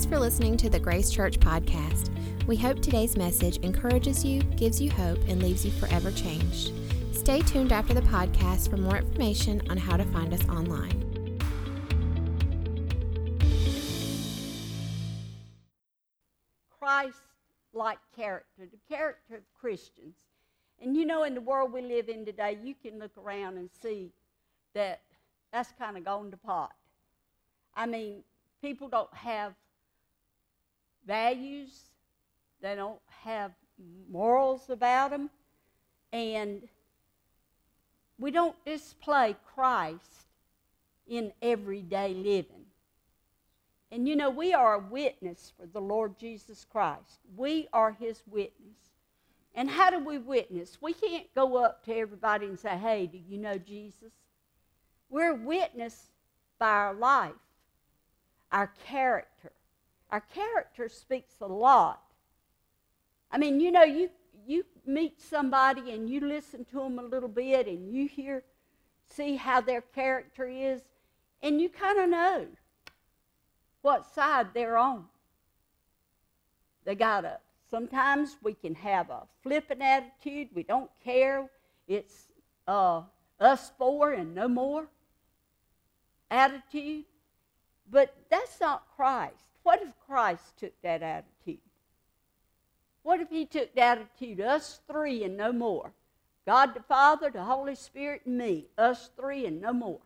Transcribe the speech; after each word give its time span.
Thanks 0.00 0.14
for 0.14 0.18
listening 0.18 0.56
to 0.56 0.70
the 0.70 0.80
Grace 0.80 1.10
Church 1.10 1.38
podcast. 1.38 2.08
We 2.46 2.56
hope 2.56 2.80
today's 2.80 3.18
message 3.18 3.58
encourages 3.58 4.24
you, 4.24 4.40
gives 4.56 4.80
you 4.80 4.90
hope, 4.90 5.18
and 5.28 5.42
leaves 5.42 5.62
you 5.62 5.70
forever 5.72 6.10
changed. 6.10 6.72
Stay 7.12 7.42
tuned 7.42 7.70
after 7.70 7.92
the 7.92 8.00
podcast 8.00 8.70
for 8.70 8.78
more 8.78 8.96
information 8.96 9.60
on 9.68 9.76
how 9.76 9.98
to 9.98 10.04
find 10.04 10.32
us 10.32 10.42
online. 10.48 11.04
Christ 16.78 17.20
like 17.74 17.98
character, 18.16 18.46
the 18.72 18.78
character 18.88 19.34
of 19.36 19.42
Christians. 19.52 20.16
And 20.80 20.96
you 20.96 21.04
know, 21.04 21.24
in 21.24 21.34
the 21.34 21.42
world 21.42 21.74
we 21.74 21.82
live 21.82 22.08
in 22.08 22.24
today, 22.24 22.58
you 22.64 22.74
can 22.74 22.98
look 22.98 23.18
around 23.18 23.58
and 23.58 23.68
see 23.82 24.12
that 24.72 25.02
that's 25.52 25.72
kind 25.78 25.98
of 25.98 26.06
gone 26.06 26.30
to 26.30 26.38
pot. 26.38 26.72
I 27.74 27.84
mean, 27.84 28.24
people 28.62 28.88
don't 28.88 29.12
have 29.12 29.52
values, 31.06 31.90
they 32.60 32.74
don't 32.74 33.00
have 33.24 33.52
morals 34.10 34.68
about 34.70 35.10
them, 35.10 35.30
and 36.12 36.62
we 38.18 38.30
don't 38.30 38.56
display 38.64 39.36
Christ 39.54 40.26
in 41.06 41.32
everyday 41.40 42.14
living. 42.14 42.66
And 43.92 44.06
you 44.06 44.14
know, 44.14 44.30
we 44.30 44.54
are 44.54 44.74
a 44.74 44.78
witness 44.78 45.52
for 45.58 45.66
the 45.66 45.80
Lord 45.80 46.18
Jesus 46.18 46.64
Christ. 46.70 47.18
We 47.36 47.68
are 47.72 47.90
his 47.90 48.22
witness. 48.30 48.76
And 49.54 49.68
how 49.68 49.90
do 49.90 49.98
we 49.98 50.18
witness? 50.18 50.78
We 50.80 50.92
can't 50.92 51.26
go 51.34 51.56
up 51.56 51.84
to 51.86 51.96
everybody 51.96 52.46
and 52.46 52.58
say, 52.58 52.76
hey, 52.76 53.06
do 53.06 53.18
you 53.18 53.38
know 53.38 53.58
Jesus? 53.58 54.12
We're 55.08 55.32
a 55.32 55.34
witness 55.34 56.06
by 56.60 56.70
our 56.70 56.94
life, 56.94 57.32
our 58.52 58.70
character. 58.86 59.50
Our 60.10 60.20
character 60.20 60.88
speaks 60.88 61.34
a 61.40 61.46
lot. 61.46 62.02
I 63.30 63.38
mean, 63.38 63.60
you 63.60 63.70
know, 63.70 63.84
you, 63.84 64.10
you 64.46 64.64
meet 64.84 65.20
somebody 65.20 65.92
and 65.92 66.10
you 66.10 66.20
listen 66.20 66.64
to 66.66 66.78
them 66.78 66.98
a 66.98 67.02
little 67.02 67.28
bit 67.28 67.68
and 67.68 67.94
you 67.94 68.08
hear, 68.08 68.42
see 69.08 69.36
how 69.36 69.60
their 69.60 69.82
character 69.82 70.48
is, 70.48 70.82
and 71.42 71.60
you 71.60 71.68
kind 71.68 71.98
of 71.98 72.10
know 72.10 72.46
what 73.82 74.12
side 74.14 74.48
they're 74.52 74.76
on. 74.76 75.04
They 76.84 76.94
got 76.94 77.24
a, 77.24 77.38
sometimes 77.70 78.36
we 78.42 78.54
can 78.54 78.74
have 78.74 79.10
a 79.10 79.22
flippant 79.42 79.80
attitude. 79.80 80.48
We 80.54 80.64
don't 80.64 80.90
care. 81.04 81.48
It's 81.86 82.28
uh, 82.66 83.02
us 83.38 83.70
four 83.78 84.12
and 84.12 84.34
no 84.34 84.48
more 84.48 84.88
attitude. 86.30 87.04
But 87.90 88.14
that's 88.30 88.60
not 88.60 88.84
Christ. 88.96 89.49
What 89.62 89.82
if 89.82 89.92
Christ 90.06 90.56
took 90.58 90.72
that 90.82 91.02
attitude? 91.02 91.60
What 93.02 93.20
if 93.20 93.30
he 93.30 93.46
took 93.46 93.74
the 93.74 93.80
attitude, 93.80 94.40
us 94.40 94.80
three 94.86 95.24
and 95.24 95.36
no 95.36 95.52
more? 95.52 95.92
God 96.46 96.74
the 96.74 96.82
Father, 96.82 97.30
the 97.30 97.44
Holy 97.44 97.74
Spirit, 97.74 98.22
and 98.24 98.38
me, 98.38 98.66
us 98.76 99.10
three 99.16 99.46
and 99.46 99.60
no 99.60 99.72
more. 99.72 100.00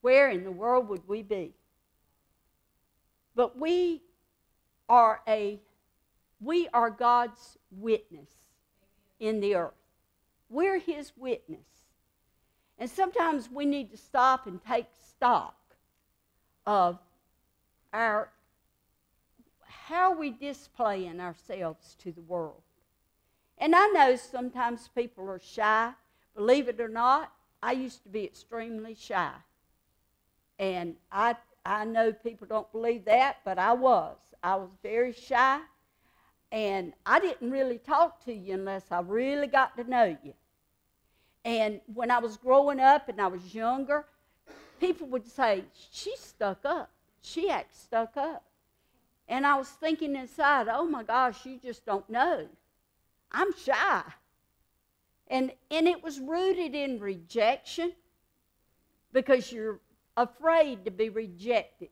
Where 0.00 0.30
in 0.30 0.44
the 0.44 0.50
world 0.50 0.88
would 0.88 1.06
we 1.08 1.22
be? 1.22 1.54
But 3.34 3.58
we 3.58 4.02
are 4.88 5.20
a 5.26 5.60
we 6.40 6.68
are 6.72 6.90
God's 6.90 7.58
witness 7.70 8.30
in 9.18 9.40
the 9.40 9.56
earth. 9.56 9.72
We're 10.48 10.78
his 10.78 11.12
witness. 11.16 11.66
And 12.78 12.88
sometimes 12.88 13.50
we 13.50 13.64
need 13.64 13.90
to 13.90 13.96
stop 13.96 14.46
and 14.46 14.60
take 14.64 14.86
stock 15.08 15.56
of 16.64 16.98
our 17.92 18.30
how 19.88 20.14
we 20.14 20.30
displaying 20.30 21.20
ourselves 21.20 21.96
to 22.02 22.12
the 22.12 22.20
world. 22.20 22.60
And 23.56 23.74
I 23.74 23.86
know 23.88 24.16
sometimes 24.16 24.88
people 24.94 25.28
are 25.30 25.40
shy. 25.40 25.92
Believe 26.36 26.68
it 26.68 26.80
or 26.80 26.88
not, 26.88 27.32
I 27.62 27.72
used 27.72 28.02
to 28.02 28.08
be 28.08 28.24
extremely 28.24 28.94
shy. 28.94 29.32
And 30.58 30.96
I 31.10 31.36
I 31.64 31.84
know 31.84 32.12
people 32.12 32.46
don't 32.46 32.70
believe 32.72 33.04
that, 33.06 33.38
but 33.44 33.58
I 33.58 33.72
was. 33.72 34.16
I 34.42 34.56
was 34.56 34.70
very 34.82 35.12
shy, 35.12 35.60
and 36.52 36.92
I 37.04 37.18
didn't 37.20 37.50
really 37.50 37.78
talk 37.78 38.24
to 38.24 38.32
you 38.32 38.54
unless 38.54 38.84
I 38.90 39.00
really 39.00 39.48
got 39.48 39.76
to 39.76 39.84
know 39.84 40.16
you. 40.22 40.32
And 41.44 41.80
when 41.92 42.10
I 42.10 42.20
was 42.20 42.36
growing 42.36 42.80
up 42.80 43.08
and 43.08 43.20
I 43.20 43.26
was 43.26 43.54
younger, 43.54 44.06
people 44.80 45.08
would 45.08 45.26
say, 45.26 45.64
She's 45.90 46.20
stuck 46.20 46.64
up. 46.64 46.90
She 47.20 47.50
acts 47.50 47.80
stuck 47.80 48.16
up. 48.16 48.47
And 49.28 49.46
I 49.46 49.56
was 49.56 49.68
thinking 49.68 50.16
inside, 50.16 50.68
oh 50.70 50.86
my 50.86 51.02
gosh, 51.02 51.44
you 51.44 51.58
just 51.62 51.84
don't 51.84 52.08
know. 52.08 52.46
I'm 53.30 53.52
shy. 53.54 54.02
And, 55.28 55.52
and 55.70 55.86
it 55.86 56.02
was 56.02 56.18
rooted 56.18 56.74
in 56.74 56.98
rejection 56.98 57.92
because 59.12 59.52
you're 59.52 59.80
afraid 60.16 60.86
to 60.86 60.90
be 60.90 61.10
rejected. 61.10 61.90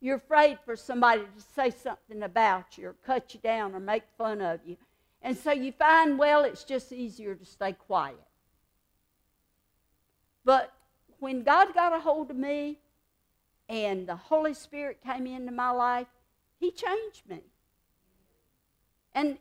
You're 0.00 0.16
afraid 0.16 0.58
for 0.64 0.76
somebody 0.76 1.22
to 1.22 1.42
say 1.54 1.70
something 1.70 2.22
about 2.22 2.78
you 2.78 2.88
or 2.88 2.94
cut 3.04 3.34
you 3.34 3.40
down 3.40 3.74
or 3.74 3.80
make 3.80 4.04
fun 4.16 4.40
of 4.40 4.60
you. 4.64 4.76
And 5.22 5.36
so 5.36 5.50
you 5.50 5.72
find, 5.72 6.18
well, 6.18 6.44
it's 6.44 6.62
just 6.62 6.92
easier 6.92 7.34
to 7.34 7.44
stay 7.44 7.72
quiet. 7.72 8.20
But 10.44 10.72
when 11.18 11.42
God 11.42 11.72
got 11.74 11.94
a 11.94 11.98
hold 11.98 12.30
of 12.30 12.36
me 12.36 12.78
and 13.68 14.06
the 14.06 14.16
Holy 14.16 14.54
Spirit 14.54 15.00
came 15.04 15.26
into 15.26 15.52
my 15.52 15.70
life, 15.70 16.06
He 16.60 16.70
changed 16.70 17.22
me. 17.28 17.40
And 19.14 19.38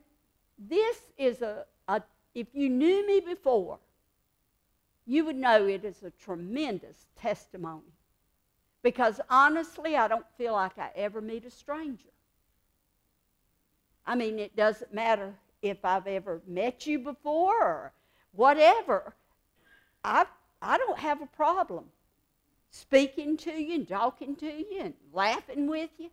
this 0.57 0.97
is 1.17 1.41
a, 1.41 1.65
a 1.87 2.01
if 2.33 2.47
you 2.53 2.69
knew 2.69 3.05
me 3.05 3.19
before, 3.19 3.79
you 5.05 5.25
would 5.25 5.35
know 5.35 5.67
it 5.67 5.83
is 5.83 6.03
a 6.03 6.11
tremendous 6.11 7.07
testimony. 7.15 7.81
Because 8.81 9.19
honestly, 9.29 9.95
I 9.95 10.07
don't 10.07 10.25
feel 10.37 10.53
like 10.53 10.77
I 10.77 10.89
ever 10.95 11.21
meet 11.21 11.45
a 11.45 11.51
stranger. 11.51 12.09
I 14.05 14.15
mean, 14.15 14.39
it 14.39 14.55
doesn't 14.55 14.93
matter 14.93 15.33
if 15.61 15.85
I've 15.85 16.07
ever 16.07 16.41
met 16.45 16.85
you 16.85 16.99
before 16.99 17.63
or 17.63 17.93
whatever. 18.33 19.15
I, 20.03 20.25
I 20.61 20.77
don't 20.77 20.99
have 20.99 21.21
a 21.21 21.25
problem 21.27 21.85
speaking 22.73 23.37
to 23.37 23.51
you 23.51 23.75
and 23.75 23.87
talking 23.87 24.35
to 24.35 24.47
you 24.47 24.79
and 24.79 24.95
laughing 25.13 25.67
with 25.67 25.91
you. 25.99 26.09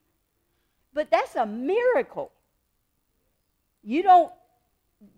But 0.93 1.11
that's 1.11 1.35
a 1.35 1.47
miracle. 1.47 2.31
You 3.83 4.03
don't, 4.03 4.31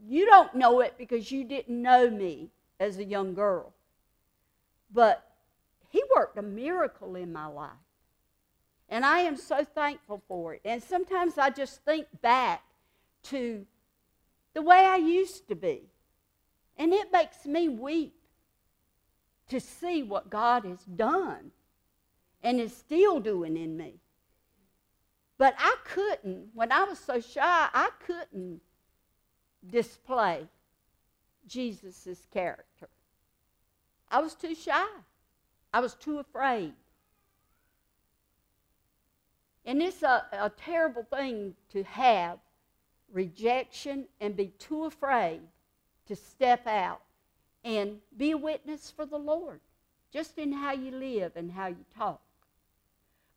you 0.06 0.24
don't 0.24 0.54
know 0.54 0.80
it 0.80 0.94
because 0.96 1.32
you 1.32 1.42
didn't 1.42 1.82
know 1.82 2.08
me 2.08 2.50
as 2.78 2.98
a 2.98 3.04
young 3.04 3.34
girl. 3.34 3.74
But 4.92 5.26
he 5.88 6.04
worked 6.14 6.38
a 6.38 6.42
miracle 6.42 7.16
in 7.16 7.32
my 7.32 7.46
life. 7.46 7.70
And 8.88 9.04
I 9.04 9.20
am 9.20 9.36
so 9.36 9.64
thankful 9.64 10.22
for 10.28 10.54
it. 10.54 10.60
And 10.64 10.80
sometimes 10.80 11.38
I 11.38 11.50
just 11.50 11.84
think 11.84 12.06
back 12.20 12.62
to 13.24 13.66
the 14.54 14.62
way 14.62 14.76
I 14.76 14.96
used 14.96 15.48
to 15.48 15.56
be. 15.56 15.82
And 16.76 16.92
it 16.92 17.10
makes 17.12 17.46
me 17.46 17.68
weep 17.68 18.14
to 19.52 19.60
see 19.60 20.02
what 20.02 20.30
God 20.30 20.64
has 20.64 20.82
done 20.84 21.50
and 22.42 22.58
is 22.58 22.74
still 22.74 23.20
doing 23.20 23.58
in 23.58 23.76
me. 23.76 24.00
But 25.36 25.54
I 25.58 25.76
couldn't, 25.84 26.48
when 26.54 26.72
I 26.72 26.84
was 26.84 26.98
so 26.98 27.20
shy, 27.20 27.68
I 27.74 27.90
couldn't 28.06 28.62
display 29.70 30.48
Jesus' 31.46 32.26
character. 32.32 32.88
I 34.10 34.20
was 34.20 34.34
too 34.34 34.54
shy. 34.54 34.86
I 35.74 35.80
was 35.80 35.94
too 35.96 36.18
afraid. 36.18 36.72
And 39.66 39.82
it's 39.82 40.02
a, 40.02 40.24
a 40.32 40.50
terrible 40.50 41.02
thing 41.02 41.54
to 41.72 41.82
have 41.82 42.38
rejection 43.12 44.06
and 44.18 44.34
be 44.34 44.46
too 44.58 44.84
afraid 44.84 45.42
to 46.06 46.16
step 46.16 46.66
out 46.66 47.02
and 47.64 47.98
be 48.16 48.32
a 48.32 48.36
witness 48.36 48.90
for 48.90 49.06
the 49.06 49.18
Lord, 49.18 49.60
just 50.12 50.38
in 50.38 50.52
how 50.52 50.72
you 50.72 50.90
live 50.90 51.32
and 51.36 51.50
how 51.50 51.68
you 51.68 51.84
talk. 51.96 52.20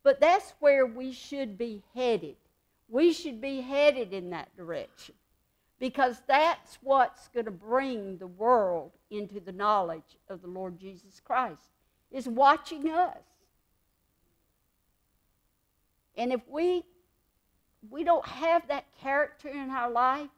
But 0.02 0.20
that's 0.20 0.54
where 0.60 0.86
we 0.86 1.12
should 1.12 1.58
be 1.58 1.82
headed. 1.94 2.36
We 2.88 3.12
should 3.12 3.40
be 3.40 3.60
headed 3.60 4.12
in 4.12 4.30
that 4.30 4.56
direction 4.56 5.14
because 5.78 6.22
that's 6.26 6.78
what's 6.82 7.28
going 7.28 7.46
to 7.46 7.50
bring 7.50 8.16
the 8.18 8.26
world 8.26 8.92
into 9.10 9.40
the 9.40 9.52
knowledge 9.52 10.16
of 10.28 10.42
the 10.42 10.48
Lord 10.48 10.78
Jesus 10.78 11.20
Christ 11.24 11.70
is 12.10 12.28
watching 12.28 12.88
us. 12.88 13.18
And 16.16 16.32
if 16.32 16.40
we 16.48 16.84
we 17.90 18.02
don't 18.02 18.26
have 18.26 18.66
that 18.68 18.84
character 19.00 19.48
in 19.48 19.70
our 19.70 19.90
life, 19.90 20.30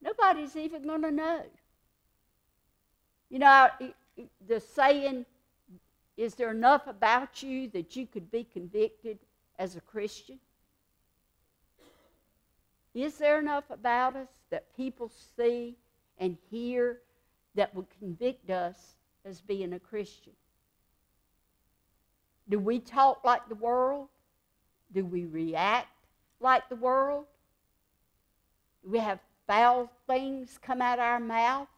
nobody's 0.00 0.54
even 0.56 0.82
going 0.82 1.02
to 1.02 1.10
know. 1.10 1.42
You 3.32 3.38
know, 3.38 3.70
the 4.46 4.60
saying, 4.60 5.24
is 6.18 6.34
there 6.34 6.50
enough 6.50 6.86
about 6.86 7.42
you 7.42 7.66
that 7.68 7.96
you 7.96 8.06
could 8.06 8.30
be 8.30 8.44
convicted 8.44 9.18
as 9.58 9.74
a 9.74 9.80
Christian? 9.80 10.38
Is 12.92 13.16
there 13.16 13.38
enough 13.38 13.64
about 13.70 14.16
us 14.16 14.28
that 14.50 14.76
people 14.76 15.10
see 15.34 15.78
and 16.18 16.36
hear 16.50 16.98
that 17.54 17.74
would 17.74 17.86
convict 17.98 18.50
us 18.50 18.96
as 19.24 19.40
being 19.40 19.72
a 19.72 19.80
Christian? 19.80 20.34
Do 22.50 22.58
we 22.58 22.80
talk 22.80 23.24
like 23.24 23.48
the 23.48 23.54
world? 23.54 24.08
Do 24.92 25.06
we 25.06 25.24
react 25.24 25.88
like 26.38 26.68
the 26.68 26.76
world? 26.76 27.24
Do 28.84 28.90
we 28.90 28.98
have 28.98 29.20
foul 29.46 29.90
things 30.06 30.58
come 30.60 30.82
out 30.82 30.98
of 30.98 31.04
our 31.04 31.18
mouth? 31.18 31.68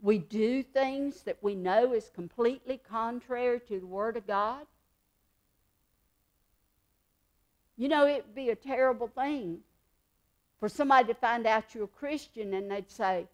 We 0.00 0.18
do 0.18 0.62
things 0.62 1.22
that 1.22 1.38
we 1.42 1.54
know 1.54 1.92
is 1.92 2.10
completely 2.14 2.80
contrary 2.88 3.60
to 3.68 3.80
the 3.80 3.86
Word 3.86 4.16
of 4.16 4.26
God? 4.26 4.66
You 7.76 7.88
know, 7.88 8.06
it'd 8.06 8.34
be 8.34 8.50
a 8.50 8.56
terrible 8.56 9.08
thing 9.08 9.58
for 10.58 10.68
somebody 10.68 11.08
to 11.08 11.14
find 11.14 11.46
out 11.46 11.74
you're 11.74 11.84
a 11.84 11.88
Christian 11.88 12.54
and 12.54 12.70
they'd 12.70 12.90
say, 12.90 13.26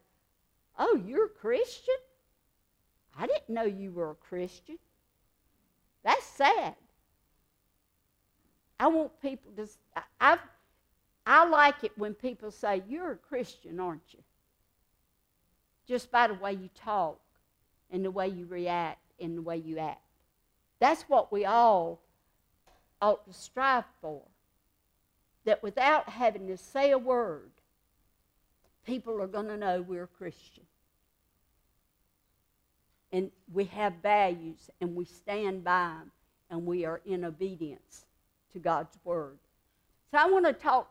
Oh, 0.79 1.01
you're 1.07 1.27
a 1.27 1.29
Christian? 1.29 1.95
I 3.17 3.27
didn't 3.27 3.51
know 3.51 3.65
you 3.65 3.93
were 3.93 4.11
a 4.11 4.15
Christian. 4.15 4.79
That's 6.03 6.25
sad. 6.25 6.75
I 8.81 8.89
want 8.89 9.21
people 9.21 9.53
to, 9.57 9.69
I, 10.21 10.39
I 11.25 11.47
like 11.47 11.85
it 11.85 11.93
when 11.97 12.15
people 12.15 12.51
say, 12.51 12.83
You're 12.89 13.13
a 13.13 13.17
Christian, 13.17 13.79
aren't 13.79 14.03
you? 14.13 14.19
Just 15.93 16.11
by 16.11 16.27
the 16.27 16.33
way 16.33 16.55
you 16.55 16.71
talk 16.75 17.21
and 17.91 18.03
the 18.03 18.11
way 18.11 18.27
you 18.27 18.47
react 18.47 19.13
and 19.21 19.37
the 19.37 19.43
way 19.43 19.59
you 19.59 19.77
act. 19.77 20.01
That's 20.81 21.03
what 21.03 21.31
we 21.31 21.45
all 21.45 22.01
ought 23.03 23.27
to 23.27 23.35
strive 23.35 23.85
for 24.01 24.23
that 25.45 25.63
without 25.63 26.09
having 26.09 26.47
to 26.47 26.57
say 26.57 26.93
a 26.93 26.99
word, 26.99 27.51
people 28.87 29.21
are 29.21 29.27
going 29.27 29.49
to 29.49 29.57
know 29.59 29.83
we're 29.83 30.07
Christian. 30.07 30.65
And 33.13 33.31
we 33.53 33.65
have 33.65 33.93
values 34.03 34.71
and 34.81 34.97
we 34.97 35.05
stand 35.05 35.63
by 35.63 35.91
them 35.99 36.11
and 36.49 36.65
we 36.65 36.87
are 36.87 37.03
in 37.05 37.23
obedience 37.23 38.07
to 38.55 38.59
God's 38.59 38.97
word. 39.05 39.37
So 40.11 40.17
I 40.17 40.25
want 40.25 40.47
to 40.47 40.55
talk 40.55 40.91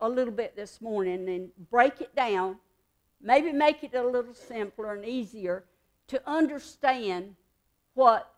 a 0.00 0.08
little 0.08 0.34
bit 0.34 0.56
this 0.56 0.80
morning 0.80 1.28
and 1.28 1.50
break 1.70 2.00
it 2.00 2.16
down, 2.16 2.56
maybe 3.22 3.52
make 3.52 3.84
it 3.84 3.94
a 3.94 4.06
little 4.06 4.34
simpler 4.34 4.94
and 4.94 5.04
easier 5.04 5.64
to 6.08 6.20
understand 6.26 7.36
what 7.94 8.32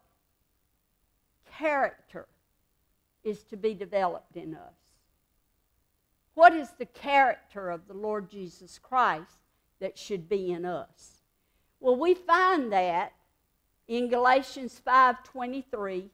character 1.59 2.27
is 3.23 3.43
to 3.45 3.57
be 3.57 3.75
developed 3.75 4.37
in 4.37 4.55
us. 4.55 4.75
What 6.35 6.53
is 6.53 6.71
the 6.79 6.87
character 6.87 7.71
of 7.71 7.87
the 7.87 7.95
Lord 7.95 8.29
Jesus 8.29 8.79
Christ 8.79 9.43
that 9.81 9.97
should 9.97 10.29
be 10.29 10.51
in 10.51 10.65
us? 10.65 11.23
Well, 11.81 11.97
we 11.97 12.15
find 12.15 12.73
that 12.73 13.13
in 13.87 14.09
Galatians 14.09 14.81
5 14.85 15.23
23, 15.23 16.11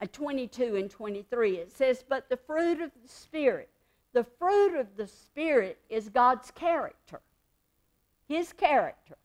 uh, 0.00 0.06
22 0.12 0.76
and 0.76 0.90
23. 0.90 1.56
It 1.58 1.72
says, 1.72 2.04
But 2.08 2.28
the 2.28 2.36
fruit 2.36 2.80
of 2.80 2.90
the 3.02 3.08
Spirit, 3.08 3.68
the 4.12 4.24
fruit 4.24 4.78
of 4.78 4.96
the 4.96 5.06
Spirit 5.06 5.78
is 5.88 6.08
God's 6.08 6.50
character, 6.50 7.20
His 8.30 8.52
character. 8.52 9.16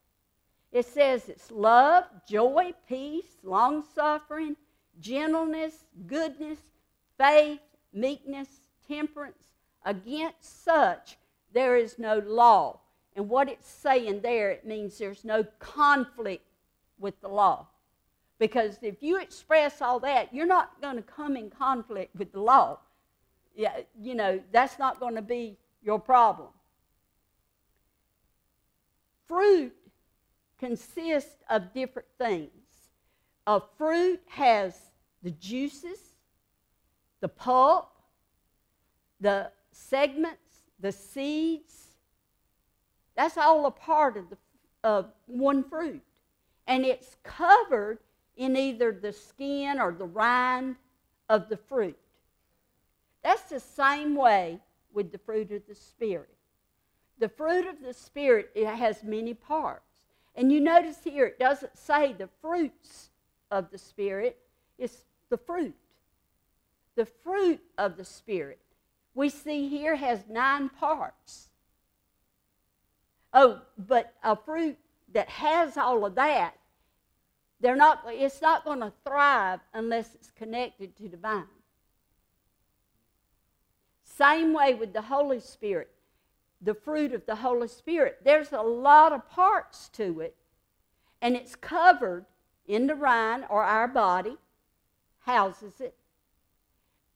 It 0.72 0.88
says 0.88 1.30
it's 1.30 1.52
love, 1.52 2.06
joy, 2.28 2.74
peace, 2.90 3.38
long 3.44 3.84
suffering, 3.94 4.58
gentleness, 5.00 5.86
goodness, 6.08 6.58
faith, 7.16 7.60
meekness, 7.94 8.48
temperance. 8.88 9.44
Against 9.86 10.64
such 10.64 11.18
there 11.54 11.78
is 11.78 12.00
no 12.00 12.18
law. 12.18 12.80
And 13.16 13.30
what 13.30 13.48
it's 13.48 13.70
saying 13.70 14.22
there, 14.22 14.50
it 14.50 14.66
means 14.66 14.98
there's 14.98 15.24
no 15.24 15.44
conflict 15.60 16.48
with 16.98 17.22
the 17.22 17.30
law. 17.30 17.68
Because 18.40 18.80
if 18.82 19.04
you 19.04 19.20
express 19.20 19.84
all 19.84 20.00
that, 20.00 20.34
you're 20.34 20.48
not 20.48 20.82
going 20.82 20.96
to 20.96 21.04
come 21.04 21.38
in 21.38 21.52
conflict 21.52 22.16
with 22.16 22.32
the 22.32 22.42
law. 22.42 22.80
Yeah, 23.56 23.82
you 24.02 24.16
know, 24.16 24.42
that's 24.52 24.80
not 24.80 25.00
going 25.00 25.16
to 25.16 25.22
be 25.22 25.60
your 25.84 26.00
problem. 26.00 26.50
Fruit 29.28 29.76
consists 30.60 31.44
of 31.50 31.74
different 31.74 32.08
things. 32.18 32.52
A 33.48 33.62
fruit 33.78 34.22
has 34.28 34.76
the 35.24 35.32
juices, 35.32 36.00
the 37.20 37.28
pulp, 37.28 37.92
the 39.20 39.52
segments, 39.72 40.40
the 40.80 40.92
seeds. 40.92 41.88
That's 43.16 43.38
all 43.38 43.66
a 43.66 43.72
part 43.72 44.18
of, 44.18 44.30
the, 44.30 44.38
of 44.84 45.12
one 45.28 45.64
fruit. 45.64 46.04
And 46.68 46.86
it's 46.86 47.16
covered 47.24 48.00
in 48.38 48.58
either 48.58 48.92
the 48.92 49.14
skin 49.14 49.80
or 49.80 49.92
the 49.92 50.06
rind 50.06 50.76
of 51.30 51.50
the 51.50 51.58
fruit. 51.58 51.98
That's 53.24 53.44
the 53.44 53.60
same 53.60 54.16
way 54.16 54.60
with 54.94 55.12
the 55.12 55.18
fruit 55.18 55.52
of 55.52 55.62
the 55.68 55.76
Spirit. 55.76 56.35
The 57.20 57.30
fruit 57.30 57.68
of 57.68 57.82
the 57.82 57.94
Spirit 57.94 58.52
it 58.56 58.68
has 58.68 59.04
many 59.04 59.34
parts. 59.34 59.84
And 60.36 60.52
you 60.52 60.60
notice 60.60 60.98
here 61.04 61.26
it 61.26 61.40
doesn't 61.40 61.78
say 61.78 62.14
the 62.14 62.30
fruits 62.42 63.10
of 63.52 63.72
the 63.72 63.78
Spirit, 63.78 64.38
it's 64.78 65.06
the 65.30 65.38
fruit. 65.38 65.76
The 66.96 67.06
fruit 67.06 67.62
of 67.78 67.98
the 67.98 68.06
Spirit 68.06 68.60
we 69.16 69.30
see 69.30 69.70
here 69.70 69.96
has 69.96 70.28
nine 70.30 70.70
parts. 70.70 71.48
Oh, 73.34 73.62
but 73.78 74.14
a 74.24 74.36
fruit 74.36 74.78
that 75.14 75.30
has 75.30 75.78
all 75.78 76.06
of 76.06 76.16
that, 76.16 76.56
they're 77.62 77.76
not, 77.76 78.04
it's 78.08 78.42
not 78.42 78.66
going 78.66 78.82
to 78.82 78.92
thrive 79.06 79.62
unless 79.74 80.14
it's 80.14 80.30
connected 80.32 80.96
to 80.98 81.08
the 81.08 81.18
vine. 81.18 81.46
Same 84.04 84.54
way 84.54 84.74
with 84.74 84.94
the 84.94 85.02
Holy 85.02 85.40
Spirit, 85.40 85.90
the 86.62 86.74
fruit 86.74 87.14
of 87.14 87.26
the 87.26 87.36
Holy 87.36 87.68
Spirit. 87.68 88.20
There's 88.24 88.52
a 88.52 88.62
lot 88.62 89.12
of 89.12 89.30
parts 89.30 89.90
to 89.90 90.22
it, 90.22 90.36
and 91.22 91.36
it's 91.36 91.56
covered 91.56 92.26
in 92.68 92.88
the 92.88 92.96
rind 92.96 93.46
or 93.50 93.64
our 93.64 93.88
body, 93.88 94.38
houses 95.20 95.80
it. 95.80 95.96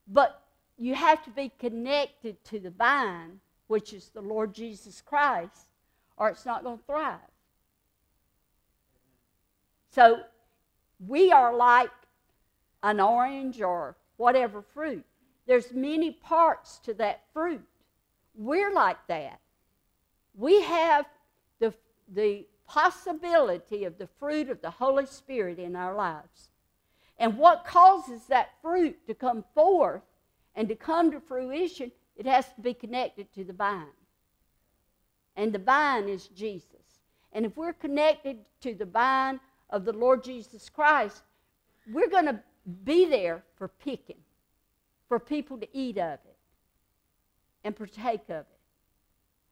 But 0.07 0.41
you 0.77 0.95
have 0.95 1.23
to 1.25 1.29
be 1.29 1.51
connected 1.59 2.43
to 2.45 2.59
the 2.59 2.69
vine, 2.69 3.39
which 3.67 3.93
is 3.93 4.09
the 4.09 4.21
Lord 4.21 4.53
Jesus 4.53 5.01
Christ, 5.01 5.69
or 6.17 6.29
it's 6.29 6.45
not 6.45 6.63
going 6.63 6.77
to 6.77 6.83
thrive. 6.85 7.19
So 9.91 10.21
we 11.05 11.31
are 11.31 11.55
like 11.55 11.91
an 12.83 12.99
orange 12.99 13.61
or 13.61 13.95
whatever 14.17 14.61
fruit. 14.61 15.05
There's 15.47 15.71
many 15.71 16.11
parts 16.11 16.77
to 16.79 16.93
that 16.95 17.23
fruit. 17.33 17.65
We're 18.39 18.71
like 18.71 19.05
that. 19.09 19.41
We 20.33 20.61
have 20.61 21.05
the, 21.59 21.73
the 22.07 22.47
possibility 22.65 23.83
of 23.83 23.97
the 23.97 24.07
fruit 24.17 24.49
of 24.49 24.61
the 24.61 24.69
Holy 24.69 25.05
Spirit 25.05 25.59
in 25.59 25.75
our 25.75 25.93
lives. 25.93 26.47
And 27.17 27.37
what 27.37 27.65
causes 27.65 28.27
that 28.27 28.51
fruit 28.61 29.05
to 29.07 29.13
come 29.13 29.43
forth 29.53 30.03
and 30.55 30.69
to 30.69 30.75
come 30.75 31.11
to 31.11 31.19
fruition, 31.19 31.91
it 32.15 32.25
has 32.25 32.45
to 32.55 32.61
be 32.61 32.73
connected 32.73 33.29
to 33.33 33.43
the 33.43 33.51
vine. 33.51 33.87
And 35.35 35.51
the 35.51 35.59
vine 35.59 36.07
is 36.07 36.27
Jesus. 36.27 37.01
And 37.33 37.45
if 37.45 37.57
we're 37.57 37.73
connected 37.73 38.37
to 38.61 38.73
the 38.73 38.85
vine 38.85 39.41
of 39.69 39.83
the 39.83 39.91
Lord 39.91 40.23
Jesus 40.23 40.69
Christ, 40.69 41.23
we're 41.91 42.09
going 42.09 42.27
to 42.27 42.39
be 42.85 43.03
there 43.03 43.43
for 43.57 43.67
picking, 43.67 44.21
for 45.09 45.19
people 45.19 45.57
to 45.57 45.67
eat 45.77 45.97
of 45.97 46.19
it 46.23 46.28
and 47.69 47.75
partake 47.75 48.23
of 48.29 48.37
it. 48.37 48.45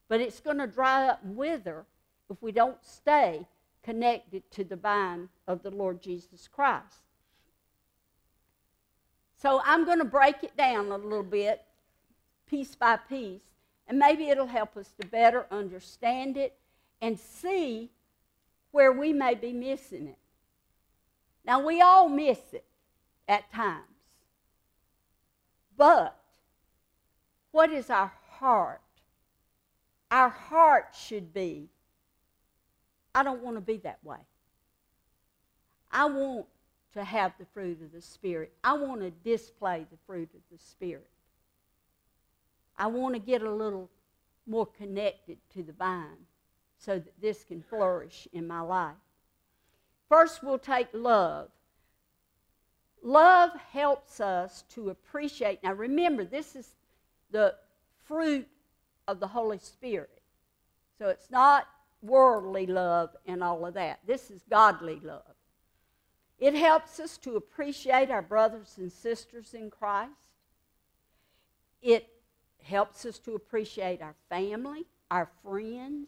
But 0.10 0.22
it's 0.22 0.40
going 0.40 0.58
to 0.58 0.66
dry 0.66 1.08
up 1.08 1.24
and 1.24 1.38
wither 1.38 1.86
if 2.32 2.42
we 2.42 2.52
don't 2.52 2.84
stay 2.84 3.46
connected 3.84 4.50
to 4.52 4.64
the 4.64 4.76
vine 4.76 5.30
of 5.48 5.62
the 5.62 5.70
Lord 5.70 6.02
Jesus 6.02 6.48
Christ. 6.48 7.04
So 9.40 9.62
I'm 9.64 9.86
going 9.86 10.00
to 10.00 10.06
break 10.06 10.44
it 10.44 10.58
down 10.58 10.88
a 10.88 10.98
little 10.98 11.22
bit, 11.22 11.64
piece 12.48 12.74
by 12.74 12.98
piece, 12.98 13.44
and 13.88 14.00
maybe 14.00 14.30
it'll 14.30 14.48
help 14.48 14.76
us 14.78 14.92
to 15.00 15.08
better 15.08 15.46
understand 15.52 16.38
it 16.38 16.58
and 17.00 17.20
see 17.20 17.92
where 18.72 18.92
we 18.92 19.14
may 19.14 19.36
be 19.36 19.54
missing 19.54 20.08
it. 20.08 20.18
Now, 21.46 21.64
we 21.64 21.82
all 21.82 22.10
miss 22.10 22.40
it 22.52 22.66
at 23.28 23.54
times. 23.54 23.84
But 25.78 26.20
what 27.58 27.72
is 27.72 27.90
our 27.90 28.12
heart? 28.34 28.82
Our 30.12 30.30
heart 30.30 30.96
should 30.96 31.34
be 31.34 31.70
I 33.16 33.24
don't 33.24 33.42
want 33.42 33.58
to 33.58 33.62
be 33.62 33.78
that 33.78 33.98
way. 34.04 34.20
I 35.92 36.06
want 36.06 36.46
to 36.94 37.04
have 37.04 37.34
the 37.40 37.48
fruit 37.56 37.82
of 37.82 37.92
the 37.92 38.02
Spirit. 38.02 38.54
I 38.64 38.74
want 38.74 39.02
to 39.02 39.10
display 39.10 39.88
the 39.90 39.98
fruit 40.06 40.30
of 40.36 40.42
the 40.52 40.64
Spirit. 40.64 41.10
I 42.78 42.86
want 42.86 43.16
to 43.16 43.20
get 43.20 43.42
a 43.42 43.50
little 43.50 43.90
more 44.46 44.68
connected 44.68 45.40
to 45.56 45.64
the 45.64 45.74
vine 45.74 46.28
so 46.78 47.00
that 47.00 47.20
this 47.20 47.44
can 47.44 47.64
flourish 47.64 48.28
in 48.34 48.46
my 48.46 48.62
life. 48.62 49.02
First, 50.08 50.44
we'll 50.44 50.60
take 50.60 50.90
love. 50.94 51.50
Love 53.02 53.50
helps 53.72 54.20
us 54.20 54.64
to 54.76 54.92
appreciate. 54.92 55.64
Now, 55.64 55.74
remember, 55.74 56.24
this 56.24 56.56
is 56.56 56.77
the 57.32 57.56
fruit 58.04 58.48
of 59.08 59.20
the 59.20 59.28
Holy 59.28 59.60
Spirit. 59.60 60.22
So 60.98 61.10
it's 61.10 61.30
not 61.30 61.68
worldly 62.02 62.66
love 62.66 63.16
and 63.26 63.44
all 63.44 63.66
of 63.66 63.74
that. 63.76 64.00
This 64.06 64.32
is 64.32 64.44
godly 64.50 65.00
love. 65.04 65.24
It 66.40 66.54
helps 66.54 67.00
us 67.00 67.18
to 67.20 67.36
appreciate 67.36 68.12
our 68.12 68.22
brothers 68.22 68.76
and 68.78 68.92
sisters 68.92 69.54
in 69.54 69.72
Christ. 69.72 70.12
It 71.82 72.08
helps 72.64 73.06
us 73.06 73.18
to 73.20 73.34
appreciate 73.34 74.02
our 74.02 74.16
family, 74.30 74.86
our 75.10 75.30
friends, 75.44 76.08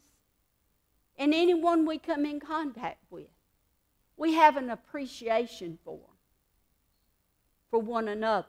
and 1.18 1.34
anyone 1.34 1.86
we 1.86 1.98
come 1.98 2.26
in 2.26 2.40
contact 2.40 3.04
with. 3.10 3.28
We 4.18 4.34
have 4.34 4.58
an 4.58 4.70
appreciation 4.70 5.80
for 5.84 6.00
for 7.70 7.80
one 7.80 8.08
another. 8.08 8.48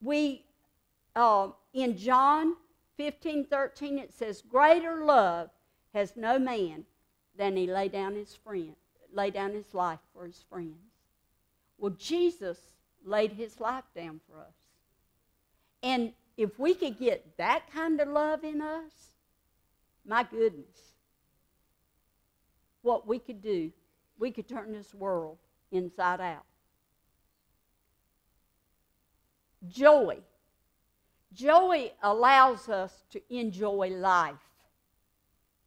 We, 0.00 0.44
uh, 1.14 1.48
in 1.72 1.96
John 1.96 2.56
15, 2.96 3.46
13, 3.46 3.98
it 3.98 4.12
says, 4.12 4.42
Greater 4.42 5.04
love 5.04 5.50
has 5.94 6.16
no 6.16 6.38
man 6.38 6.84
than 7.36 7.56
he 7.56 7.66
lay 7.66 7.88
down 7.88 8.14
his 8.14 8.34
friend, 8.34 8.76
lay 9.12 9.30
down 9.30 9.52
his 9.52 9.74
life 9.74 9.98
for 10.14 10.26
his 10.26 10.44
friends. 10.48 10.76
Well, 11.78 11.94
Jesus 11.98 12.58
laid 13.04 13.32
his 13.32 13.60
life 13.60 13.84
down 13.94 14.20
for 14.28 14.40
us. 14.40 14.54
And 15.82 16.12
if 16.36 16.58
we 16.58 16.74
could 16.74 16.98
get 16.98 17.36
that 17.38 17.70
kind 17.72 18.00
of 18.00 18.08
love 18.08 18.44
in 18.44 18.62
us, 18.62 18.92
my 20.06 20.22
goodness, 20.22 20.92
what 22.82 23.06
we 23.06 23.18
could 23.18 23.42
do, 23.42 23.70
we 24.18 24.30
could 24.30 24.48
turn 24.48 24.72
this 24.72 24.94
world 24.94 25.38
inside 25.70 26.20
out. 26.20 26.44
Joy. 29.68 30.18
Joy 31.34 31.92
allows 32.02 32.68
us 32.68 33.04
to 33.10 33.20
enjoy 33.30 33.88
life. 33.88 34.34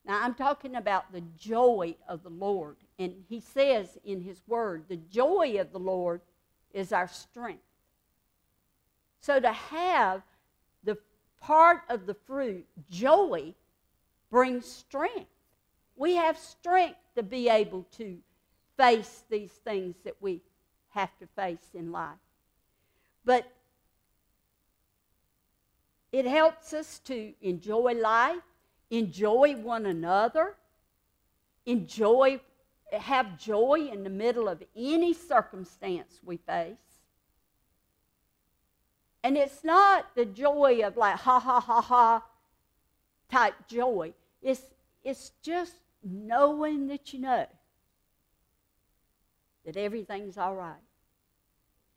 Now, 0.05 0.23
I'm 0.23 0.35
talking 0.35 0.75
about 0.75 1.11
the 1.11 1.23
joy 1.37 1.95
of 2.07 2.21
the 2.23 2.29
Lord. 2.29 2.75
And 2.99 3.13
he 3.27 3.39
says 3.39 3.97
in 4.05 4.21
his 4.21 4.41
word, 4.47 4.85
the 4.87 4.97
joy 4.97 5.57
of 5.59 5.71
the 5.71 5.79
Lord 5.79 6.21
is 6.73 6.91
our 6.93 7.07
strength. 7.07 7.63
So 9.21 9.39
to 9.39 9.51
have 9.51 10.21
the 10.83 10.97
part 11.41 11.81
of 11.89 12.05
the 12.05 12.13
fruit, 12.13 12.65
joy, 12.91 13.55
brings 14.29 14.65
strength. 14.65 15.29
We 15.95 16.15
have 16.15 16.37
strength 16.37 16.99
to 17.15 17.23
be 17.23 17.49
able 17.49 17.87
to 17.97 18.17
face 18.77 19.23
these 19.29 19.51
things 19.51 19.95
that 20.03 20.15
we 20.21 20.41
have 20.89 21.17
to 21.19 21.27
face 21.35 21.69
in 21.73 21.91
life. 21.91 22.11
But 23.23 23.51
it 26.15 26.25
helps 26.25 26.71
us 26.71 26.99
to 26.99 27.33
enjoy 27.41 27.91
life, 27.91 28.41
enjoy 28.89 29.53
one 29.57 29.85
another, 29.85 30.55
enjoy, 31.65 32.39
have 32.93 33.37
joy 33.37 33.89
in 33.91 34.05
the 34.05 34.09
middle 34.09 34.47
of 34.47 34.63
any 34.77 35.13
circumstance 35.13 36.21
we 36.23 36.37
face. 36.37 36.77
And 39.25 39.35
it's 39.35 39.61
not 39.65 40.15
the 40.15 40.25
joy 40.25 40.83
of 40.85 40.95
like 40.95 41.17
ha 41.17 41.37
ha 41.37 41.59
ha 41.59 41.81
ha 41.81 42.23
type 43.29 43.55
joy. 43.67 44.13
It's, 44.41 44.61
it's 45.03 45.31
just 45.41 45.75
knowing 46.01 46.87
that 46.87 47.11
you 47.11 47.19
know 47.19 47.45
that 49.65 49.75
everything's 49.75 50.37
all 50.37 50.55
right 50.55 50.75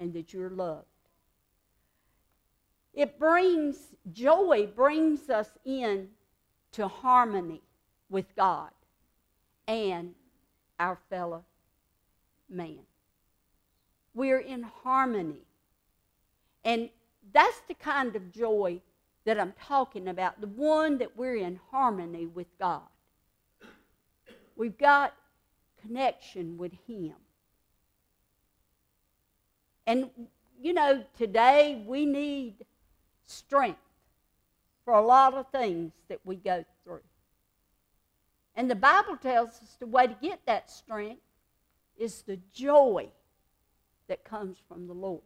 and 0.01 0.13
that 0.15 0.33
you're 0.33 0.51
loved. 0.51 0.87
It 2.99 3.17
brings 3.17 3.77
joy, 4.13 4.69
brings 4.75 5.31
us 5.31 5.49
in 5.65 6.09
to 6.73 6.89
harmony 6.89 7.63
with 8.11 8.35
God 8.35 8.71
and 9.69 10.17
our 10.81 10.99
fellow 11.09 11.45
man. 12.51 12.81
We're 14.15 14.41
in 14.41 14.65
harmony. 14.83 15.47
And 16.65 16.91
that's 17.33 17.61
the 17.69 17.75
kind 17.75 18.17
of 18.17 18.33
joy 18.33 18.81
that 19.25 19.39
I'm 19.39 19.53
talking 19.65 20.09
about, 20.09 20.41
the 20.41 20.49
one 20.49 20.99
that 20.99 21.17
we're 21.17 21.37
in 21.37 21.61
harmony 21.71 22.27
with 22.27 22.49
God. 22.59 22.83
We've 24.57 24.77
got 24.77 25.15
connection 25.81 26.59
with 26.59 26.73
Him. 26.89 27.15
And, 29.87 30.11
you 30.61 30.73
know, 30.73 31.05
today 31.17 31.85
we 31.87 32.05
need 32.05 32.65
strength 33.29 33.79
for 34.85 34.95
a 34.95 35.05
lot 35.05 35.35
of 35.35 35.47
things 35.51 35.93
that 36.09 36.21
we 36.25 36.37
go 36.37 36.65
through. 36.85 37.01
And 38.55 38.71
the 38.71 38.75
Bible 38.75 39.17
tells 39.17 39.51
us 39.51 39.77
the 39.79 39.87
way 39.87 40.07
to 40.07 40.17
get 40.21 40.41
that 40.47 40.71
strength 40.71 41.23
is 41.97 42.23
the 42.23 42.39
joy 42.53 43.09
that 44.09 44.25
comes 44.25 44.59
from 44.69 44.87
the 44.87 44.95
Lord 44.95 45.23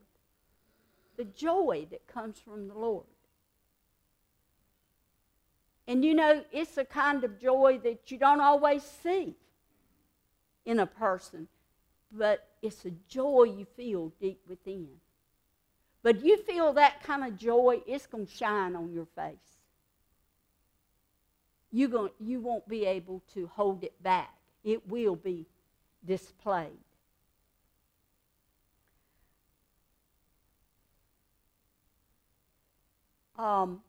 the 1.17 1.25
joy 1.25 1.87
that 1.91 2.07
comes 2.07 2.39
from 2.39 2.69
the 2.69 2.75
Lord. 2.75 3.05
And 5.87 6.05
you 6.05 6.15
know, 6.15 6.45
it's 6.53 6.79
a 6.79 6.85
kind 6.85 7.25
of 7.25 7.39
joy 7.39 7.81
that 7.83 8.11
you 8.11 8.19
don't 8.19 8.41
always 8.41 8.83
see 8.83 9.35
in 10.65 10.79
a 10.79 10.87
person, 10.87 11.49
but 12.11 12.49
it's 12.63 12.85
a 12.85 12.93
joy 13.09 13.45
you 13.45 13.67
feel 13.77 14.13
deep 14.21 14.41
within. 14.49 14.89
But 16.03 16.25
you 16.25 16.37
feel 16.39 16.73
that 16.73 17.03
kind 17.03 17.25
of 17.25 17.39
joy, 17.39 17.81
it's 17.87 18.07
going 18.07 18.27
to 18.27 18.33
shine 18.33 18.75
on 18.75 18.93
your 18.93 19.07
face. 19.15 19.37
You're 21.71 21.89
going, 21.89 22.11
you 22.21 22.41
won't 22.41 22.69
be 22.69 22.85
able 22.85 23.23
to 23.35 23.47
hold 23.47 23.85
it 23.85 24.03
back, 24.03 24.35
it 24.65 24.89
will 24.89 25.17
be 25.17 25.47
displayed. 26.05 26.71
Um, 33.39 33.81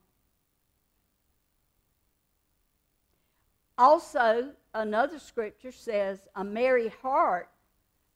also, 3.78 4.52
another 4.74 5.20
scripture 5.20 5.72
says, 5.72 6.20
A 6.36 6.44
merry 6.44 6.90
heart 7.02 7.50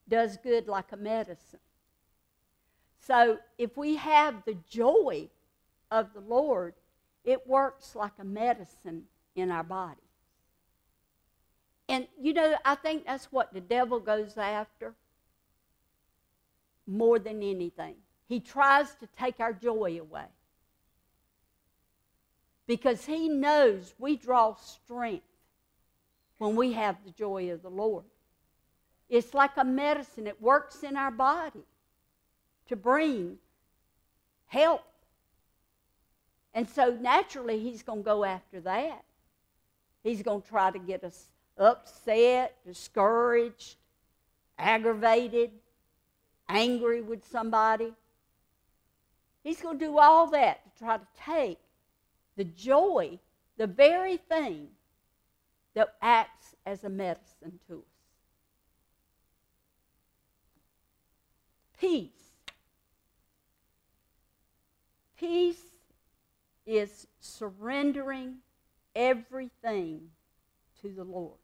does 0.07 0.37
good 0.37 0.67
like 0.67 0.91
a 0.93 0.97
medicine. 0.97 1.59
So, 3.07 3.39
if 3.57 3.77
we 3.77 3.95
have 3.95 4.43
the 4.43 4.57
joy 4.69 5.29
of 5.89 6.13
the 6.13 6.19
Lord, 6.19 6.73
it 7.23 7.47
works 7.47 7.95
like 7.95 8.11
a 8.19 8.25
medicine 8.25 9.03
in 9.33 9.49
our 9.49 9.63
body. 9.63 10.01
And 11.87 12.05
you 12.19 12.33
know, 12.33 12.57
I 12.65 12.75
think 12.75 13.05
that's 13.05 13.31
what 13.31 13.53
the 13.53 13.61
devil 13.61 14.01
goes 14.01 14.37
after 14.37 14.93
more 16.85 17.17
than 17.17 17.41
anything. 17.41 17.95
He 18.27 18.41
tries 18.41 18.93
to 18.95 19.07
take 19.17 19.39
our 19.39 19.53
joy 19.53 20.01
away 20.01 20.27
because 22.67 23.05
He 23.05 23.29
knows 23.29 23.93
we 23.97 24.17
draw 24.17 24.55
strength 24.55 25.23
when 26.39 26.57
we 26.57 26.73
have 26.73 26.97
the 27.05 27.11
joy 27.11 27.51
of 27.51 27.61
the 27.61 27.69
Lord. 27.69 28.03
It's 29.07 29.33
like 29.33 29.55
a 29.55 29.63
medicine, 29.63 30.27
it 30.27 30.41
works 30.41 30.83
in 30.83 30.97
our 30.97 31.11
body 31.11 31.63
to 32.67 32.75
bring 32.75 33.37
help. 34.47 34.83
And 36.53 36.67
so 36.69 36.97
naturally, 36.99 37.59
He's 37.59 37.83
going 37.83 37.99
to 37.99 38.05
go 38.05 38.23
after 38.23 38.59
that. 38.61 39.03
He's 40.03 40.23
going 40.23 40.41
to 40.41 40.47
try 40.47 40.71
to 40.71 40.79
get 40.79 41.03
us 41.03 41.29
upset, 41.57 42.55
discouraged, 42.65 43.75
aggravated, 44.57 45.51
angry 46.49 47.01
with 47.01 47.25
somebody. 47.29 47.93
He's 49.43 49.61
going 49.61 49.79
to 49.79 49.85
do 49.85 49.97
all 49.97 50.27
that 50.27 50.63
to 50.63 50.83
try 50.83 50.97
to 50.97 51.07
take 51.25 51.59
the 52.35 52.43
joy, 52.43 53.19
the 53.57 53.67
very 53.67 54.17
thing 54.17 54.67
that 55.73 55.95
acts 56.01 56.55
as 56.65 56.83
a 56.83 56.89
medicine 56.89 57.59
to 57.67 57.77
us. 57.77 57.83
Peace. 61.79 62.26
Peace 65.17 65.61
is 66.65 67.07
surrendering 67.19 68.37
everything 68.95 70.01
to 70.81 70.89
the 70.89 71.03
Lord. 71.03 71.39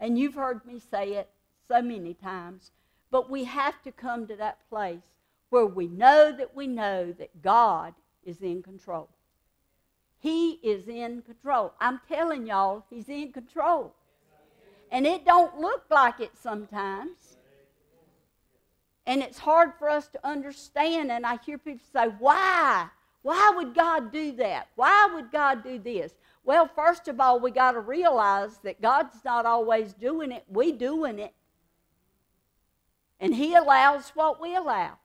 And 0.00 0.18
you've 0.18 0.34
heard 0.34 0.64
me 0.66 0.80
say 0.80 1.12
it 1.12 1.30
so 1.68 1.80
many 1.80 2.14
times, 2.14 2.72
but 3.10 3.30
we 3.30 3.44
have 3.44 3.80
to 3.82 3.92
come 3.92 4.26
to 4.26 4.36
that 4.36 4.58
place 4.68 5.02
where 5.50 5.66
we 5.66 5.86
know 5.86 6.32
that 6.36 6.54
we 6.54 6.66
know 6.66 7.12
that 7.12 7.42
God 7.42 7.94
is 8.24 8.40
in 8.42 8.62
control. 8.62 9.08
He 10.18 10.52
is 10.62 10.88
in 10.88 11.22
control. 11.22 11.74
I'm 11.80 12.00
telling 12.08 12.46
y'all, 12.46 12.84
he's 12.90 13.08
in 13.08 13.32
control. 13.32 13.94
And 14.90 15.06
it 15.06 15.24
don't 15.24 15.58
look 15.60 15.84
like 15.90 16.20
it 16.20 16.32
sometimes. 16.40 17.36
And 19.06 19.22
it's 19.22 19.38
hard 19.38 19.72
for 19.78 19.88
us 19.88 20.08
to 20.08 20.26
understand. 20.26 21.12
And 21.12 21.26
I 21.26 21.38
hear 21.44 21.58
people 21.58 21.86
say, 21.92 22.06
why? 22.18 22.88
Why 23.22 23.52
would 23.56 23.74
God 23.74 24.12
do 24.12 24.32
that? 24.32 24.68
Why 24.76 25.08
would 25.14 25.30
God 25.30 25.62
do 25.62 25.78
this? 25.78 26.12
Well, 26.44 26.68
first 26.74 27.08
of 27.08 27.20
all, 27.20 27.40
we 27.40 27.50
got 27.50 27.72
to 27.72 27.80
realize 27.80 28.58
that 28.64 28.82
God's 28.82 29.24
not 29.24 29.46
always 29.46 29.94
doing 29.94 30.30
it. 30.30 30.44
We 30.48 30.72
doing 30.72 31.18
it. 31.18 31.32
And 33.18 33.34
He 33.34 33.54
allows 33.54 34.10
what 34.10 34.40
we 34.40 34.54
allow. 34.54 34.98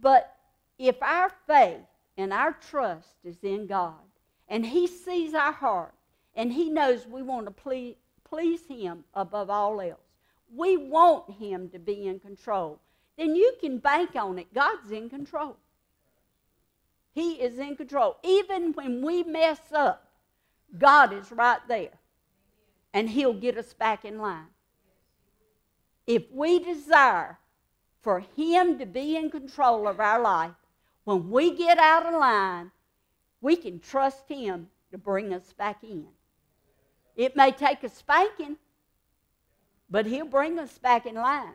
But 0.00 0.34
if 0.78 0.96
our 1.02 1.30
faith 1.46 1.84
and 2.16 2.32
our 2.32 2.52
trust 2.52 3.16
is 3.24 3.36
in 3.42 3.66
God, 3.66 3.94
and 4.48 4.64
He 4.64 4.86
sees 4.86 5.34
our 5.34 5.52
heart, 5.52 5.94
and 6.34 6.52
He 6.52 6.70
knows 6.70 7.06
we 7.06 7.22
want 7.22 7.46
to 7.46 7.50
please, 7.50 7.96
please 8.24 8.66
Him 8.66 9.04
above 9.12 9.50
all 9.50 9.80
else, 9.80 10.00
we 10.54 10.76
want 10.76 11.30
Him 11.38 11.68
to 11.70 11.78
be 11.78 12.06
in 12.06 12.20
control, 12.20 12.80
then 13.16 13.34
you 13.34 13.54
can 13.60 13.78
bank 13.78 14.10
on 14.14 14.38
it. 14.38 14.52
God's 14.54 14.90
in 14.90 15.08
control. 15.08 15.56
He 17.14 17.32
is 17.34 17.58
in 17.58 17.76
control. 17.76 18.18
Even 18.22 18.72
when 18.74 19.04
we 19.04 19.22
mess 19.22 19.60
up, 19.72 20.10
God 20.78 21.12
is 21.12 21.32
right 21.32 21.60
there. 21.66 21.98
And 22.92 23.08
He'll 23.08 23.32
get 23.32 23.56
us 23.56 23.72
back 23.72 24.04
in 24.04 24.18
line. 24.18 24.48
If 26.06 26.30
we 26.30 26.58
desire 26.58 27.38
for 28.02 28.20
Him 28.36 28.78
to 28.78 28.86
be 28.86 29.16
in 29.16 29.30
control 29.30 29.88
of 29.88 29.98
our 29.98 30.20
life, 30.20 30.52
when 31.04 31.30
we 31.30 31.56
get 31.56 31.78
out 31.78 32.06
of 32.06 32.14
line, 32.14 32.70
we 33.40 33.56
can 33.56 33.80
trust 33.80 34.28
Him 34.28 34.68
to 34.90 34.98
bring 34.98 35.32
us 35.32 35.52
back 35.52 35.82
in. 35.82 36.06
It 37.16 37.34
may 37.34 37.50
take 37.50 37.82
a 37.82 37.88
spanking, 37.88 38.56
but 39.88 40.06
He'll 40.06 40.26
bring 40.26 40.58
us 40.58 40.78
back 40.78 41.06
in 41.06 41.14
line. 41.14 41.54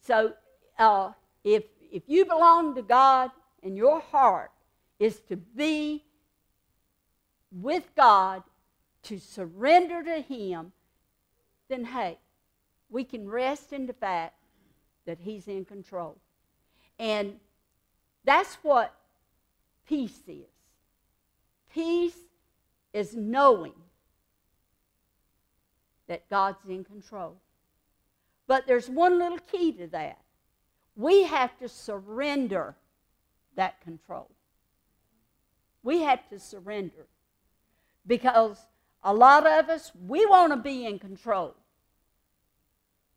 So, 0.00 0.34
uh, 0.78 1.12
if, 1.42 1.64
if 1.92 2.04
you 2.06 2.24
belong 2.24 2.74
to 2.74 2.82
God 2.82 3.30
and 3.62 3.76
your 3.76 4.00
heart 4.00 4.50
is 4.98 5.20
to 5.28 5.36
be 5.36 6.04
with 7.50 7.94
God, 7.96 8.42
to 9.04 9.18
surrender 9.18 10.02
to 10.02 10.20
Him, 10.20 10.72
then 11.68 11.84
hey, 11.84 12.18
we 12.88 13.04
can 13.04 13.28
rest 13.28 13.72
in 13.72 13.86
the 13.86 13.92
fact 13.92 14.34
that 15.06 15.18
He's 15.20 15.48
in 15.48 15.64
control. 15.64 16.18
And 16.98 17.34
that's 18.24 18.54
what 18.62 18.94
peace 19.86 20.22
is. 20.26 20.46
Peace 21.72 22.16
is 22.92 23.14
knowing 23.14 23.74
that 26.08 26.28
God's 26.30 26.58
in 26.68 26.84
control. 26.84 27.36
But 28.46 28.66
there's 28.66 28.88
one 28.88 29.18
little 29.18 29.38
key 29.38 29.72
to 29.72 29.86
that. 29.88 30.18
We 30.94 31.24
have 31.24 31.58
to 31.58 31.68
surrender 31.68 32.74
that 33.56 33.80
control. 33.80 34.30
We 35.82 36.02
have 36.02 36.28
to 36.30 36.38
surrender. 36.38 37.06
Because 38.06 38.58
a 39.02 39.12
lot 39.12 39.46
of 39.46 39.68
us, 39.68 39.92
we 40.06 40.26
want 40.26 40.52
to 40.52 40.56
be 40.56 40.86
in 40.86 40.98
control. 40.98 41.54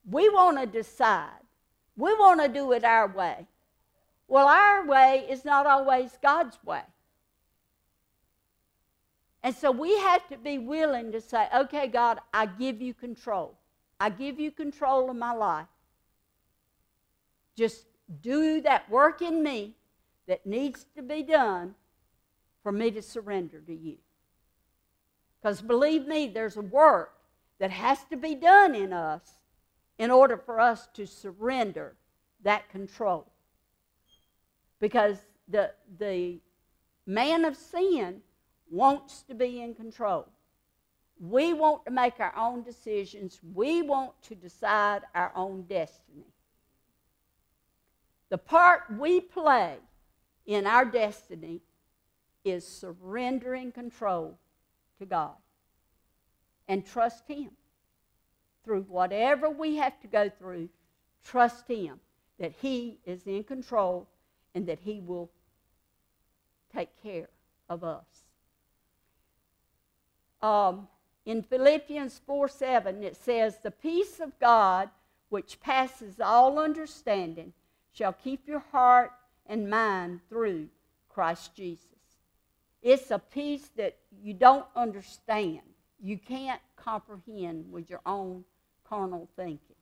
We 0.10 0.30
want 0.30 0.60
to 0.60 0.66
decide. 0.66 1.30
We 1.96 2.14
want 2.14 2.42
to 2.42 2.48
do 2.48 2.72
it 2.72 2.84
our 2.84 3.08
way. 3.08 3.46
Well, 4.28 4.48
our 4.48 4.86
way 4.86 5.26
is 5.30 5.46
not 5.46 5.66
always 5.66 6.18
God's 6.22 6.58
way. 6.64 6.84
And 9.44 9.56
so 9.56 9.72
we 9.72 9.98
have 10.00 10.28
to 10.30 10.38
be 10.38 10.58
willing 10.58 11.12
to 11.14 11.22
say, 11.22 11.48
okay, 11.56 11.88
God, 11.88 12.20
I 12.34 12.46
give 12.46 12.82
you 12.82 12.94
control. 12.94 13.58
I 14.00 14.10
give 14.10 14.40
you 14.40 14.52
control 14.52 15.10
of 15.10 15.16
my 15.16 15.34
life. 15.34 15.68
Just 17.56 17.86
do 18.22 18.62
that 18.62 18.90
work 18.90 19.22
in 19.22 19.44
me 19.44 19.76
that 20.28 20.46
needs 20.46 20.86
to 20.96 21.02
be 21.02 21.24
done 21.24 21.76
for 22.64 22.72
me 22.72 22.92
to 22.92 23.02
surrender 23.02 23.60
to 23.62 23.74
you. 23.74 23.98
Because 25.42 25.62
believe 25.62 26.06
me, 26.06 26.28
there's 26.28 26.58
a 26.58 26.62
work 26.62 27.14
that 27.60 27.72
has 27.72 28.04
to 28.06 28.18
be 28.18 28.36
done 28.36 28.76
in 28.76 28.92
us 28.92 29.22
in 29.98 30.12
order 30.12 30.38
for 30.38 30.60
us 30.60 30.88
to 30.94 31.06
surrender 31.06 31.96
that 32.44 32.70
control. 32.70 33.28
Because 34.80 35.18
the, 35.48 35.72
the 35.98 36.40
man 37.06 37.44
of 37.44 37.56
sin 37.56 38.22
wants 38.70 39.24
to 39.24 39.34
be 39.34 39.62
in 39.62 39.74
control. 39.74 40.28
We 41.20 41.54
want 41.54 41.86
to 41.86 41.92
make 41.92 42.20
our 42.20 42.36
own 42.36 42.64
decisions. 42.64 43.40
We 43.54 43.82
want 43.82 44.12
to 44.24 44.36
decide 44.36 45.02
our 45.14 45.32
own 45.36 45.64
destiny. 45.64 46.28
The 48.30 48.38
part 48.38 48.84
we 48.98 49.20
play 49.20 49.78
in 50.46 50.66
our 50.66 50.86
destiny 50.86 51.62
is 52.46 52.66
surrendering 52.66 53.72
control 53.72 54.38
to 55.00 55.06
God 55.06 55.36
and 56.68 56.86
trust 56.86 57.28
Him. 57.28 57.50
Through 58.64 58.84
whatever 58.84 59.50
we 59.50 59.78
have 59.78 60.00
to 60.02 60.08
go 60.08 60.30
through, 60.30 60.70
trust 61.24 61.68
Him 61.68 62.00
that 62.40 62.54
He 62.62 63.00
is 63.06 63.26
in 63.26 63.44
control 63.44 64.08
and 64.54 64.68
that 64.68 64.80
He 64.80 65.02
will 65.02 65.30
take 66.74 66.90
care 67.02 67.30
of 67.68 67.84
us. 67.84 68.29
Um, 70.42 70.88
in 71.26 71.44
Philippians 71.44 72.22
4 72.26 72.48
7, 72.48 73.04
it 73.04 73.16
says, 73.16 73.58
The 73.58 73.72
peace 73.72 74.20
of 74.20 74.38
God, 74.40 74.90
which 75.30 75.60
passes 75.62 76.20
all 76.20 76.60
understanding, 76.60 77.54
shall 77.92 78.14
keep 78.14 78.48
your 78.48 78.64
heart 78.72 79.12
and 79.46 79.70
mind 79.70 80.22
through 80.30 80.70
Christ 81.10 81.56
Jesus. 81.56 81.86
It's 82.82 83.12
a 83.12 83.20
peace 83.20 83.70
that 83.76 83.98
you 84.24 84.34
don't 84.34 84.66
understand. 84.76 85.62
You 86.02 86.18
can't 86.18 86.62
comprehend 86.78 87.72
with 87.72 87.90
your 87.90 88.02
own 88.06 88.46
carnal 88.88 89.28
thinking. 89.36 89.76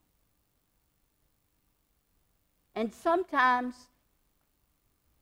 And 2.74 2.92
sometimes, 2.92 3.74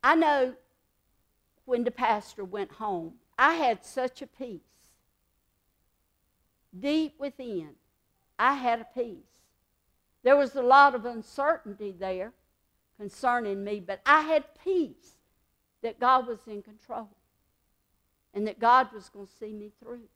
I 0.03 0.15
know 0.15 0.55
when 1.67 1.85
the 1.85 1.91
pastor 1.91 2.45
went 2.45 2.73
home, 2.73 3.15
I 3.39 3.55
had 3.55 3.85
such 3.85 4.23
a 4.23 4.27
peace. 4.27 4.76
Deep 6.81 7.15
within, 7.19 7.71
I 8.39 8.55
had 8.55 8.81
a 8.81 8.87
peace. 8.99 9.41
There 10.23 10.37
was 10.37 10.55
a 10.57 10.63
lot 10.63 10.95
of 10.95 11.05
uncertainty 11.05 11.95
there 11.97 12.33
concerning 12.99 13.63
me, 13.63 13.81
but 13.81 14.01
I 14.05 14.23
had 14.23 14.45
peace 14.63 15.19
that 15.83 16.01
God 16.01 16.27
was 16.27 16.41
in 16.47 16.63
control 16.63 17.09
and 18.35 18.47
that 18.47 18.59
God 18.59 18.89
was 18.93 19.09
going 19.09 19.27
to 19.27 19.33
see 19.33 19.53
me 19.53 19.73
through. 19.81 20.09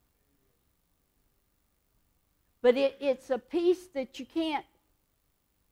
But 2.63 2.77
it, 2.77 2.97
it's 3.01 3.31
a 3.31 3.39
peace 3.39 3.87
that 3.95 4.19
you 4.19 4.27
can't 4.27 4.67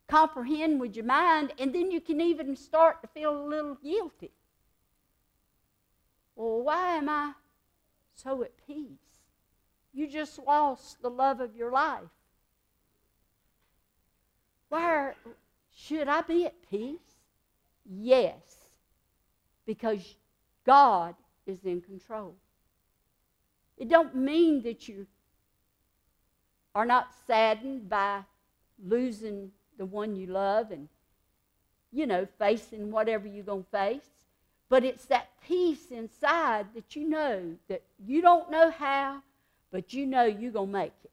comprehend 0.06 0.80
with 0.80 0.96
your 0.96 1.04
mind, 1.04 1.52
and 1.58 1.74
then 1.74 1.90
you 1.90 2.00
can 2.00 2.20
even 2.20 2.56
start 2.56 3.02
to 3.02 3.08
feel 3.08 3.36
a 3.36 3.46
little 3.46 3.74
guilty. 3.74 4.30
Well, 6.34 6.62
why 6.62 6.94
am 6.94 7.08
I 7.08 7.32
so 8.14 8.42
at 8.42 8.52
peace? 8.66 9.07
You 9.98 10.06
just 10.06 10.38
lost 10.38 11.02
the 11.02 11.10
love 11.10 11.40
of 11.40 11.56
your 11.56 11.72
life. 11.72 12.14
Why 14.68 15.14
should 15.76 16.06
I 16.06 16.20
be 16.20 16.46
at 16.46 16.54
peace? 16.70 17.16
Yes, 17.84 18.70
because 19.66 20.14
God 20.64 21.16
is 21.48 21.64
in 21.64 21.80
control. 21.80 22.36
It 23.76 23.88
don't 23.88 24.14
mean 24.14 24.62
that 24.62 24.86
you 24.86 25.08
are 26.76 26.86
not 26.86 27.08
saddened 27.26 27.88
by 27.88 28.20
losing 28.80 29.50
the 29.78 29.86
one 29.86 30.14
you 30.14 30.28
love 30.28 30.70
and 30.70 30.88
you 31.90 32.06
know 32.06 32.24
facing 32.38 32.92
whatever 32.92 33.26
you're 33.26 33.42
going 33.42 33.64
to 33.64 33.70
face 33.70 34.10
but 34.68 34.84
it's 34.84 35.06
that 35.06 35.30
peace 35.44 35.90
inside 35.90 36.66
that 36.74 36.94
you 36.94 37.08
know 37.08 37.56
that 37.66 37.82
you 38.06 38.22
don't 38.22 38.48
know 38.48 38.70
how 38.70 39.22
but 39.70 39.92
you 39.92 40.06
know 40.06 40.24
you're 40.24 40.52
going 40.52 40.68
to 40.68 40.72
make 40.72 40.92
it 41.04 41.10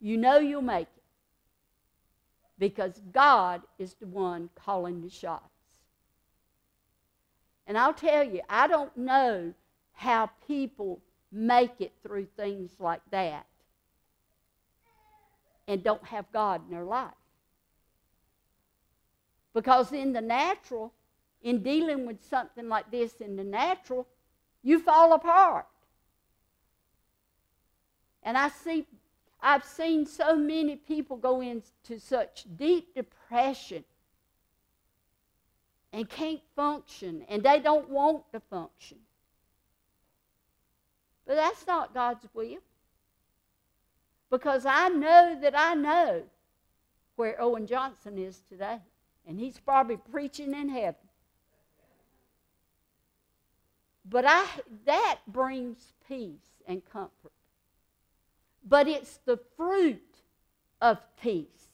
you 0.00 0.16
know 0.16 0.38
you'll 0.38 0.62
make 0.62 0.88
it 0.96 1.02
because 2.58 3.00
god 3.12 3.62
is 3.78 3.94
the 3.94 4.06
one 4.06 4.48
calling 4.54 5.02
the 5.02 5.10
shots 5.10 5.56
and 7.66 7.76
I'll 7.76 7.94
tell 7.94 8.22
you, 8.22 8.40
I 8.48 8.68
don't 8.68 8.96
know 8.96 9.52
how 9.92 10.30
people 10.46 11.00
make 11.32 11.80
it 11.80 11.92
through 12.02 12.26
things 12.36 12.70
like 12.78 13.00
that 13.10 13.46
and 15.66 15.82
don't 15.82 16.04
have 16.04 16.30
God 16.32 16.62
in 16.64 16.74
their 16.74 16.84
life. 16.84 17.10
Because 19.52 19.92
in 19.92 20.12
the 20.12 20.20
natural, 20.20 20.92
in 21.42 21.62
dealing 21.62 22.06
with 22.06 22.22
something 22.28 22.68
like 22.68 22.90
this 22.90 23.20
in 23.20 23.36
the 23.36 23.44
natural, 23.44 24.06
you 24.62 24.78
fall 24.78 25.12
apart. 25.14 25.66
And 28.26 28.36
I 28.36 28.48
see, 28.48 28.84
I've 29.40 29.64
seen 29.64 30.04
so 30.04 30.34
many 30.34 30.74
people 30.74 31.16
go 31.16 31.40
into 31.40 32.00
such 32.00 32.44
deep 32.56 32.92
depression 32.96 33.84
and 35.92 36.10
can't 36.10 36.40
function, 36.56 37.24
and 37.28 37.44
they 37.44 37.60
don't 37.60 37.88
want 37.88 38.24
to 38.32 38.40
function. 38.40 38.98
But 41.24 41.36
that's 41.36 41.64
not 41.68 41.94
God's 41.94 42.26
will. 42.34 42.58
Because 44.28 44.66
I 44.66 44.88
know 44.88 45.38
that 45.40 45.56
I 45.56 45.74
know 45.74 46.24
where 47.14 47.40
Owen 47.40 47.66
Johnson 47.66 48.18
is 48.18 48.42
today. 48.48 48.80
And 49.26 49.38
he's 49.38 49.58
probably 49.58 49.98
preaching 50.10 50.52
in 50.52 50.68
heaven. 50.68 50.96
But 54.04 54.24
I, 54.26 54.46
that 54.84 55.18
brings 55.28 55.92
peace 56.08 56.62
and 56.66 56.84
comfort. 56.84 57.32
But 58.68 58.88
it's 58.88 59.18
the 59.24 59.38
fruit 59.56 60.02
of 60.82 60.98
peace 61.22 61.68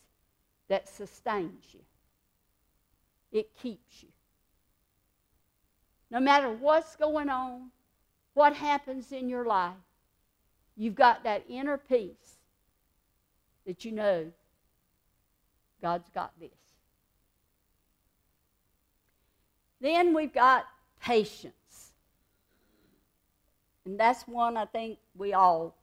that 0.69 0.89
sustains 0.89 1.65
you, 1.73 1.81
it 3.33 3.57
keeps 3.61 4.03
you. 4.03 4.09
No 6.11 6.21
matter 6.21 6.51
what's 6.51 6.95
going 6.97 7.31
on, 7.31 7.71
what 8.35 8.55
happens 8.55 9.13
in 9.13 9.29
your 9.29 9.47
life, 9.47 9.73
you've 10.77 10.95
got 10.95 11.25
that 11.25 11.45
inner 11.49 11.79
peace 11.79 12.37
that 13.67 13.85
you 13.85 13.93
know 13.93 14.31
God's 15.81 16.11
got 16.11 16.33
this. 16.39 16.51
Then 19.81 20.15
we've 20.15 20.33
got 20.33 20.67
patience. 21.01 21.53
And 23.85 23.99
that's 23.99 24.23
one 24.29 24.57
I 24.57 24.67
think 24.67 24.99
we 25.17 25.33
all 25.33 25.75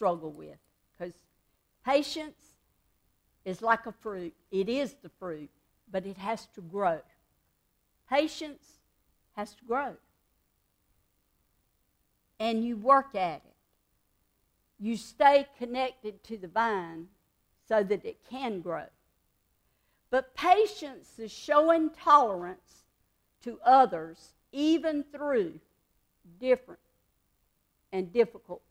struggle 0.00 0.32
with 0.32 0.56
because 0.96 1.12
patience 1.84 2.54
is 3.44 3.60
like 3.60 3.84
a 3.84 3.92
fruit. 3.92 4.32
It 4.50 4.66
is 4.66 4.94
the 5.02 5.10
fruit, 5.10 5.50
but 5.92 6.06
it 6.06 6.16
has 6.16 6.46
to 6.54 6.62
grow. 6.62 7.00
Patience 8.08 8.78
has 9.36 9.54
to 9.56 9.64
grow. 9.66 9.96
And 12.38 12.64
you 12.64 12.78
work 12.78 13.14
at 13.14 13.42
it. 13.44 13.56
You 14.78 14.96
stay 14.96 15.46
connected 15.58 16.24
to 16.24 16.38
the 16.38 16.48
vine 16.48 17.08
so 17.68 17.82
that 17.82 18.02
it 18.02 18.20
can 18.30 18.62
grow. 18.62 18.86
But 20.08 20.34
patience 20.34 21.18
is 21.18 21.30
showing 21.30 21.90
tolerance 21.90 22.84
to 23.42 23.58
others 23.66 24.32
even 24.50 25.04
through 25.12 25.60
different 26.40 26.80
and 27.92 28.10
difficult 28.10 28.62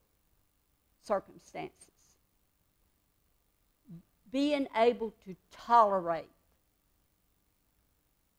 circumstances. 1.09 1.73
Being 4.31 4.67
able 4.75 5.13
to 5.25 5.35
tolerate 5.51 6.29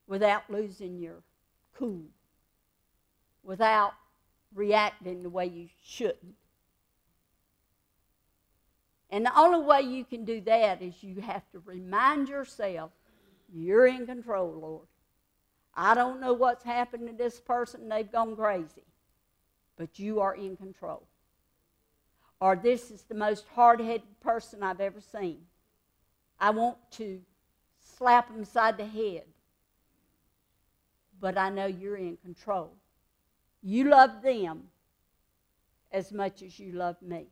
without 0.06 0.48
losing 0.48 1.00
your 1.00 1.16
cool, 1.74 2.04
without 3.42 3.92
reacting 4.54 5.24
the 5.24 5.30
way 5.30 5.46
you 5.46 5.68
shouldn't. 5.84 6.36
And 9.10 9.26
the 9.26 9.36
only 9.36 9.66
way 9.66 9.80
you 9.80 10.04
can 10.04 10.24
do 10.24 10.40
that 10.42 10.80
is 10.80 11.02
you 11.02 11.20
have 11.22 11.42
to 11.50 11.58
remind 11.64 12.28
yourself 12.28 12.92
you're 13.52 13.88
in 13.88 14.06
control, 14.06 14.52
Lord. 14.52 14.86
I 15.74 15.94
don't 15.96 16.20
know 16.20 16.34
what's 16.34 16.62
happened 16.62 17.08
to 17.08 17.14
this 17.14 17.40
person, 17.40 17.88
they've 17.88 18.10
gone 18.10 18.36
crazy, 18.36 18.84
but 19.76 19.98
you 19.98 20.20
are 20.20 20.36
in 20.36 20.56
control. 20.56 21.02
Or 22.40 22.56
this 22.56 22.90
is 22.90 23.02
the 23.02 23.14
most 23.14 23.46
hard 23.54 23.80
headed 23.80 24.20
person 24.20 24.62
I've 24.62 24.80
ever 24.80 25.00
seen. 25.00 25.42
I 26.38 26.50
want 26.50 26.78
to 26.92 27.20
slap 27.78 28.30
him 28.30 28.44
side 28.44 28.78
the 28.78 28.86
head, 28.86 29.24
but 31.20 31.36
I 31.36 31.50
know 31.50 31.66
you're 31.66 31.96
in 31.96 32.16
control. 32.16 32.72
You 33.62 33.84
love 33.84 34.22
them 34.22 34.68
as 35.92 36.12
much 36.12 36.40
as 36.40 36.58
you 36.58 36.72
love 36.72 36.96
me. 37.02 37.26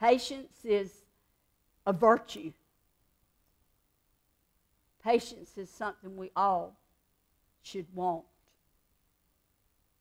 Patience 0.00 0.64
is 0.64 0.92
a 1.86 1.92
virtue. 1.92 2.52
Patience 5.04 5.56
is 5.56 5.70
something 5.70 6.16
we 6.16 6.30
all 6.34 6.76
should 7.62 7.86
want. 7.94 8.24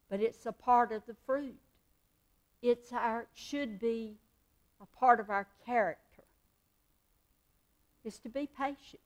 But 0.09 0.21
it's 0.21 0.45
a 0.45 0.51
part 0.51 0.91
of 0.91 1.05
the 1.05 1.15
fruit. 1.25 1.57
It's 2.61 2.91
our 2.91 3.27
should 3.33 3.79
be 3.79 4.17
a 4.81 4.85
part 4.85 5.19
of 5.19 5.29
our 5.29 5.47
character. 5.65 6.23
Is 8.03 8.17
to 8.19 8.29
be 8.29 8.47
patient. 8.47 9.01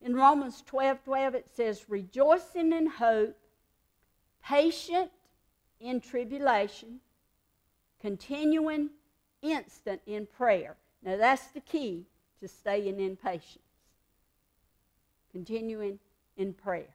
In 0.00 0.14
Romans 0.14 0.62
12 0.66 1.04
12, 1.04 1.34
it 1.34 1.46
says, 1.54 1.84
rejoicing 1.88 2.72
in 2.72 2.86
hope, 2.86 3.36
patient 4.44 5.10
in 5.80 6.00
tribulation, 6.00 7.00
continuing 8.00 8.90
instant 9.42 10.00
in 10.06 10.26
prayer. 10.26 10.76
Now, 11.02 11.16
that's 11.16 11.48
the 11.48 11.60
key 11.60 12.06
to 12.40 12.48
staying 12.48 13.00
in 13.00 13.16
patience. 13.16 13.58
Continuing 15.32 15.98
in 16.36 16.52
prayer. 16.52 16.94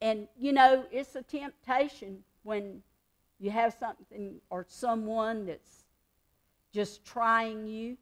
And, 0.00 0.28
you 0.38 0.52
know, 0.52 0.84
it's 0.90 1.14
a 1.14 1.22
temptation 1.22 2.24
when 2.42 2.82
you 3.38 3.50
have 3.50 3.74
something 3.78 4.40
or 4.48 4.64
someone 4.68 5.46
that's 5.46 5.84
just 6.72 7.04
trying 7.04 7.66
you 7.66 7.96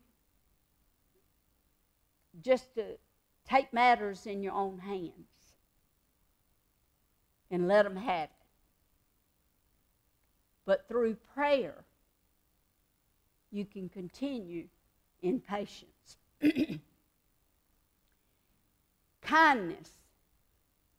just 2.42 2.74
to 2.74 2.84
take 3.48 3.72
matters 3.72 4.26
in 4.26 4.42
your 4.42 4.52
own 4.52 4.78
hands 4.78 5.12
and 7.50 7.66
let 7.66 7.84
them 7.84 7.96
have 7.96 8.24
it. 8.24 8.30
But 10.66 10.86
through 10.86 11.16
prayer, 11.34 11.84
you 13.50 13.64
can 13.64 13.88
continue 13.88 14.64
in 15.22 15.40
patience. 15.40 16.18
Kindness. 19.22 19.90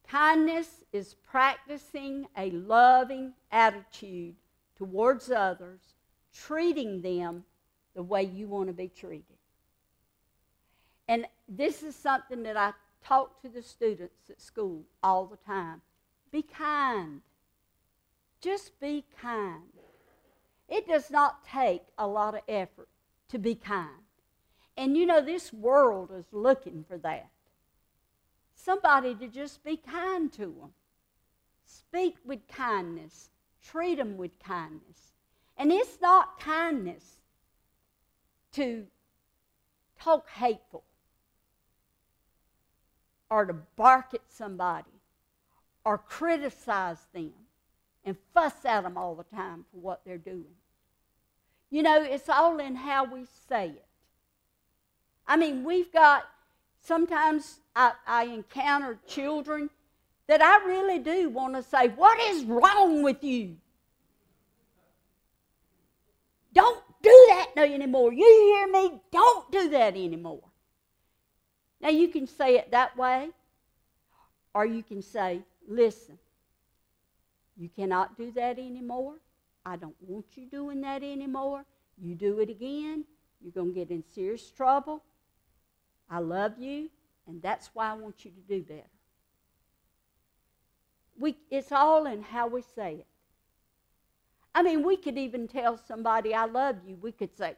Kindness 0.10 0.84
is 0.92 1.14
practicing 1.14 2.26
a 2.36 2.50
loving 2.50 3.34
attitude 3.52 4.34
towards 4.76 5.30
others, 5.30 5.82
treating 6.34 7.02
them 7.02 7.44
the 7.94 8.02
way 8.02 8.24
you 8.24 8.48
want 8.48 8.68
to 8.68 8.74
be 8.74 8.88
treated. 8.88 9.38
And 11.08 11.28
this 11.48 11.84
is 11.84 11.96
something 11.96 12.42
that 12.44 12.58
I 12.58 12.74
talk 13.04 13.40
to 13.44 13.50
the 13.50 13.62
students 13.62 14.30
at 14.32 14.42
school 14.42 14.84
all 15.04 15.26
the 15.28 15.38
time. 15.38 15.82
Be 16.32 16.42
kind. 16.42 17.22
Just 18.42 18.80
be 18.80 19.06
kind. 19.22 19.62
It 20.68 20.88
does 20.88 21.12
not 21.12 21.46
take 21.46 21.84
a 22.00 22.08
lot 22.08 22.34
of 22.34 22.42
effort 22.48 22.88
to 23.30 23.38
be 23.38 23.54
kind. 23.54 24.04
And 24.76 24.98
you 24.98 25.06
know, 25.06 25.22
this 25.22 25.54
world 25.54 26.10
is 26.16 26.26
looking 26.32 26.84
for 26.88 26.98
that. 27.00 27.30
Somebody 28.62 29.16
to 29.16 29.28
just 29.28 29.64
be 29.64 29.78
kind 29.78 30.32
to 30.34 30.40
them. 30.40 30.74
Speak 31.64 32.16
with 32.26 32.46
kindness. 32.48 33.30
Treat 33.64 33.96
them 33.96 34.18
with 34.18 34.38
kindness. 34.40 35.14
And 35.58 35.72
it's 35.72 36.02
not 36.02 36.40
kindness 36.40 37.04
to 38.54 38.86
talk 40.00 40.30
hateful 40.30 40.84
or 43.30 43.46
to 43.46 43.54
bark 43.54 44.14
at 44.14 44.22
somebody 44.28 44.92
or 45.86 45.98
criticize 45.98 47.06
them 47.14 47.32
and 48.04 48.18
fuss 48.34 48.66
at 48.66 48.84
them 48.84 48.98
all 48.98 49.16
the 49.16 49.36
time 49.36 49.66
for 49.72 49.78
what 49.78 50.02
they're 50.06 50.18
doing. 50.18 50.56
You 51.70 51.84
know, 51.84 52.02
it's 52.02 52.28
all 52.28 52.60
in 52.60 52.76
how 52.76 53.06
we 53.06 53.26
say 53.48 53.68
it. 53.68 53.86
I 55.28 55.38
mean, 55.38 55.64
we've 55.64 55.92
got, 55.94 56.24
sometimes 56.82 57.60
I, 57.80 57.94
I 58.06 58.24
encounter 58.26 59.00
children 59.08 59.70
that 60.28 60.42
I 60.42 60.66
really 60.66 61.00
do 61.00 61.30
want 61.30 61.56
to 61.56 61.64
say, 61.64 61.88
What 61.88 62.20
is 62.20 62.44
wrong 62.44 63.04
with 63.04 63.24
you? 63.24 63.56
Don't 66.54 66.84
do 67.02 67.26
that 67.30 67.48
no 67.56 67.64
anymore. 67.64 68.12
You 68.12 68.26
hear 68.26 68.68
me? 68.68 69.00
Don't 69.12 69.50
do 69.50 69.70
that 69.70 69.96
anymore. 69.96 70.44
Now, 71.80 71.88
you 71.88 72.10
can 72.10 72.28
say 72.28 72.58
it 72.58 72.72
that 72.72 72.98
way, 72.98 73.30
or 74.54 74.66
you 74.66 74.84
can 74.84 75.02
say, 75.02 75.40
listen, 75.66 76.18
you 77.56 77.70
cannot 77.70 78.18
do 78.18 78.34
that 78.34 78.60
anymore. 78.60 79.16
I 79.66 79.78
don't 79.78 79.96
want 80.02 80.26
you 80.36 80.48
doing 80.48 80.82
that 80.82 81.02
anymore. 81.02 81.64
You 81.98 82.16
do 82.16 82.40
it 82.40 82.50
again, 82.50 83.06
you're 83.42 83.54
going 83.54 83.74
to 83.74 83.80
get 83.80 83.90
in 83.90 84.04
serious 84.14 84.52
trouble. 84.52 85.02
I 86.10 86.20
love 86.20 86.60
you, 86.60 86.90
and 87.30 87.42
that's 87.42 87.70
why 87.74 87.92
I 87.92 87.94
want 87.94 88.26
you 88.26 88.32
to 88.32 88.42
do 88.42 88.64
better. 88.64 88.82
We, 91.20 91.38
it's 91.52 91.72
all 91.72 92.06
in 92.08 92.24
how 92.24 92.48
we 92.48 92.62
say 92.62 92.96
it. 92.96 93.08
I 94.56 94.64
mean, 94.64 94.84
we 94.84 94.98
could 94.98 95.18
even 95.18 95.48
tell 95.48 95.78
somebody, 95.78 96.34
I 96.34 96.46
love 96.46 96.78
you. 96.88 96.98
We 97.00 97.12
could 97.12 97.38
say, 97.38 97.56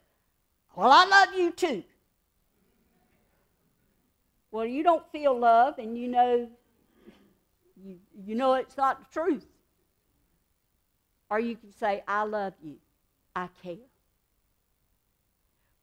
Well, 0.76 0.92
I 0.92 1.06
love 1.06 1.34
you 1.36 1.52
too. 1.52 1.84
Well, 4.52 4.66
you 4.66 4.84
don't 4.84 5.10
feel 5.12 5.38
love, 5.38 5.80
and 5.80 5.98
you 5.98 6.10
know, 6.10 6.50
you, 7.82 7.96
you 8.26 8.36
know 8.36 8.56
it's 8.56 8.76
not 8.76 9.00
the 9.00 9.22
truth. 9.22 9.46
Or 11.30 11.40
you 11.40 11.56
can 11.56 11.72
say, 11.72 12.04
I 12.06 12.24
love 12.24 12.54
you. 12.62 12.76
I 13.34 13.48
care. 13.64 13.78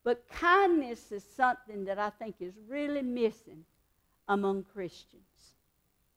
But 0.05 0.29
kindness 0.29 1.11
is 1.11 1.24
something 1.37 1.87
that 1.87 1.98
I 1.98 2.11
think 2.11 2.37
is 2.40 2.53
really 2.68 3.01
missing 3.01 3.64
among 4.29 4.64
Christians. 4.64 5.23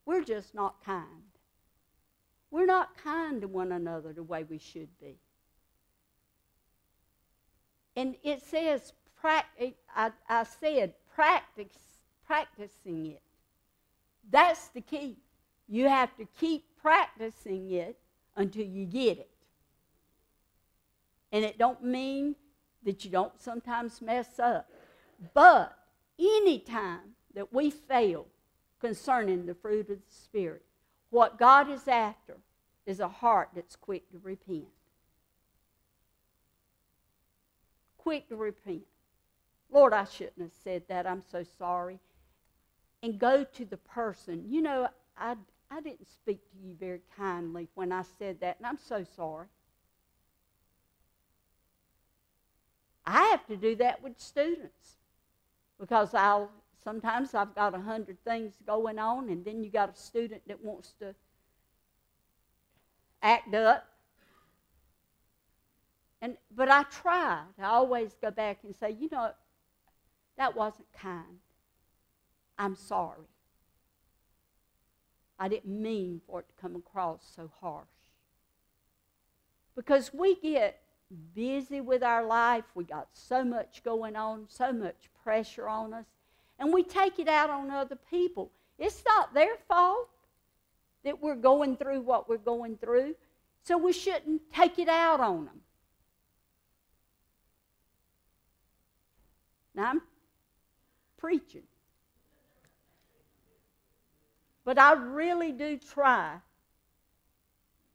We're 0.06 0.24
just 0.24 0.54
not 0.54 0.84
kind. 0.84 1.06
We're 2.52 2.65
not 2.65 2.97
kind 3.02 3.41
to 3.41 3.47
one 3.47 3.71
another 3.71 4.12
the 4.12 4.24
way 4.24 4.43
we 4.43 4.58
should 4.58 4.89
be. 5.00 5.17
And 7.95 8.15
it 8.24 8.41
says, 8.41 8.93
I, 9.24 10.12
I 10.28 10.43
said, 10.43 10.93
practice, 11.13 11.78
practicing 12.26 13.06
it. 13.06 13.21
That's 14.30 14.67
the 14.69 14.82
key. 14.82 15.17
You 15.67 15.88
have 15.88 16.15
to 16.17 16.26
keep 16.39 16.65
practicing 16.82 17.71
it 17.71 17.97
until 18.36 18.65
you 18.65 18.86
get 18.86 19.19
it. 19.19 19.30
And 21.32 21.45
it 21.45 21.58
don't 21.58 21.84
mean 21.84 22.36
that 22.84 23.06
you 23.06 23.12
don't 23.12 23.39
sometimes 23.39 24.02
mess 24.02 24.39
up. 24.39 24.69
But 25.34 25.78
any 26.19 26.60
time 26.60 27.15
that 27.36 27.54
we 27.54 27.70
fail 27.70 28.28
concerning 28.80 29.46
the 29.46 29.54
fruit 29.54 29.89
of 29.89 29.98
the 29.98 30.13
Spirit, 30.13 30.63
what 31.10 31.38
God 31.38 31.70
is 31.70 31.88
after 31.88 32.38
is 32.86 33.00
a 33.00 33.08
heart 33.08 33.50
that's 33.56 33.76
quick 33.76 34.10
to 34.12 34.20
repent. 34.24 34.65
Quick 37.98 38.28
to 38.30 38.36
repent. 38.36 38.84
Lord, 39.70 39.94
I 39.94 40.06
shouldn't 40.06 40.39
have 40.39 40.52
said 40.63 40.84
that. 40.89 41.06
I'm 41.06 41.22
so 41.22 41.44
sorry. 41.58 42.00
And 43.04 43.20
go 43.20 43.44
to 43.44 43.65
the 43.65 43.78
person. 43.78 44.46
You 44.48 44.62
know, 44.62 44.89
I, 45.17 45.36
I 45.70 45.82
didn't 45.82 46.10
speak 46.10 46.39
to 46.52 46.58
you 46.58 46.76
very 46.80 47.02
kindly 47.15 47.70
when 47.76 47.91
I 47.91 48.04
said 48.17 48.41
that, 48.41 48.58
and 48.58 48.65
I'm 48.65 48.78
so 48.78 49.06
sorry. 49.15 49.48
I 53.06 53.24
have 53.28 53.46
to 53.48 53.56
do 53.56 53.76
that 53.78 54.04
with 54.04 54.20
students 54.20 54.98
because 55.80 56.13
I'll 56.13 56.52
sometimes 56.84 57.34
I've 57.34 57.56
got 57.56 57.76
a 57.76 57.80
hundred 57.80 58.24
things 58.24 58.54
going 58.65 59.00
on, 59.00 59.30
and 59.30 59.44
then 59.46 59.63
you 59.63 59.70
got 59.70 59.94
a 59.94 59.98
student 59.98 60.41
that 60.48 60.63
wants 60.63 60.94
to 61.00 61.15
act 63.22 63.54
up. 63.54 63.88
And 66.22 66.38
but 66.56 66.70
I 66.70 66.84
try. 66.84 67.41
I 67.60 67.65
always 67.65 68.15
go 68.22 68.32
back 68.32 68.60
and 68.63 68.76
say, 68.76 68.96
you 69.00 69.10
know, 69.12 69.32
that 70.38 70.56
wasn't 70.56 70.88
kind. 70.94 71.39
I'm 72.58 72.76
sorry. 72.76 73.28
I 75.39 75.48
didn't 75.48 75.82
mean 75.82 76.22
for 76.28 76.41
it 76.41 76.46
to 76.50 76.62
come 76.62 76.76
across 76.76 77.24
so 77.36 77.50
harsh. 77.60 77.88
Because 79.76 80.13
we 80.13 80.36
get 80.36 80.82
busy 81.34 81.82
with 81.82 82.04
our 82.04 82.24
life. 82.24 82.65
We 82.76 82.84
got 82.84 83.08
so 83.13 83.44
much 83.44 83.82
going 83.84 84.15
on, 84.15 84.46
so 84.48 84.72
much 84.72 85.10
pressure 85.24 85.67
on 85.67 85.94
us, 85.94 86.06
and 86.62 86.71
we 86.71 86.84
take 86.84 87.17
it 87.17 87.28
out 87.28 87.50
on 87.50 87.71
other 87.71 87.97
people. 88.12 88.52
It's 88.78 89.04
not 89.06 89.34
their 89.34 89.56
fault 89.67 90.08
that 91.04 91.19
we're 91.19 91.36
going 91.36 91.76
through 91.76 92.02
what 92.02 92.30
we're 92.30 92.38
going 92.38 92.78
through, 92.78 93.15
so 93.63 93.80
we 93.80 93.91
shouldn't 93.91 94.41
take 94.54 94.78
it 94.78 94.88
out 94.88 95.19
on 95.19 95.45
them. 95.45 95.60
Now 99.74 99.89
I'm 99.89 100.02
preaching. 101.17 101.63
But 104.63 104.78
I 104.78 104.93
really 104.93 105.52
do 105.52 105.80
try 105.80 106.36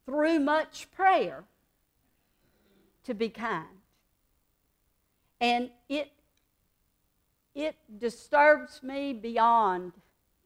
through 0.06 0.40
much 0.40 0.90
prayer 0.90 1.44
to 3.04 3.14
be 3.14 3.28
kind. 3.28 3.66
And 5.40 5.70
it, 5.88 6.10
it 7.56 7.74
disturbs 7.98 8.82
me 8.82 9.14
beyond 9.14 9.92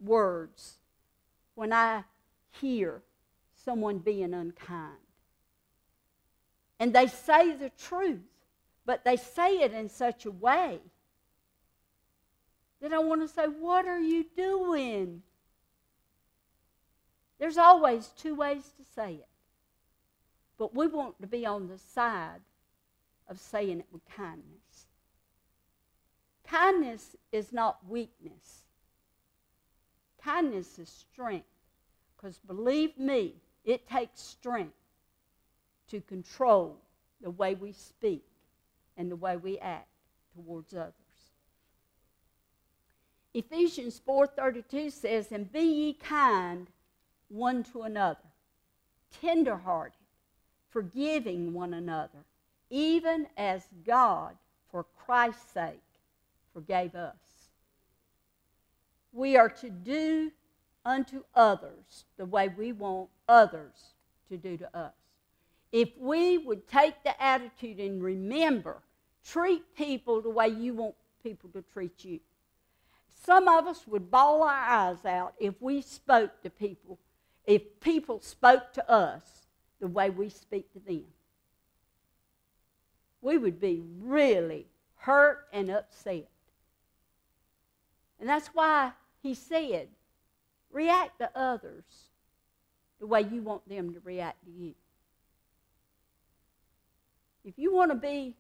words 0.01 0.79
when 1.57 1.73
I 1.73 2.05
hear 2.53 3.03
someone 3.65 3.99
being 3.99 4.33
unkind. 4.33 4.97
And 6.79 6.95
they 6.95 7.09
say 7.09 7.57
the 7.57 7.71
truth, 7.71 8.21
but 8.87 9.05
they 9.05 9.17
say 9.17 9.59
it 9.59 9.73
in 9.73 9.89
such 9.89 10.25
a 10.25 10.31
way 10.31 10.79
that 12.81 12.93
I 12.93 12.99
want 12.99 13.23
to 13.23 13.29
say, 13.29 13.45
What 13.45 13.87
are 13.87 14.01
you 14.01 14.25
doing? 14.37 15.23
There's 17.41 17.59
always 17.59 18.07
two 18.17 18.37
ways 18.37 18.71
to 18.79 18.85
say 18.95 19.15
it. 19.15 19.29
But 20.59 20.75
we 20.75 20.87
want 20.87 21.21
to 21.23 21.27
be 21.27 21.45
on 21.45 21.67
the 21.69 21.79
side 21.79 22.41
of 23.29 23.41
saying 23.41 23.81
it 23.81 23.87
with 23.91 24.03
kindness. 24.15 24.60
Kindness 26.51 27.15
is 27.31 27.53
not 27.53 27.79
weakness, 27.89 28.65
kindness 30.23 30.79
is 30.79 30.89
strength. 30.89 31.47
Because 32.17 32.39
believe 32.39 32.99
me, 32.99 33.37
it 33.65 33.89
takes 33.89 34.21
strength 34.21 34.75
to 35.89 36.01
control 36.03 36.77
the 37.23 37.31
way 37.31 37.55
we 37.55 37.73
speak 37.73 38.27
and 38.99 39.11
the 39.11 39.17
way 39.17 39.37
we 39.39 39.59
act 39.59 39.89
towards 40.35 40.75
others. 40.75 40.93
Ephesians 43.33 43.99
4:32 44.01 44.91
says, 44.91 45.33
"And 45.33 45.51
be 45.51 45.63
ye 45.63 45.95
kind 45.95 46.71
one 47.29 47.63
to 47.65 47.83
another, 47.83 48.29
tenderhearted, 49.13 49.97
forgiving 50.69 51.55
one 51.55 51.73
another, 51.73 52.25
even 52.69 53.29
as 53.37 53.69
God, 53.85 54.37
for 54.69 54.85
Christ's 54.85 55.53
sake, 55.53 55.81
forgave 56.53 56.95
us. 56.95 57.17
We 59.13 59.37
are 59.37 59.49
to 59.49 59.71
do 59.71 60.31
unto 60.85 61.23
others 61.35 62.05
the 62.17 62.25
way 62.25 62.49
we 62.49 62.73
want 62.73 63.09
others 63.29 63.95
to 64.29 64.37
do 64.37 64.57
to 64.57 64.77
us. 64.77 64.93
If 65.73 65.91
we 65.99 66.39
would 66.39 66.69
take 66.69 67.03
the 67.05 67.21
attitude 67.23 67.79
and 67.79 68.03
remember, 68.03 68.79
treat 69.25 69.63
people 69.77 70.21
the 70.21 70.31
way 70.31 70.49
you 70.49 70.75
want 70.75 70.95
people 71.23 71.51
to 71.51 71.63
treat 71.73 72.05
you. 72.05 72.21
Some 73.25 73.49
of 73.49 73.67
us 73.67 73.87
would 73.87 74.11
bawl 74.11 74.43
our 74.43 74.49
eyes 74.49 75.05
out 75.05 75.35
if 75.39 75.55
we 75.61 75.83
spoke 75.83 76.43
to 76.43 76.51
people, 76.51 76.99
if 77.47 77.63
people 77.81 78.21
spoke 78.21 78.73
to 78.73 78.91
us 78.91 79.23
the 79.81 79.89
way 79.89 80.11
we 80.11 80.29
speak 80.29 80.73
to 80.73 80.81
them 80.81 81.05
we 83.23 83.39
would 83.39 83.61
be 83.61 83.83
really 84.01 84.67
hurt 84.97 85.47
and 85.53 85.71
upset. 85.71 86.29
And 88.21 88.29
that's 88.29 88.49
why 88.49 88.93
he 89.23 89.35
said, 89.35 89.89
react 90.71 91.19
to 91.19 91.31
others 91.35 91.85
the 93.01 93.07
way 93.07 93.23
you 93.23 93.43
want 93.43 93.67
them 93.69 93.95
to 93.95 94.01
react 94.01 94.45
to 94.45 94.51
you. 94.51 94.75
If 97.45 97.55
you 97.57 97.75
want 97.75 97.91
to 97.91 97.97
be 97.97 98.37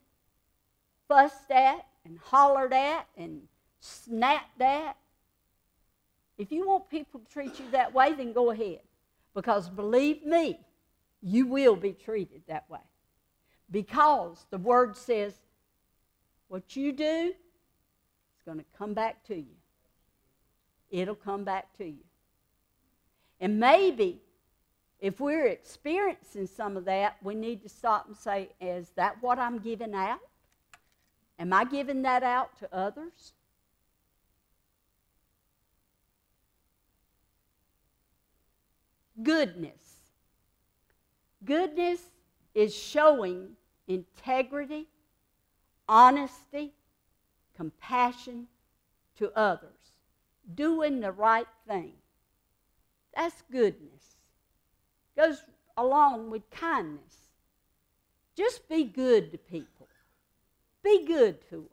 fussed 1.08 1.50
at 1.50 1.86
and 2.04 2.18
hollered 2.18 2.74
at 2.74 3.08
and 3.16 3.40
snapped 3.80 4.60
at, 4.60 4.96
if 6.36 6.52
you 6.52 6.68
want 6.68 6.90
people 6.90 7.20
to 7.20 7.32
treat 7.32 7.58
you 7.58 7.64
that 7.72 7.94
way, 7.94 8.12
then 8.12 8.32
go 8.32 8.50
ahead. 8.50 8.80
Because 9.34 9.70
believe 9.70 10.24
me, 10.24 10.58
you 11.22 11.46
will 11.46 11.76
be 11.76 11.92
treated 11.92 12.42
that 12.48 12.68
way. 12.68 12.80
Because 13.70 14.44
the 14.50 14.58
word 14.58 14.96
says, 14.96 15.34
what 16.48 16.76
you 16.76 16.92
do 16.92 17.32
is 17.34 18.42
going 18.44 18.58
to 18.58 18.64
come 18.76 18.92
back 18.92 19.24
to 19.28 19.36
you. 19.36 19.56
It'll 20.90 21.14
come 21.14 21.44
back 21.44 21.76
to 21.78 21.84
you. 21.84 22.04
And 23.40 23.58
maybe 23.58 24.20
if 25.00 25.18
we're 25.18 25.46
experiencing 25.46 26.46
some 26.46 26.76
of 26.76 26.84
that, 26.84 27.16
we 27.22 27.34
need 27.34 27.62
to 27.62 27.68
stop 27.68 28.06
and 28.06 28.16
say, 28.16 28.50
is 28.60 28.90
that 28.96 29.16
what 29.22 29.38
I'm 29.38 29.58
giving 29.58 29.94
out? 29.94 30.18
Am 31.38 31.52
I 31.52 31.64
giving 31.64 32.02
that 32.02 32.22
out 32.22 32.58
to 32.58 32.68
others? 32.74 33.32
Goodness. 39.22 39.72
Goodness 41.44 42.00
is 42.54 42.74
showing 42.74 43.50
integrity, 43.88 44.86
honesty, 45.88 46.72
compassion 47.56 48.46
to 49.18 49.32
others, 49.34 49.79
doing 50.54 51.00
the 51.00 51.12
right 51.12 51.46
thing. 51.68 51.92
That's 53.14 53.42
goodness. 53.50 54.16
Goes 55.16 55.42
along 55.76 56.30
with 56.30 56.48
kindness. 56.50 57.30
Just 58.36 58.68
be 58.68 58.84
good 58.84 59.32
to 59.32 59.38
people. 59.38 59.88
Be 60.82 61.04
good 61.04 61.40
to 61.50 61.56
them. 61.56 61.66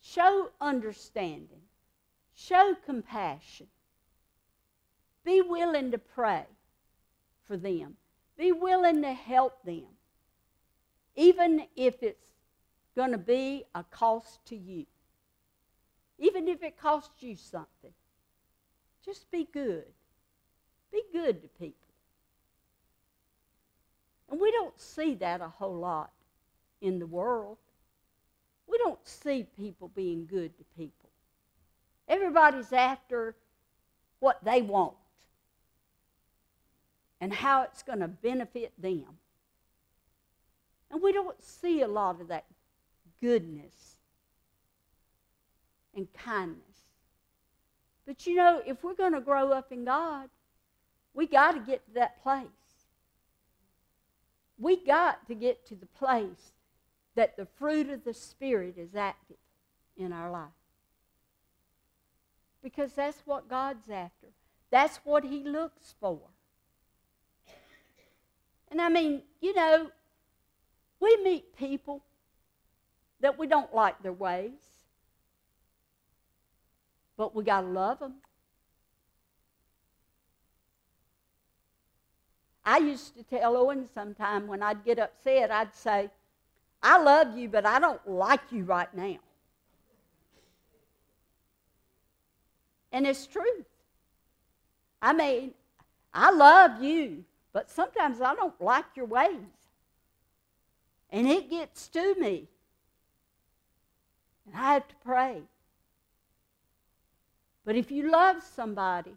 Show 0.00 0.50
understanding. 0.60 1.62
Show 2.34 2.74
compassion. 2.84 3.66
Be 5.24 5.40
willing 5.40 5.90
to 5.90 5.98
pray 5.98 6.44
for 7.46 7.56
them. 7.56 7.96
Be 8.36 8.52
willing 8.52 9.02
to 9.02 9.12
help 9.12 9.62
them, 9.64 9.86
even 11.14 11.66
if 11.74 12.02
it's 12.02 12.28
going 12.94 13.12
to 13.12 13.18
be 13.18 13.64
a 13.74 13.82
cost 13.84 14.44
to 14.46 14.56
you. 14.56 14.84
Even 16.18 16.48
if 16.48 16.62
it 16.62 16.78
costs 16.80 17.22
you 17.22 17.36
something. 17.36 17.92
Just 19.04 19.30
be 19.30 19.48
good. 19.52 19.84
Be 20.92 21.02
good 21.12 21.42
to 21.42 21.48
people. 21.48 21.74
And 24.30 24.40
we 24.40 24.50
don't 24.50 24.78
see 24.80 25.14
that 25.16 25.40
a 25.40 25.48
whole 25.48 25.76
lot 25.76 26.10
in 26.80 26.98
the 26.98 27.06
world. 27.06 27.58
We 28.66 28.78
don't 28.78 28.98
see 29.06 29.46
people 29.56 29.88
being 29.94 30.26
good 30.26 30.56
to 30.58 30.64
people. 30.76 31.10
Everybody's 32.08 32.72
after 32.72 33.34
what 34.20 34.42
they 34.44 34.62
want 34.62 34.94
and 37.20 37.32
how 37.32 37.62
it's 37.62 37.82
going 37.82 38.00
to 38.00 38.08
benefit 38.08 38.72
them. 38.78 39.04
And 40.90 41.02
we 41.02 41.12
don't 41.12 41.40
see 41.42 41.82
a 41.82 41.88
lot 41.88 42.20
of 42.20 42.28
that 42.28 42.44
goodness 43.20 43.95
and 45.96 46.06
kindness. 46.12 46.60
But 48.06 48.26
you 48.26 48.36
know, 48.36 48.62
if 48.64 48.84
we're 48.84 48.94
going 48.94 49.14
to 49.14 49.20
grow 49.20 49.50
up 49.50 49.72
in 49.72 49.84
God, 49.84 50.28
we 51.14 51.26
got 51.26 51.52
to 51.52 51.60
get 51.60 51.84
to 51.86 51.94
that 51.94 52.22
place. 52.22 52.46
We 54.58 54.76
got 54.76 55.26
to 55.26 55.34
get 55.34 55.66
to 55.66 55.74
the 55.74 55.86
place 55.86 56.52
that 57.14 57.36
the 57.36 57.46
fruit 57.58 57.90
of 57.90 58.04
the 58.04 58.14
Spirit 58.14 58.76
is 58.78 58.94
active 58.94 59.36
in 59.96 60.12
our 60.12 60.30
life. 60.30 60.48
Because 62.62 62.92
that's 62.92 63.22
what 63.24 63.48
God's 63.48 63.90
after. 63.90 64.28
That's 64.70 64.98
what 65.04 65.24
He 65.24 65.42
looks 65.42 65.94
for. 66.00 66.20
And 68.70 68.80
I 68.80 68.88
mean, 68.88 69.22
you 69.40 69.54
know, 69.54 69.90
we 71.00 71.16
meet 71.22 71.56
people 71.56 72.02
that 73.20 73.38
we 73.38 73.46
don't 73.46 73.74
like 73.74 74.02
their 74.02 74.12
ways, 74.12 74.60
but 77.16 77.34
we 77.34 77.44
got 77.44 77.62
to 77.62 77.66
love 77.66 77.98
them. 77.98 78.14
I 82.64 82.78
used 82.78 83.16
to 83.16 83.22
tell 83.22 83.56
Owen 83.56 83.88
sometime 83.94 84.48
when 84.48 84.62
I'd 84.62 84.84
get 84.84 84.98
upset, 84.98 85.52
I'd 85.52 85.74
say, 85.74 86.10
I 86.82 87.00
love 87.00 87.38
you, 87.38 87.48
but 87.48 87.64
I 87.64 87.78
don't 87.78 88.06
like 88.08 88.40
you 88.50 88.64
right 88.64 88.92
now. 88.94 89.16
And 92.92 93.06
it's 93.06 93.26
true. 93.26 93.64
I 95.00 95.12
mean, 95.12 95.52
I 96.12 96.32
love 96.32 96.82
you, 96.82 97.24
but 97.52 97.70
sometimes 97.70 98.20
I 98.20 98.34
don't 98.34 98.60
like 98.60 98.86
your 98.96 99.06
ways. 99.06 99.36
And 101.10 101.28
it 101.28 101.50
gets 101.50 101.88
to 101.88 102.14
me. 102.18 102.48
And 104.46 104.56
I 104.56 104.74
have 104.74 104.88
to 104.88 104.94
pray. 105.04 105.42
But 107.66 107.76
if 107.76 107.90
you 107.90 108.10
love 108.10 108.36
somebody, 108.54 109.14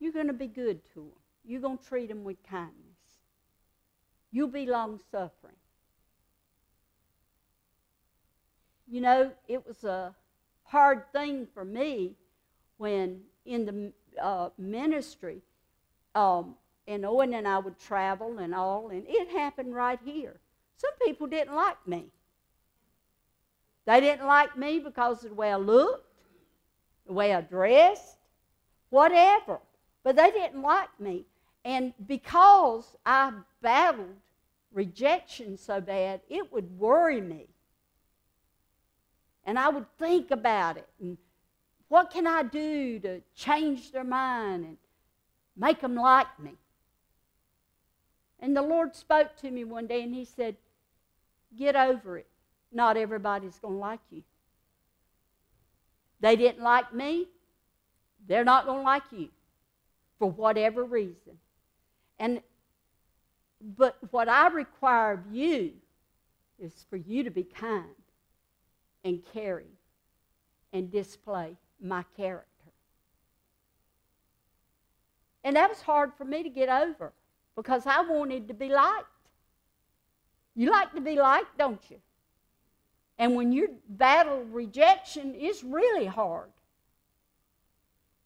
you're 0.00 0.12
going 0.12 0.26
to 0.26 0.32
be 0.32 0.48
good 0.48 0.84
to 0.94 1.00
them. 1.00 1.12
You're 1.44 1.60
going 1.60 1.78
to 1.78 1.84
treat 1.84 2.08
them 2.08 2.24
with 2.24 2.42
kindness. 2.42 2.72
You'll 4.32 4.48
be 4.48 4.66
long 4.66 4.98
suffering. 5.12 5.54
You 8.88 9.02
know, 9.02 9.32
it 9.46 9.64
was 9.66 9.84
a 9.84 10.14
hard 10.64 11.12
thing 11.12 11.46
for 11.52 11.64
me 11.64 12.14
when 12.78 13.20
in 13.44 13.64
the 13.66 13.92
uh, 14.20 14.48
ministry, 14.58 15.42
um, 16.14 16.54
and 16.88 17.04
Owen 17.04 17.34
and 17.34 17.46
I 17.46 17.58
would 17.58 17.78
travel 17.78 18.38
and 18.38 18.54
all, 18.54 18.88
and 18.88 19.04
it 19.06 19.28
happened 19.30 19.74
right 19.74 19.98
here. 20.04 20.36
Some 20.76 20.92
people 21.04 21.26
didn't 21.26 21.54
like 21.54 21.86
me. 21.86 22.06
They 23.86 24.00
didn't 24.00 24.26
like 24.26 24.56
me 24.56 24.78
because 24.78 25.22
of 25.24 25.30
the 25.30 25.36
way 25.36 25.52
I 25.52 25.56
looked, 25.56 26.05
the 27.06 27.12
way 27.12 27.34
I 27.34 27.40
dressed, 27.40 28.16
whatever. 28.90 29.60
But 30.02 30.16
they 30.16 30.30
didn't 30.30 30.62
like 30.62 30.88
me. 31.00 31.24
And 31.64 31.92
because 32.06 32.96
I 33.04 33.32
battled 33.60 34.16
rejection 34.72 35.56
so 35.56 35.80
bad, 35.80 36.20
it 36.28 36.52
would 36.52 36.78
worry 36.78 37.20
me. 37.20 37.46
And 39.44 39.58
I 39.58 39.68
would 39.68 39.86
think 39.98 40.30
about 40.30 40.76
it 40.76 40.88
and 41.00 41.16
what 41.88 42.10
can 42.10 42.26
I 42.26 42.42
do 42.42 42.98
to 43.00 43.20
change 43.34 43.92
their 43.92 44.04
mind 44.04 44.64
and 44.64 44.76
make 45.56 45.80
them 45.80 45.94
like 45.94 46.38
me? 46.40 46.52
And 48.40 48.56
the 48.56 48.62
Lord 48.62 48.94
spoke 48.94 49.36
to 49.36 49.50
me 49.50 49.64
one 49.64 49.86
day 49.86 50.02
and 50.02 50.14
He 50.14 50.24
said, 50.24 50.56
Get 51.56 51.76
over 51.76 52.18
it. 52.18 52.26
Not 52.72 52.96
everybody's 52.96 53.58
going 53.58 53.74
to 53.74 53.80
like 53.80 54.00
you. 54.10 54.22
They 56.20 56.36
didn't 56.36 56.62
like 56.62 56.94
me, 56.94 57.26
they're 58.26 58.44
not 58.44 58.66
going 58.66 58.78
to 58.78 58.84
like 58.84 59.02
you 59.12 59.28
for 60.18 60.30
whatever 60.30 60.84
reason. 60.84 61.38
And 62.18 62.40
but 63.60 63.96
what 64.10 64.28
I 64.28 64.48
require 64.48 65.12
of 65.12 65.34
you 65.34 65.72
is 66.58 66.84
for 66.88 66.96
you 66.96 67.24
to 67.24 67.30
be 67.30 67.42
kind 67.42 67.84
and 69.04 69.22
caring 69.32 69.72
and 70.72 70.90
display 70.90 71.56
my 71.80 72.04
character. 72.16 72.46
And 75.44 75.56
that 75.56 75.68
was 75.70 75.80
hard 75.80 76.12
for 76.18 76.24
me 76.24 76.42
to 76.42 76.48
get 76.48 76.68
over 76.68 77.12
because 77.54 77.86
I 77.86 78.00
wanted 78.02 78.48
to 78.48 78.54
be 78.54 78.68
liked. 78.68 79.06
You 80.54 80.70
like 80.70 80.92
to 80.94 81.00
be 81.00 81.16
liked, 81.16 81.56
don't 81.56 81.80
you? 81.88 81.98
And 83.18 83.34
when 83.34 83.52
you 83.52 83.76
battle 83.88 84.44
rejection, 84.44 85.34
it's 85.36 85.64
really 85.64 86.06
hard 86.06 86.50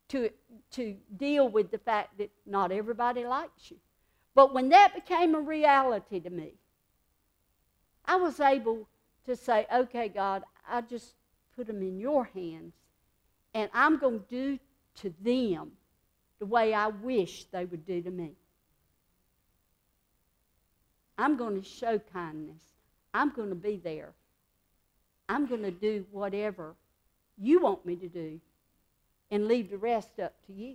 to, 0.08 0.30
to 0.72 0.96
deal 1.16 1.48
with 1.48 1.70
the 1.70 1.78
fact 1.78 2.18
that 2.18 2.30
not 2.44 2.72
everybody 2.72 3.24
likes 3.24 3.70
you. 3.70 3.76
But 4.34 4.52
when 4.52 4.68
that 4.70 4.94
became 4.94 5.34
a 5.34 5.40
reality 5.40 6.20
to 6.20 6.30
me, 6.30 6.54
I 8.04 8.16
was 8.16 8.40
able 8.40 8.88
to 9.26 9.36
say, 9.36 9.66
okay, 9.72 10.08
God, 10.08 10.42
I 10.68 10.80
just 10.80 11.14
put 11.54 11.68
them 11.68 11.82
in 11.82 12.00
your 12.00 12.24
hands, 12.24 12.74
and 13.54 13.70
I'm 13.72 13.98
going 13.98 14.20
to 14.20 14.26
do 14.28 14.58
to 15.02 15.14
them 15.20 15.72
the 16.40 16.46
way 16.46 16.74
I 16.74 16.88
wish 16.88 17.44
they 17.52 17.64
would 17.64 17.86
do 17.86 18.02
to 18.02 18.10
me. 18.10 18.32
I'm 21.18 21.36
going 21.36 21.60
to 21.60 21.68
show 21.68 22.00
kindness. 22.12 22.62
I'm 23.12 23.30
going 23.30 23.50
to 23.50 23.54
be 23.54 23.76
there. 23.76 24.14
I'm 25.30 25.46
going 25.46 25.62
to 25.62 25.70
do 25.70 26.04
whatever 26.10 26.74
you 27.38 27.60
want 27.60 27.86
me 27.86 27.94
to 27.94 28.08
do 28.08 28.40
and 29.30 29.46
leave 29.46 29.70
the 29.70 29.78
rest 29.78 30.18
up 30.18 30.34
to 30.48 30.52
you. 30.52 30.74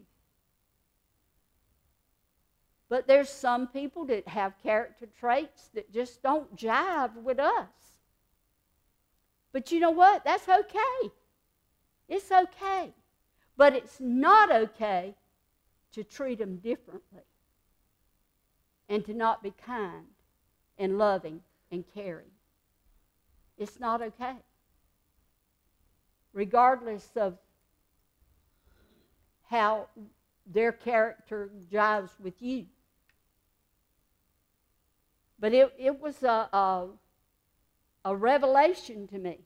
But 2.87 3.05
there's 3.05 3.29
some 3.29 3.67
people 3.67 4.05
that 4.05 4.29
have 4.29 4.53
character 4.63 5.07
traits 5.19 5.69
that 5.73 5.91
just 5.91 6.23
don't 6.23 6.55
jive 6.55 7.21
with 7.21 7.37
us. 7.37 7.67
But 9.51 9.73
you 9.73 9.81
know 9.81 9.91
what? 9.91 10.23
That's 10.23 10.47
okay. 10.47 11.11
It's 12.07 12.31
okay. 12.31 12.93
But 13.57 13.75
it's 13.75 13.99
not 13.99 14.51
okay 14.53 15.15
to 15.91 16.03
treat 16.05 16.39
them 16.39 16.57
differently 16.57 17.23
and 18.87 19.03
to 19.03 19.13
not 19.13 19.43
be 19.43 19.51
kind 19.65 20.05
and 20.77 20.97
loving 20.97 21.41
and 21.71 21.83
caring. 21.93 22.34
It's 23.57 23.79
not 23.79 24.01
okay. 24.01 24.33
Regardless 26.33 27.07
of 27.15 27.37
how 29.49 29.87
their 30.45 30.71
character 30.71 31.49
jives 31.71 32.11
with 32.19 32.41
you. 32.41 32.65
But 35.39 35.53
it, 35.53 35.73
it 35.77 35.99
was 35.99 36.23
a, 36.23 36.49
a, 36.51 36.87
a 38.03 38.15
revelation 38.15 39.07
to 39.07 39.17
me 39.17 39.39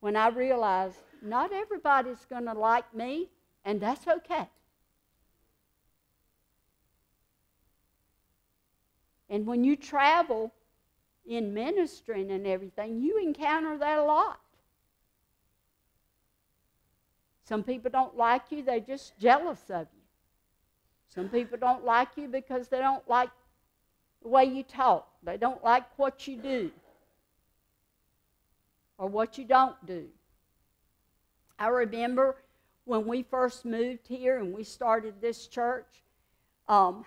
when 0.00 0.16
I 0.16 0.28
realized 0.28 0.98
not 1.22 1.52
everybody's 1.52 2.24
going 2.28 2.44
to 2.44 2.52
like 2.52 2.92
me, 2.94 3.30
and 3.64 3.80
that's 3.80 4.06
okay. 4.06 4.48
And 9.30 9.46
when 9.46 9.64
you 9.64 9.76
travel 9.76 10.52
in 11.26 11.54
ministering 11.54 12.30
and 12.30 12.46
everything, 12.46 13.00
you 13.00 13.18
encounter 13.18 13.76
that 13.78 13.98
a 13.98 14.04
lot. 14.04 14.40
Some 17.44 17.62
people 17.62 17.90
don't 17.90 18.16
like 18.16 18.42
you, 18.50 18.62
they're 18.62 18.80
just 18.80 19.18
jealous 19.18 19.62
of 19.68 19.86
you. 19.94 20.02
Some 21.14 21.28
people 21.28 21.58
don't 21.58 21.84
like 21.84 22.08
you 22.16 22.26
because 22.28 22.68
they 22.68 22.78
don't 22.78 23.08
like 23.08 23.30
the 24.22 24.28
way 24.28 24.44
you 24.44 24.62
talk, 24.62 25.08
they 25.22 25.36
don't 25.36 25.62
like 25.62 25.84
what 25.96 26.26
you 26.26 26.36
do 26.36 26.70
or 28.98 29.08
what 29.08 29.36
you 29.38 29.44
don't 29.44 29.76
do. 29.86 30.06
I 31.58 31.68
remember 31.68 32.36
when 32.84 33.06
we 33.06 33.22
first 33.22 33.64
moved 33.64 34.06
here 34.06 34.38
and 34.38 34.52
we 34.52 34.64
started 34.64 35.14
this 35.20 35.46
church, 35.46 35.86
um, 36.68 37.04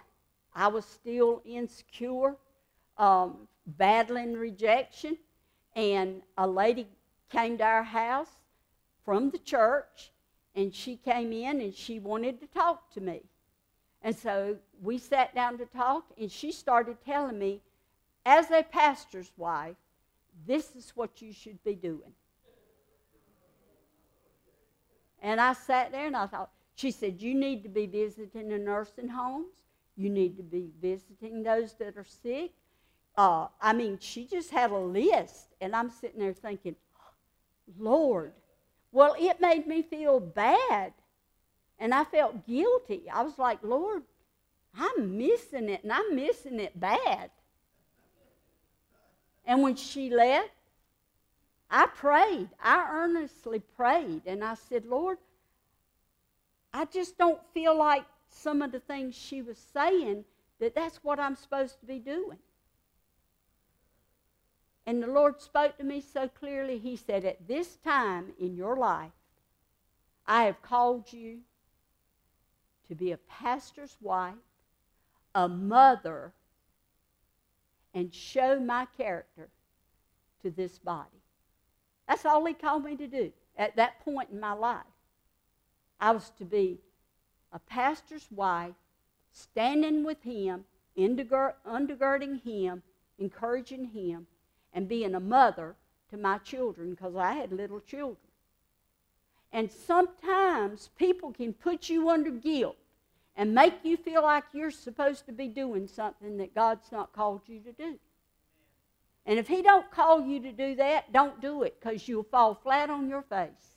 I 0.55 0.67
was 0.67 0.85
still 0.85 1.41
insecure, 1.45 2.35
um, 2.97 3.47
battling 3.65 4.33
rejection, 4.33 5.17
and 5.75 6.21
a 6.37 6.47
lady 6.47 6.87
came 7.29 7.57
to 7.57 7.63
our 7.63 7.83
house 7.83 8.31
from 9.03 9.29
the 9.29 9.37
church, 9.37 10.11
and 10.55 10.73
she 10.73 10.95
came 10.97 11.31
in 11.31 11.61
and 11.61 11.73
she 11.73 11.99
wanted 11.99 12.39
to 12.39 12.47
talk 12.47 12.91
to 12.93 13.01
me. 13.01 13.21
And 14.01 14.15
so 14.15 14.57
we 14.81 14.97
sat 14.97 15.35
down 15.35 15.57
to 15.57 15.65
talk, 15.65 16.05
and 16.19 16.31
she 16.31 16.51
started 16.51 16.97
telling 17.05 17.37
me, 17.39 17.61
as 18.25 18.51
a 18.51 18.63
pastor's 18.63 19.31
wife, 19.37 19.75
this 20.45 20.75
is 20.75 20.91
what 20.95 21.21
you 21.21 21.33
should 21.33 21.63
be 21.63 21.75
doing. 21.75 22.13
And 25.21 25.41
I 25.41 25.53
sat 25.53 25.91
there 25.91 26.07
and 26.07 26.15
I 26.15 26.27
thought, 26.27 26.51
she 26.75 26.91
said, 26.91 27.21
You 27.21 27.33
need 27.33 27.63
to 27.63 27.69
be 27.69 27.87
visiting 27.87 28.49
the 28.49 28.57
nursing 28.57 29.07
homes. 29.07 29.55
You 29.95 30.09
need 30.09 30.37
to 30.37 30.43
be 30.43 30.69
visiting 30.79 31.41
those 31.41 31.73
that 31.75 31.97
are 31.97 32.03
sick. 32.03 32.51
Uh, 33.17 33.47
I 33.59 33.73
mean, 33.73 33.97
she 33.99 34.25
just 34.25 34.51
had 34.51 34.71
a 34.71 34.77
list. 34.77 35.47
And 35.59 35.75
I'm 35.75 35.89
sitting 35.89 36.19
there 36.19 36.33
thinking, 36.33 36.75
Lord. 37.77 38.33
Well, 38.91 39.15
it 39.19 39.41
made 39.41 39.67
me 39.67 39.81
feel 39.81 40.19
bad. 40.19 40.93
And 41.79 41.93
I 41.93 42.03
felt 42.03 42.47
guilty. 42.47 43.03
I 43.13 43.23
was 43.23 43.37
like, 43.37 43.59
Lord, 43.61 44.03
I'm 44.75 45.17
missing 45.17 45.69
it, 45.69 45.83
and 45.83 45.91
I'm 45.91 46.15
missing 46.15 46.59
it 46.59 46.79
bad. 46.79 47.31
And 49.45 49.61
when 49.61 49.75
she 49.75 50.09
left, 50.09 50.49
I 51.69 51.87
prayed. 51.87 52.49
I 52.63 52.87
earnestly 52.91 53.61
prayed. 53.75 54.21
And 54.25 54.43
I 54.43 54.55
said, 54.55 54.85
Lord, 54.85 55.17
I 56.73 56.85
just 56.85 57.17
don't 57.17 57.39
feel 57.53 57.77
like 57.77 58.05
some 58.29 58.61
of 58.61 58.71
the 58.71 58.79
things 58.79 59.15
she 59.15 59.41
was 59.41 59.57
saying 59.73 60.25
that 60.59 60.75
that's 60.75 60.97
what 61.03 61.19
I'm 61.19 61.35
supposed 61.35 61.79
to 61.79 61.85
be 61.85 61.99
doing. 61.99 62.37
And 64.87 65.03
the 65.03 65.07
Lord 65.07 65.41
spoke 65.41 65.77
to 65.77 65.83
me 65.83 65.99
so 66.01 66.29
clearly. 66.29 66.79
He 66.79 66.95
said, 66.95 67.25
At 67.25 67.45
this 67.45 67.75
time 67.75 68.31
in 68.39 68.55
your 68.55 68.77
life, 68.77 69.11
I 70.25 70.43
have 70.43 70.61
called 70.61 71.11
you 71.11 71.39
to 72.87 72.95
be 72.95 73.11
a 73.11 73.17
pastor's 73.17 73.97
wife, 73.99 74.33
a 75.35 75.49
mother, 75.49 76.31
and 77.93 78.13
show 78.13 78.61
my 78.61 78.87
character 78.97 79.49
to 80.41 80.51
this 80.51 80.79
body. 80.79 81.21
That's 82.07 82.25
all 82.25 82.45
he 82.45 82.53
called 82.53 82.85
me 82.85 82.95
to 82.95 83.07
do 83.07 83.33
at 83.57 83.75
that 83.75 83.99
point 84.05 84.29
in 84.31 84.39
my 84.39 84.53
life. 84.53 84.85
I 85.99 86.11
was 86.11 86.31
to 86.37 86.45
be 86.45 86.79
a 87.51 87.59
pastor's 87.59 88.27
wife, 88.31 88.75
standing 89.33 90.05
with 90.05 90.23
him, 90.23 90.63
undergirding 90.97 92.41
him, 92.41 92.83
encouraging 93.19 93.85
him, 93.85 94.27
and 94.73 94.87
being 94.87 95.15
a 95.15 95.19
mother 95.19 95.75
to 96.09 96.17
my 96.17 96.37
children 96.39 96.91
because 96.91 97.15
I 97.15 97.33
had 97.33 97.51
little 97.51 97.79
children. 97.79 98.17
And 99.51 99.71
sometimes 99.71 100.89
people 100.97 101.31
can 101.31 101.53
put 101.53 101.89
you 101.89 102.09
under 102.09 102.31
guilt 102.31 102.77
and 103.35 103.53
make 103.53 103.73
you 103.83 103.97
feel 103.97 104.23
like 104.23 104.43
you're 104.53 104.71
supposed 104.71 105.25
to 105.27 105.31
be 105.31 105.47
doing 105.47 105.87
something 105.87 106.37
that 106.37 106.55
God's 106.55 106.91
not 106.91 107.13
called 107.13 107.41
you 107.47 107.59
to 107.61 107.71
do. 107.71 107.97
And 109.25 109.37
if 109.37 109.47
he 109.47 109.61
don't 109.61 109.89
call 109.91 110.21
you 110.21 110.39
to 110.39 110.51
do 110.51 110.75
that, 110.75 111.11
don't 111.11 111.39
do 111.41 111.63
it 111.63 111.77
because 111.79 112.07
you'll 112.07 112.23
fall 112.23 112.55
flat 112.55 112.89
on 112.89 113.09
your 113.09 113.21
face. 113.23 113.75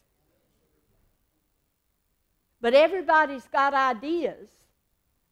But 2.61 2.74
everybody's 2.74 3.47
got 3.49 3.74
ideas 3.74 4.49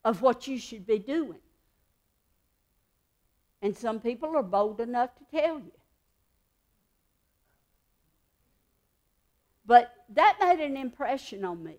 of 0.04 0.22
what 0.22 0.46
you 0.46 0.58
should 0.58 0.86
be 0.86 0.98
doing. 0.98 1.38
And 3.60 3.76
some 3.76 4.00
people 4.00 4.36
are 4.36 4.42
bold 4.42 4.80
enough 4.80 5.10
to 5.16 5.38
tell 5.38 5.58
you. 5.58 5.72
But 9.66 9.92
that 10.14 10.38
made 10.40 10.60
an 10.60 10.76
impression 10.76 11.44
on 11.44 11.62
me 11.62 11.76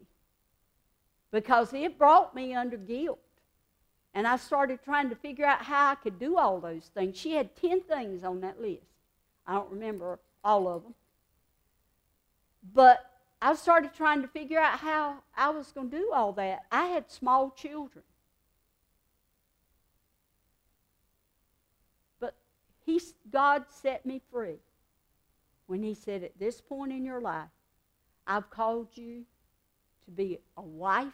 because 1.31 1.73
it 1.73 1.97
brought 1.97 2.35
me 2.35 2.53
under 2.53 2.77
guilt. 2.77 3.19
And 4.13 4.27
I 4.27 4.37
started 4.37 4.79
trying 4.83 5.09
to 5.09 5.15
figure 5.15 5.45
out 5.45 5.61
how 5.63 5.91
I 5.91 5.95
could 5.95 6.19
do 6.19 6.37
all 6.37 6.59
those 6.59 6.91
things. 6.93 7.17
She 7.17 7.33
had 7.33 7.55
10 7.55 7.81
things 7.81 8.23
on 8.23 8.41
that 8.41 8.59
list. 8.61 8.83
I 9.47 9.53
don't 9.53 9.71
remember 9.71 10.19
all 10.43 10.67
of 10.67 10.83
them. 10.83 10.93
But 12.73 13.09
I 13.41 13.55
started 13.55 13.93
trying 13.93 14.21
to 14.21 14.27
figure 14.27 14.59
out 14.59 14.79
how 14.79 15.19
I 15.35 15.49
was 15.49 15.71
going 15.71 15.89
to 15.89 15.97
do 15.97 16.11
all 16.13 16.33
that. 16.33 16.65
I 16.71 16.85
had 16.85 17.09
small 17.09 17.51
children. 17.51 18.03
He, 22.89 23.01
God 23.31 23.65
set 23.69 24.05
me 24.05 24.21
free 24.31 24.57
when 25.67 25.83
He 25.83 25.93
said, 25.93 26.23
At 26.23 26.39
this 26.39 26.59
point 26.59 26.91
in 26.91 27.05
your 27.05 27.21
life, 27.21 27.49
I've 28.25 28.49
called 28.49 28.87
you 28.95 29.23
to 30.05 30.11
be 30.11 30.39
a 30.57 30.61
wife 30.61 31.13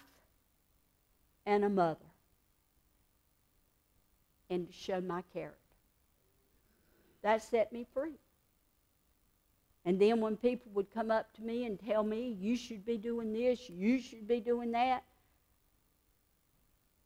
and 1.46 1.64
a 1.64 1.70
mother 1.70 2.00
and 4.50 4.68
to 4.68 4.74
show 4.74 5.02
my 5.02 5.24
character. 5.34 5.60
That 7.22 7.44
set 7.44 7.74
me 7.74 7.86
free. 7.94 8.20
And 9.86 10.00
then 10.00 10.20
when 10.20 10.36
people 10.36 10.72
would 10.74 10.92
come 10.94 11.12
up 11.12 11.34
to 11.36 11.42
me 11.42 11.66
and 11.66 11.80
tell 11.80 12.04
me, 12.04 12.36
you 12.40 12.56
should 12.56 12.86
be 12.86 12.98
doing 12.98 13.34
this, 13.34 13.70
you 13.70 14.00
should 14.00 14.28
be 14.28 14.40
doing 14.40 14.72
that, 14.72 15.04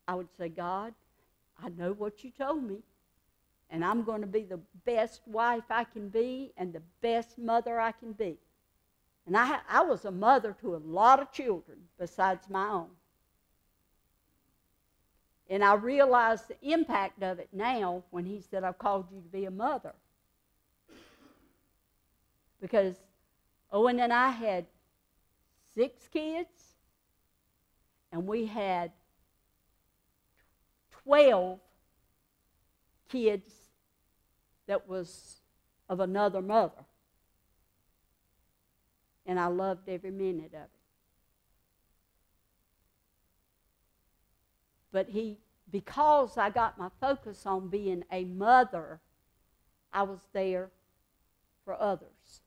I 0.08 0.14
would 0.14 0.28
say, 0.38 0.48
God, 0.48 0.94
I 1.62 1.68
know 1.68 1.92
what 1.92 2.24
you 2.24 2.30
told 2.30 2.64
me. 2.64 2.78
And 3.70 3.84
I'm 3.84 4.02
going 4.02 4.20
to 4.20 4.26
be 4.26 4.42
the 4.42 4.60
best 4.84 5.22
wife 5.26 5.64
I 5.70 5.84
can 5.84 6.08
be 6.08 6.52
and 6.56 6.72
the 6.72 6.82
best 7.00 7.38
mother 7.38 7.78
I 7.78 7.92
can 7.92 8.12
be. 8.12 8.36
And 9.26 9.36
I, 9.36 9.58
I 9.68 9.82
was 9.82 10.04
a 10.04 10.10
mother 10.10 10.56
to 10.60 10.74
a 10.74 10.78
lot 10.78 11.20
of 11.20 11.30
children 11.30 11.78
besides 11.98 12.50
my 12.50 12.66
own. 12.68 12.88
And 15.48 15.64
I 15.64 15.74
realize 15.74 16.42
the 16.42 16.56
impact 16.62 17.22
of 17.22 17.38
it 17.38 17.48
now 17.52 18.04
when 18.10 18.24
he 18.24 18.40
said, 18.40 18.64
I've 18.64 18.78
called 18.78 19.06
you 19.12 19.20
to 19.20 19.28
be 19.28 19.44
a 19.44 19.50
mother. 19.50 19.92
Because 22.60 22.96
Owen 23.72 24.00
and 24.00 24.12
I 24.12 24.30
had 24.30 24.66
six 25.74 26.08
kids, 26.08 26.74
and 28.12 28.26
we 28.26 28.46
had 28.46 28.92
12 31.04 31.58
kids 33.08 33.59
that 34.70 34.88
was 34.88 35.40
of 35.88 35.98
another 35.98 36.40
mother. 36.40 36.84
And 39.26 39.38
I 39.38 39.48
loved 39.48 39.88
every 39.88 40.12
minute 40.12 40.52
of 40.54 40.62
it. 40.62 40.70
But 44.92 45.08
he, 45.08 45.38
because 45.72 46.38
I 46.38 46.50
got 46.50 46.78
my 46.78 46.88
focus 47.00 47.46
on 47.46 47.66
being 47.66 48.04
a 48.12 48.24
mother, 48.24 49.00
I 49.92 50.04
was 50.04 50.20
there 50.32 50.70
for 51.64 51.74
others. 51.74 52.42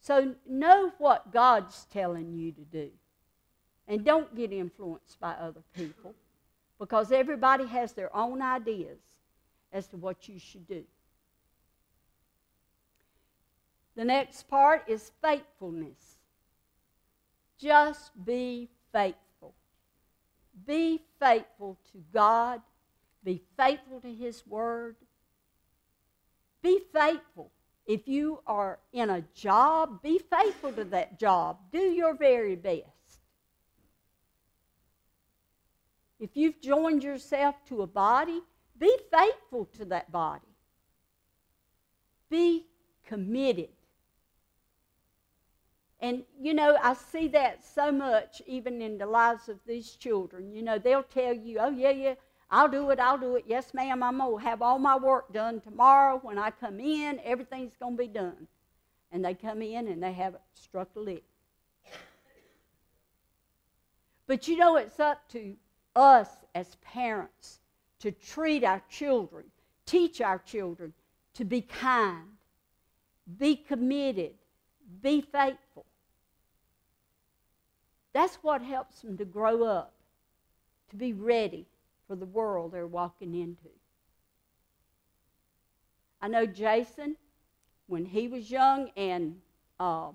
So 0.00 0.36
know 0.48 0.92
what 0.98 1.32
God's 1.32 1.84
telling 1.92 2.32
you 2.32 2.52
to 2.52 2.60
do. 2.60 2.90
And 3.88 4.04
don't 4.04 4.36
get 4.36 4.52
influenced 4.52 5.18
by 5.18 5.32
other 5.32 5.62
people 5.74 6.14
because 6.78 7.10
everybody 7.10 7.66
has 7.66 7.92
their 7.92 8.14
own 8.14 8.40
ideas 8.40 9.00
as 9.72 9.86
to 9.88 9.96
what 9.96 10.28
you 10.28 10.38
should 10.38 10.66
do. 10.66 10.84
The 13.96 14.04
next 14.04 14.48
part 14.48 14.84
is 14.88 15.12
faithfulness. 15.22 16.16
Just 17.58 18.12
be 18.24 18.70
faithful. 18.92 19.54
Be 20.66 21.02
faithful 21.18 21.78
to 21.92 22.02
God. 22.12 22.62
Be 23.22 23.42
faithful 23.56 24.00
to 24.00 24.12
His 24.12 24.46
Word. 24.46 24.96
Be 26.62 26.80
faithful. 26.92 27.50
If 27.86 28.06
you 28.06 28.40
are 28.46 28.78
in 28.92 29.10
a 29.10 29.22
job, 29.34 30.02
be 30.02 30.18
faithful 30.18 30.72
to 30.72 30.84
that 30.84 31.18
job. 31.18 31.58
Do 31.72 31.78
your 31.78 32.14
very 32.14 32.56
best. 32.56 32.86
If 36.18 36.30
you've 36.34 36.60
joined 36.60 37.02
yourself 37.02 37.56
to 37.66 37.82
a 37.82 37.86
body, 37.86 38.42
be 38.80 38.96
faithful 39.12 39.66
to 39.78 39.84
that 39.86 40.10
body. 40.10 40.48
Be 42.30 42.66
committed. 43.06 43.68
And, 46.00 46.22
you 46.40 46.54
know, 46.54 46.78
I 46.82 46.94
see 46.94 47.28
that 47.28 47.62
so 47.62 47.92
much 47.92 48.40
even 48.46 48.80
in 48.80 48.96
the 48.96 49.06
lives 49.06 49.50
of 49.50 49.58
these 49.66 49.90
children. 49.96 50.50
You 50.50 50.62
know, 50.62 50.78
they'll 50.78 51.02
tell 51.02 51.34
you, 51.34 51.58
oh, 51.60 51.68
yeah, 51.68 51.90
yeah, 51.90 52.14
I'll 52.50 52.68
do 52.68 52.90
it, 52.90 52.98
I'll 52.98 53.18
do 53.18 53.36
it. 53.36 53.44
Yes, 53.46 53.74
ma'am, 53.74 54.02
I'm 54.02 54.16
going 54.16 54.42
to 54.42 54.48
have 54.48 54.62
all 54.62 54.78
my 54.78 54.96
work 54.96 55.30
done 55.32 55.60
tomorrow. 55.60 56.18
When 56.22 56.38
I 56.38 56.50
come 56.50 56.80
in, 56.80 57.20
everything's 57.22 57.76
going 57.76 57.98
to 57.98 58.02
be 58.02 58.08
done. 58.08 58.48
And 59.12 59.24
they 59.24 59.34
come 59.34 59.60
in 59.60 59.88
and 59.88 60.02
they 60.02 60.12
haven't 60.12 60.42
struck 60.54 60.88
a 60.96 61.00
lick. 61.00 61.24
But 64.26 64.48
you 64.48 64.56
know, 64.56 64.76
it's 64.76 65.00
up 65.00 65.28
to 65.30 65.54
us 65.94 66.28
as 66.54 66.76
parents 66.76 67.58
to 68.00 68.10
treat 68.10 68.64
our 68.64 68.82
children, 68.88 69.44
teach 69.86 70.20
our 70.20 70.38
children 70.38 70.92
to 71.34 71.44
be 71.44 71.60
kind, 71.60 72.26
be 73.38 73.56
committed, 73.56 74.32
be 75.02 75.20
faithful. 75.20 75.84
That's 78.12 78.36
what 78.36 78.62
helps 78.62 79.02
them 79.02 79.16
to 79.18 79.24
grow 79.24 79.64
up, 79.64 79.94
to 80.90 80.96
be 80.96 81.12
ready 81.12 81.66
for 82.08 82.16
the 82.16 82.26
world 82.26 82.72
they're 82.72 82.86
walking 82.86 83.34
into. 83.34 83.68
I 86.20 86.28
know 86.28 86.44
Jason, 86.44 87.16
when 87.86 88.04
he 88.04 88.28
was 88.28 88.50
young 88.50 88.90
and 88.96 89.36
uh, 89.78 90.10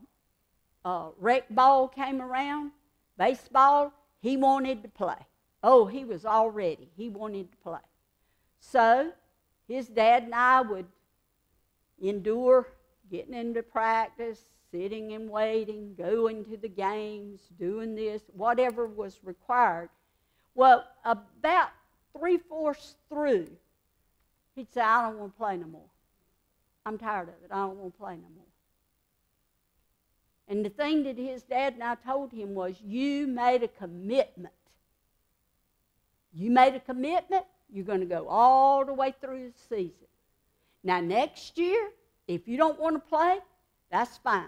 uh, 0.84 1.08
rec 1.18 1.50
ball 1.50 1.88
came 1.88 2.22
around, 2.22 2.72
baseball, 3.18 3.94
he 4.22 4.38
wanted 4.38 4.84
to 4.84 4.90
play. 4.90 5.16
Oh, 5.68 5.88
he 5.88 6.06
was 6.06 6.26
all 6.26 6.52
ready. 6.52 6.92
He 6.96 7.10
wanted 7.10 7.52
to 7.52 7.58
play. 7.58 7.80
So 8.60 9.12
his 9.68 9.88
dad 9.88 10.22
and 10.22 10.36
I 10.36 10.62
would 10.62 10.86
endure 12.00 12.68
getting 13.10 13.34
into 13.34 13.64
practice, 13.64 14.40
sitting 14.72 15.14
and 15.14 15.28
waiting, 15.28 15.96
going 15.98 16.46
to 16.46 16.58
the 16.58 16.70
games, 16.70 17.40
doing 17.58 17.96
this, 17.96 18.22
whatever 18.34 18.86
was 18.86 19.18
required. 19.24 19.90
Well, 20.54 20.86
about 21.04 21.70
three 22.16 22.38
fourths 22.38 22.96
through, 23.10 23.48
he'd 24.56 24.72
say, 24.72 24.82
I 24.82 25.02
don't 25.02 25.18
want 25.18 25.34
to 25.34 25.38
play 25.38 25.58
no 25.58 25.66
more. 25.66 25.90
I'm 26.86 27.00
tired 27.00 27.30
of 27.30 27.44
it. 27.44 27.50
I 27.50 27.56
don't 27.56 27.80
want 27.80 27.92
to 27.92 28.00
play 28.00 28.14
no 28.14 28.30
more. 28.36 28.46
And 30.48 30.64
the 30.64 30.70
thing 30.70 31.02
that 31.06 31.18
his 31.18 31.42
dad 31.42 31.74
and 31.74 31.84
I 31.84 31.96
told 31.96 32.32
him 32.32 32.54
was, 32.54 32.76
You 32.86 33.26
made 33.26 33.64
a 33.64 33.68
commitment. 33.68 34.54
You 36.36 36.52
made 36.52 36.76
a 36.76 36.80
commitment, 36.82 37.46
you're 37.72 37.86
going 37.86 38.02
to 38.02 38.06
go 38.06 38.28
all 38.28 38.86
the 38.86 38.94
way 38.94 39.14
through 39.22 39.52
the 39.52 39.76
season. 39.76 40.08
Now, 40.84 41.00
next 41.00 41.58
year, 41.58 41.90
if 42.28 42.48
you 42.48 42.58
don't 42.58 42.80
want 42.80 42.96
to 42.96 43.00
play, 43.00 43.40
that's 43.90 44.18
fine. 44.18 44.46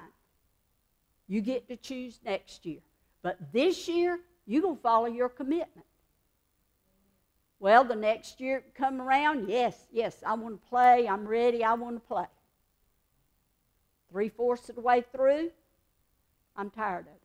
You 1.28 1.42
get 1.42 1.68
to 1.70 1.78
choose 1.78 2.20
next 2.26 2.66
year. 2.66 2.80
But 3.22 3.38
this 3.54 3.88
year, 3.88 4.20
you're 4.46 4.62
going 4.62 4.76
to 4.76 4.82
follow 4.82 5.08
your 5.08 5.30
commitment. 5.30 5.86
Well, 7.60 7.84
the 7.84 7.96
next 7.96 8.40
year 8.40 8.64
come 8.76 9.02
around, 9.02 9.50
yes, 9.50 9.88
yes, 9.92 10.18
I 10.26 10.34
want 10.36 10.62
to 10.62 10.70
play. 10.70 11.08
I'm 11.08 11.28
ready. 11.28 11.64
I 11.64 11.74
want 11.74 11.96
to 11.96 12.00
play. 12.02 12.26
Three 14.12 14.30
fourths 14.30 14.70
of 14.70 14.76
the 14.76 14.82
way 14.82 15.04
through, 15.12 15.52
I'm 16.56 16.70
tired 16.70 17.08
of 17.08 17.14
it. 17.14 17.22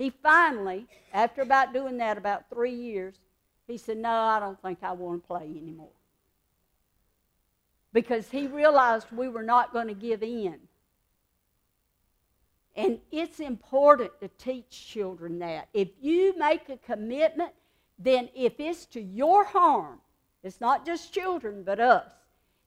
He 0.00 0.08
finally, 0.22 0.86
after 1.12 1.42
about 1.42 1.74
doing 1.74 1.98
that 1.98 2.16
about 2.16 2.48
three 2.48 2.72
years, 2.72 3.16
he 3.66 3.76
said, 3.76 3.98
No, 3.98 4.08
I 4.08 4.40
don't 4.40 4.60
think 4.62 4.78
I 4.80 4.92
want 4.92 5.22
to 5.22 5.26
play 5.26 5.42
anymore. 5.42 5.92
Because 7.92 8.30
he 8.30 8.46
realized 8.46 9.08
we 9.12 9.28
were 9.28 9.42
not 9.42 9.74
going 9.74 9.88
to 9.88 9.94
give 9.94 10.22
in. 10.22 10.56
And 12.74 12.98
it's 13.12 13.40
important 13.40 14.12
to 14.20 14.28
teach 14.38 14.70
children 14.70 15.38
that. 15.40 15.68
If 15.74 15.88
you 16.00 16.34
make 16.38 16.70
a 16.70 16.78
commitment, 16.78 17.52
then 17.98 18.30
if 18.34 18.54
it's 18.58 18.86
to 18.86 19.02
your 19.02 19.44
harm, 19.44 20.00
it's 20.42 20.62
not 20.62 20.86
just 20.86 21.12
children, 21.12 21.62
but 21.62 21.78
us, 21.78 22.08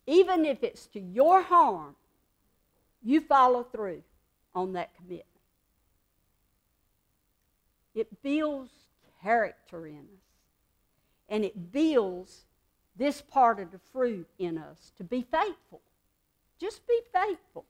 even 0.06 0.46
if 0.46 0.62
it's 0.62 0.86
to 0.88 1.00
your 1.00 1.42
harm, 1.42 1.96
you 3.02 3.22
follow 3.22 3.64
through 3.64 4.04
on 4.54 4.74
that 4.74 4.96
commitment. 4.96 5.33
It 7.96 8.22
builds 8.24 8.72
character 9.22 9.86
in 9.88 10.00
us, 10.00 10.24
and 11.30 11.46
it 11.46 11.72
builds 11.72 12.46
this 12.96 13.22
part 13.22 13.60
of 13.60 13.72
the 13.72 13.80
fruit 13.92 14.28
in 14.38 14.58
us 14.58 14.92
to 14.98 15.04
be 15.04 15.22
faithful. 15.22 15.82
Just 16.60 16.86
be 16.88 17.00
faithful. 17.12 17.66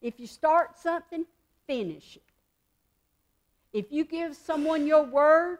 If 0.00 0.18
you 0.18 0.26
start 0.26 0.78
something, 0.78 1.24
finish 1.66 2.16
it. 2.16 2.22
If 3.72 3.92
you 3.92 4.04
give 4.04 4.34
someone 4.34 4.86
your 4.86 5.02
word 5.02 5.58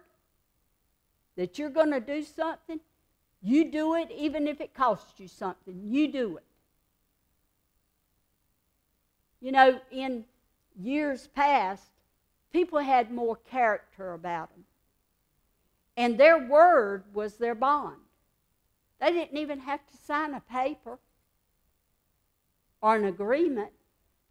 that 1.37 1.59
you're 1.59 1.71
going 1.71 1.91
to 1.91 2.01
do 2.01 2.23
something, 2.23 2.81
you 3.43 3.71
do 3.71 3.95
it 3.95 4.11
even 4.11 4.49
if 4.49 4.61
it 4.61 4.75
costs 4.75 5.21
you 5.21 5.29
something. 5.29 5.81
You 5.85 6.09
do 6.09 6.37
it. 6.39 6.45
You 9.41 9.53
know, 9.53 9.81
in 9.91 10.25
years 10.81 11.29
past, 11.29 11.87
people 12.57 12.79
had 12.79 13.13
more 13.13 13.37
character 13.51 14.15
about 14.15 14.49
them. 14.55 14.65
And 15.99 16.17
their 16.17 16.39
word 16.39 17.05
was 17.13 17.35
their 17.35 17.55
bond. 17.55 17.97
They 18.99 19.13
didn't 19.13 19.37
even 19.37 19.59
have 19.61 19.81
to 19.87 19.97
sign 20.07 20.33
a 20.33 20.41
paper 20.41 20.99
or 22.81 22.97
an 22.97 23.05
agreement. 23.05 23.73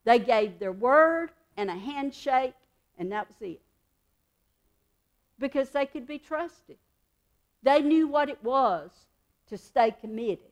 They 0.05 0.17
gave 0.17 0.57
their 0.57 0.71
word 0.71 1.29
and 1.55 1.69
a 1.69 1.75
handshake, 1.75 2.55
and 2.97 3.11
that 3.11 3.27
was 3.27 3.37
it. 3.41 3.61
Because 5.37 5.69
they 5.69 5.85
could 5.85 6.07
be 6.07 6.17
trusted. 6.17 6.77
They 7.61 7.79
knew 7.83 8.07
what 8.07 8.29
it 8.29 8.43
was 8.43 8.89
to 9.49 9.57
stay 9.57 9.93
committed 10.01 10.51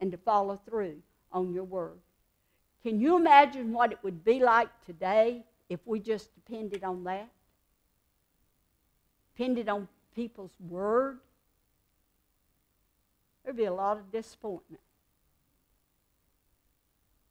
and 0.00 0.10
to 0.12 0.16
follow 0.16 0.58
through 0.66 0.96
on 1.30 1.52
your 1.52 1.64
word. 1.64 1.98
Can 2.82 3.02
you 3.02 3.18
imagine 3.18 3.74
what 3.74 3.92
it 3.92 3.98
would 4.02 4.24
be 4.24 4.40
like 4.40 4.70
today 4.86 5.44
if 5.72 5.80
we 5.86 6.00
just 6.00 6.34
depended 6.34 6.84
on 6.84 7.04
that? 7.04 7.28
Depended 9.34 9.68
on 9.68 9.88
people's 10.14 10.52
word? 10.60 11.18
There'd 13.44 13.56
be 13.56 13.64
a 13.64 13.72
lot 13.72 13.96
of 13.96 14.12
disappointment 14.12 14.82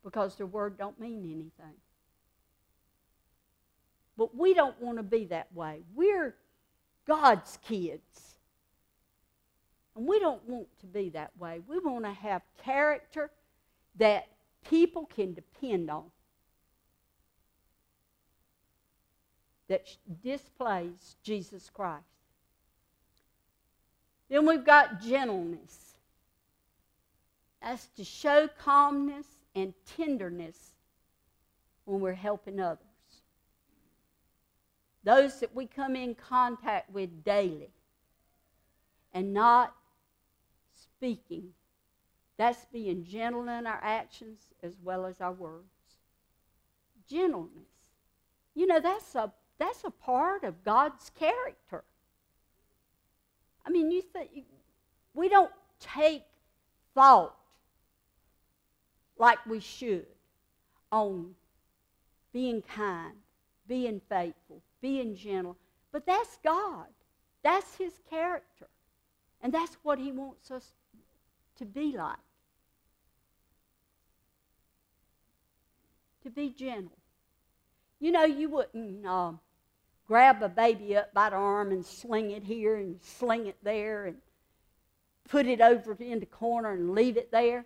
because 0.04 0.36
their 0.36 0.48
word 0.48 0.78
don't 0.78 1.00
mean 1.00 1.24
anything. 1.24 1.76
But 4.18 4.36
we 4.36 4.54
don't 4.54 4.80
want 4.82 4.98
to 4.98 5.04
be 5.04 5.26
that 5.26 5.54
way. 5.54 5.82
We're 5.96 6.36
God's 7.08 7.58
kids. 7.66 8.36
And 9.96 10.06
we 10.08 10.20
don't 10.20 10.48
want 10.48 10.68
to 10.80 10.86
be 10.86 11.10
that 11.10 11.32
way. 11.38 11.62
We 11.68 11.80
want 11.80 12.06
to 12.06 12.12
have 12.12 12.42
character 12.64 13.30
that 13.98 14.28
people 14.70 15.06
can 15.06 15.34
depend 15.34 15.89
on, 15.89 16.06
that 19.72 19.88
displays 20.22 21.15
Jesus 21.24 21.69
Christ. 21.74 22.03
Then 24.30 24.45
we've 24.45 24.65
got 24.65 25.01
gentleness. 25.01 25.95
That's 27.61 27.88
to 27.97 28.03
show 28.03 28.49
calmness 28.59 29.28
and 29.55 29.74
tenderness 29.97 30.74
when 31.86 31.99
we're 31.99 32.13
helping 32.13 32.59
others 32.59 32.86
those 35.03 35.39
that 35.39 35.55
we 35.55 35.65
come 35.65 35.95
in 35.95 36.15
contact 36.15 36.91
with 36.91 37.24
daily, 37.24 37.72
and 39.13 39.34
not 39.34 39.74
speaking. 40.74 41.49
That's 42.38 42.65
being 42.72 43.03
gentle 43.03 43.47
in 43.47 43.67
our 43.67 43.80
actions 43.82 44.39
as 44.63 44.76
well 44.84 45.05
as 45.05 45.22
our 45.22 45.34
words. 45.34 45.65
Gentleness. 47.07 47.69
You 48.55 48.67
know, 48.67 48.80
that's 48.80 49.13
a, 49.15 49.32
that's 49.62 49.84
a 49.84 49.91
part 49.91 50.43
of 50.43 50.64
God's 50.64 51.12
character. 51.12 51.84
I 53.66 53.70
mean, 53.70 53.91
you 53.91 54.01
think 54.01 54.30
we 55.14 55.30
don't 55.30 55.51
take 55.80 56.24
thought 56.95 57.36
like 59.18 59.45
we 59.45 59.59
should 59.59 60.07
on 60.91 61.36
being 62.34 62.62
kind, 62.62 63.14
being 63.68 64.01
faithful, 64.09 64.62
being 64.82 65.16
gentle. 65.16 65.57
But 65.91 66.05
that's 66.05 66.38
God. 66.43 66.88
That's 67.43 67.76
His 67.76 67.93
character. 68.09 68.68
And 69.41 69.53
that's 69.53 69.78
what 69.84 69.99
He 69.99 70.12
wants 70.12 70.49
us 70.51 70.74
to 71.57 71.66
be 71.66 71.95
like. 71.97 72.18
To 76.24 76.30
be 76.30 76.49
gentle. 76.49 76.97
You 77.99 78.12
know, 78.12 78.26
you 78.26 78.49
wouldn't 78.49 79.05
uh, 79.05 79.34
grab 80.12 80.43
a 80.43 80.49
baby 80.49 80.97
up 80.97 81.14
by 81.14 81.30
the 81.30 81.38
arm 81.38 81.72
and 81.72 81.86
sling 81.86 82.32
it 82.32 82.43
here 82.43 82.76
and 82.76 82.99
sling 83.01 83.45
it 83.45 83.55
there 83.64 84.07
and 84.07 84.18
put 85.30 85.45
it 85.45 85.62
over 85.62 85.95
in 86.01 86.20
the 86.20 86.26
corner 86.26 86.74
and 86.74 86.93
leave 86.93 87.16
it 87.16 87.32
there. 87.32 87.64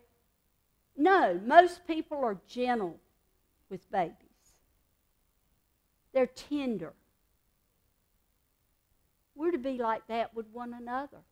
No, 0.96 1.41
most 1.43 1.88
people 1.88 2.24
are 2.24 2.38
gentle 2.48 3.00
with 3.68 3.91
babies. 3.91 4.14
They're 6.14 6.28
tender. 6.28 6.93
We're 9.34 9.50
to 9.50 9.58
be 9.58 9.80
like 9.80 10.06
that 10.06 10.36
with 10.36 10.46
one 10.54 10.76
another. 10.76 11.24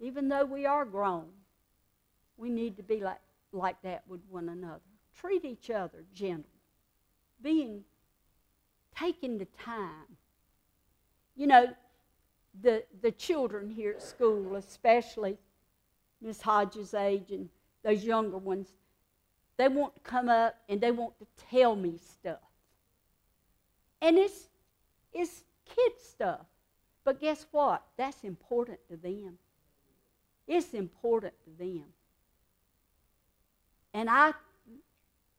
Even 0.00 0.26
though 0.26 0.46
we 0.46 0.66
are 0.66 0.84
grown, 0.84 1.26
we 2.36 2.50
need 2.50 2.76
to 2.78 2.82
be 2.82 2.98
like, 2.98 3.20
like 3.52 3.80
that 3.82 4.02
with 4.08 4.22
one 4.28 4.48
another. 4.48 4.80
Treat 5.20 5.44
each 5.44 5.70
other 5.70 6.02
gentle. 6.12 6.50
Being 7.40 7.84
taking 9.00 9.38
the 9.38 9.46
time. 9.64 10.16
You 11.36 11.46
know, 11.46 11.68
the, 12.62 12.84
the 13.02 13.12
children 13.12 13.70
here 13.70 13.92
at 13.92 14.02
school, 14.02 14.56
especially 14.56 15.38
Miss 16.20 16.40
Hodges' 16.42 16.94
age 16.94 17.30
and 17.30 17.48
those 17.82 18.04
younger 18.04 18.36
ones, 18.38 18.68
they 19.56 19.68
want 19.68 19.94
to 19.94 20.00
come 20.00 20.28
up 20.28 20.56
and 20.68 20.80
they 20.80 20.90
want 20.90 21.18
to 21.18 21.26
tell 21.50 21.76
me 21.76 21.98
stuff. 21.98 22.38
And 24.02 24.18
it's, 24.18 24.48
it's 25.12 25.44
kid 25.64 25.92
stuff. 26.02 26.40
But 27.04 27.20
guess 27.20 27.46
what? 27.50 27.82
That's 27.96 28.22
important 28.24 28.78
to 28.90 28.96
them. 28.96 29.38
It's 30.46 30.74
important 30.74 31.34
to 31.44 31.64
them. 31.64 31.84
And 33.94 34.08
I 34.10 34.32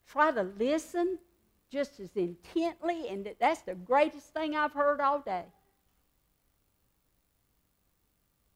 try 0.07 0.31
to 0.31 0.43
listen 0.57 1.17
just 1.71 1.99
as 1.99 2.09
intently, 2.15 3.07
and 3.07 3.27
that's 3.39 3.61
the 3.61 3.75
greatest 3.75 4.33
thing 4.33 4.55
I've 4.55 4.73
heard 4.73 4.99
all 4.99 5.19
day. 5.19 5.45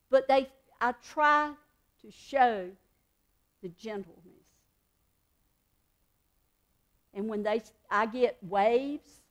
But 0.10 0.28
they, 0.28 0.50
I 0.82 0.94
try 1.14 1.54
to 2.02 2.12
show 2.12 2.70
the 3.64 3.70
gentleness. 3.70 4.20
And 7.14 7.30
when 7.30 7.44
they, 7.44 7.64
I 7.90 8.06
get 8.06 8.38
waves, 8.42 9.22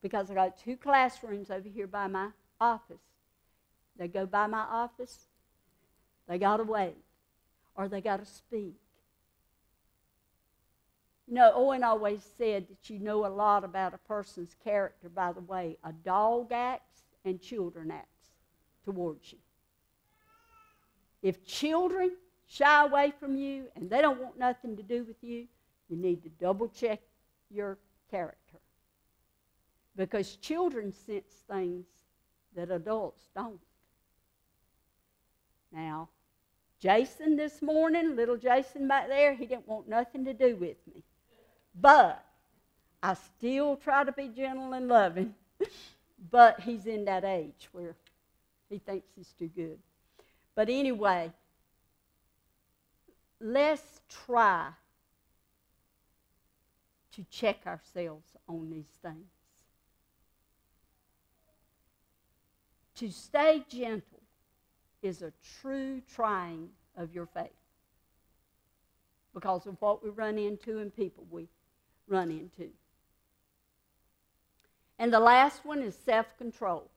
because 0.00 0.30
I 0.30 0.34
got 0.34 0.56
two 0.58 0.76
classrooms 0.76 1.50
over 1.50 1.68
here 1.68 1.88
by 1.88 2.06
my 2.06 2.28
office. 2.60 3.02
They 3.98 4.08
go 4.08 4.26
by 4.26 4.46
my 4.46 4.62
office, 4.62 5.26
they 6.28 6.38
got 6.38 6.58
to 6.58 6.64
wait, 6.64 6.96
or 7.74 7.88
they 7.88 8.00
got 8.00 8.20
to 8.20 8.26
speak. 8.26 8.76
Know, 11.32 11.50
Owen 11.54 11.82
always 11.82 12.22
said 12.36 12.66
that 12.68 12.90
you 12.90 12.98
know 12.98 13.24
a 13.24 13.28
lot 13.28 13.64
about 13.64 13.94
a 13.94 13.98
person's 13.98 14.54
character 14.62 15.08
by 15.08 15.32
the 15.32 15.40
way 15.40 15.78
a 15.82 15.90
dog 15.90 16.52
acts 16.52 17.04
and 17.24 17.40
children 17.40 17.90
acts 17.90 18.26
towards 18.84 19.32
you. 19.32 19.38
If 21.22 21.42
children 21.46 22.10
shy 22.46 22.84
away 22.84 23.14
from 23.18 23.34
you 23.34 23.64
and 23.74 23.88
they 23.88 24.02
don't 24.02 24.20
want 24.20 24.38
nothing 24.38 24.76
to 24.76 24.82
do 24.82 25.04
with 25.04 25.16
you, 25.22 25.46
you 25.88 25.96
need 25.96 26.22
to 26.24 26.28
double 26.28 26.68
check 26.68 27.00
your 27.50 27.78
character. 28.10 28.58
Because 29.96 30.36
children 30.36 30.92
sense 30.92 31.32
things 31.50 31.86
that 32.54 32.70
adults 32.70 33.30
don't. 33.34 33.58
Now, 35.72 36.10
Jason 36.78 37.36
this 37.36 37.62
morning, 37.62 38.16
little 38.16 38.36
Jason 38.36 38.86
back 38.86 39.08
there, 39.08 39.34
he 39.34 39.46
didn't 39.46 39.66
want 39.66 39.88
nothing 39.88 40.26
to 40.26 40.34
do 40.34 40.56
with 40.56 40.76
me. 40.94 41.02
But 41.74 42.24
I 43.02 43.14
still 43.14 43.76
try 43.76 44.04
to 44.04 44.12
be 44.12 44.28
gentle 44.28 44.72
and 44.72 44.88
loving. 44.88 45.34
but 46.30 46.60
he's 46.60 46.86
in 46.86 47.04
that 47.06 47.24
age 47.24 47.68
where 47.72 47.94
he 48.68 48.78
thinks 48.78 49.06
he's 49.16 49.32
too 49.38 49.48
good. 49.48 49.78
But 50.54 50.68
anyway, 50.68 51.32
let's 53.40 54.00
try 54.08 54.68
to 57.12 57.24
check 57.30 57.66
ourselves 57.66 58.28
on 58.48 58.70
these 58.70 58.98
things. 59.02 59.30
To 62.96 63.10
stay 63.10 63.64
gentle 63.68 64.20
is 65.02 65.22
a 65.22 65.32
true 65.60 66.00
trying 66.14 66.68
of 66.96 67.14
your 67.14 67.26
faith 67.26 67.50
because 69.34 69.66
of 69.66 69.76
what 69.80 70.04
we 70.04 70.10
run 70.10 70.38
into 70.38 70.78
and 70.78 70.94
people 70.94 71.26
we 71.30 71.48
run 72.08 72.30
into. 72.30 72.70
And 74.98 75.12
the 75.12 75.20
last 75.20 75.64
one 75.64 75.82
is 75.82 75.96
self 75.96 76.26
control. 76.38 76.90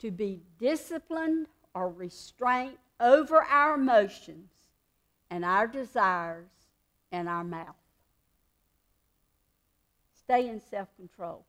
To 0.00 0.10
be 0.10 0.40
disciplined 0.58 1.46
or 1.74 1.88
restraint 1.88 2.78
over 2.98 3.42
our 3.42 3.74
emotions 3.74 4.50
and 5.30 5.44
our 5.44 5.66
desires 5.66 6.48
and 7.12 7.28
our 7.28 7.44
mouth. 7.44 7.76
Stay 10.14 10.48
in 10.48 10.60
self 10.60 10.88
control. 10.96 11.44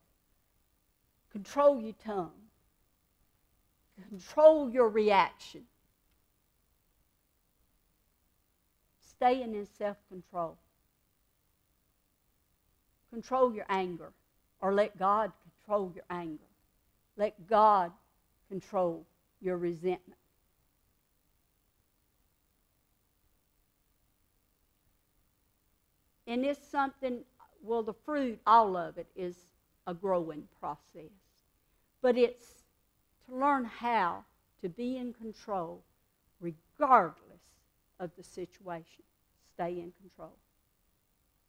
Control 1.32 1.82
your 1.82 1.96
tongue. 2.06 2.32
Control 4.10 4.70
your 4.70 4.90
reaction. 4.90 5.64
Staying 9.00 9.56
in 9.56 9.66
self 9.66 9.98
control. 10.10 10.58
Control 13.14 13.54
your 13.54 13.66
anger, 13.70 14.12
or 14.60 14.74
let 14.74 14.98
God 14.98 15.32
control 15.44 15.92
your 15.94 16.04
anger. 16.10 16.42
Let 17.16 17.48
God 17.48 17.92
control 18.50 19.06
your 19.40 19.58
resentment. 19.58 20.18
And 26.26 26.44
it's 26.44 26.68
something, 26.68 27.20
well, 27.62 27.84
the 27.84 27.94
fruit, 27.94 28.40
all 28.48 28.76
of 28.76 28.98
it, 28.98 29.06
is 29.16 29.36
a 29.86 29.94
growing 29.94 30.48
process. 30.60 31.12
But 32.02 32.18
it's 32.18 32.64
to 33.28 33.36
learn 33.36 33.66
how 33.66 34.24
to 34.64 34.70
be 34.70 34.98
in 34.98 35.14
control 35.14 35.84
regardless 36.42 37.14
of 38.00 38.10
the 38.18 38.24
situation. 38.24 39.04
Stay 39.54 39.74
in 39.74 39.94
control. 40.02 40.34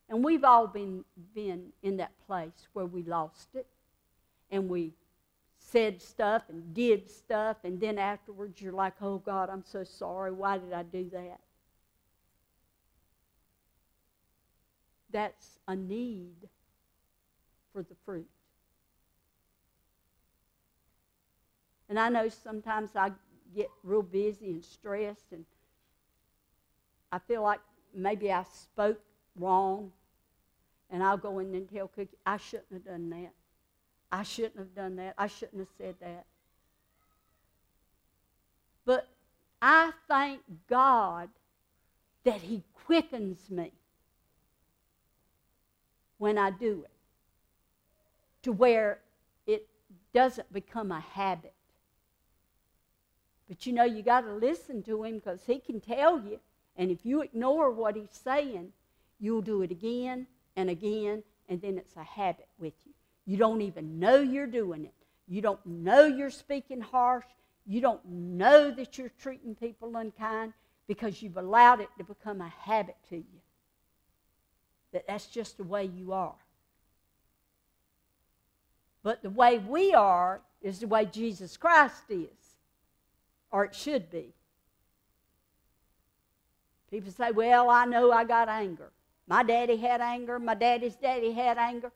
And 0.08 0.24
we've 0.24 0.44
all 0.44 0.66
been, 0.66 1.04
been 1.34 1.72
in 1.82 1.96
that 1.96 2.12
place 2.26 2.68
where 2.72 2.86
we 2.86 3.02
lost 3.02 3.48
it 3.54 3.66
and 4.50 4.68
we 4.68 4.92
said 5.58 6.00
stuff 6.00 6.42
and 6.48 6.74
did 6.74 7.10
stuff, 7.10 7.56
and 7.64 7.80
then 7.80 7.98
afterwards 7.98 8.60
you're 8.60 8.72
like, 8.72 8.94
oh 9.00 9.18
God, 9.18 9.48
I'm 9.50 9.64
so 9.64 9.82
sorry. 9.82 10.30
Why 10.30 10.58
did 10.58 10.72
I 10.72 10.82
do 10.82 11.08
that? 11.12 11.40
That's 15.10 15.58
a 15.66 15.74
need 15.74 16.36
for 17.72 17.82
the 17.82 17.94
fruit. 18.04 18.28
And 21.88 21.98
I 21.98 22.08
know 22.08 22.28
sometimes 22.28 22.90
I 22.94 23.12
get 23.54 23.68
real 23.82 24.02
busy 24.02 24.50
and 24.50 24.64
stressed, 24.64 25.32
and 25.32 25.44
I 27.10 27.18
feel 27.18 27.42
like 27.42 27.60
maybe 27.94 28.30
I 28.30 28.44
spoke 28.44 29.00
wrong. 29.38 29.92
And 30.90 31.02
I'll 31.02 31.16
go 31.16 31.38
in 31.38 31.54
and 31.54 31.68
tell 31.68 31.88
Cookie, 31.88 32.16
I 32.24 32.36
shouldn't 32.36 32.72
have 32.72 32.84
done 32.84 33.10
that. 33.10 33.32
I 34.12 34.22
shouldn't 34.22 34.58
have 34.58 34.74
done 34.74 34.96
that. 34.96 35.14
I 35.18 35.26
shouldn't 35.26 35.58
have 35.58 35.68
said 35.76 35.96
that. 36.00 36.24
But 38.84 39.08
I 39.60 39.92
thank 40.08 40.40
God 40.68 41.28
that 42.24 42.40
He 42.40 42.62
quickens 42.84 43.50
me 43.50 43.72
when 46.18 46.38
I 46.38 46.50
do 46.50 46.84
it 46.84 46.90
to 48.44 48.52
where 48.52 48.98
it 49.46 49.66
doesn't 50.12 50.52
become 50.52 50.92
a 50.92 51.00
habit. 51.00 51.54
But 53.48 53.66
you 53.66 53.72
know, 53.72 53.84
you 53.84 54.02
got 54.02 54.22
to 54.22 54.32
listen 54.32 54.82
to 54.84 55.04
him 55.04 55.16
because 55.16 55.40
he 55.46 55.58
can 55.58 55.80
tell 55.80 56.20
you. 56.20 56.40
And 56.76 56.90
if 56.90 57.04
you 57.04 57.22
ignore 57.22 57.70
what 57.70 57.96
he's 57.96 58.08
saying, 58.10 58.72
you'll 59.20 59.42
do 59.42 59.62
it 59.62 59.70
again 59.70 60.26
and 60.56 60.70
again, 60.70 61.22
and 61.48 61.60
then 61.60 61.78
it's 61.78 61.96
a 61.96 62.02
habit 62.02 62.48
with 62.58 62.74
you. 62.84 62.92
You 63.26 63.36
don't 63.36 63.62
even 63.62 63.98
know 63.98 64.20
you're 64.20 64.46
doing 64.46 64.84
it. 64.84 64.94
You 65.26 65.40
don't 65.40 65.64
know 65.64 66.04
you're 66.04 66.30
speaking 66.30 66.80
harsh. 66.80 67.24
You 67.66 67.80
don't 67.80 68.04
know 68.06 68.70
that 68.70 68.98
you're 68.98 69.12
treating 69.20 69.54
people 69.54 69.96
unkind 69.96 70.52
because 70.86 71.22
you've 71.22 71.38
allowed 71.38 71.80
it 71.80 71.88
to 71.98 72.04
become 72.04 72.40
a 72.40 72.48
habit 72.48 72.96
to 73.08 73.16
you. 73.16 73.40
That 74.92 75.06
that's 75.06 75.26
just 75.26 75.56
the 75.56 75.64
way 75.64 75.84
you 75.84 76.12
are. 76.12 76.34
But 79.02 79.22
the 79.22 79.30
way 79.30 79.58
we 79.58 79.94
are 79.94 80.40
is 80.62 80.80
the 80.80 80.86
way 80.86 81.06
Jesus 81.06 81.56
Christ 81.56 82.04
is 82.10 82.28
or 83.50 83.64
it 83.64 83.74
should 83.74 84.10
be. 84.10 84.34
People 86.90 87.12
say, 87.12 87.30
Well, 87.30 87.70
I 87.70 87.84
know 87.84 88.10
I 88.10 88.24
got 88.24 88.48
anger. 88.48 88.90
My 89.26 89.42
daddy 89.42 89.76
had 89.76 90.00
anger. 90.00 90.38
My 90.38 90.54
daddy's 90.54 90.96
daddy 90.96 91.32
had 91.32 91.58
anger. 91.58 91.92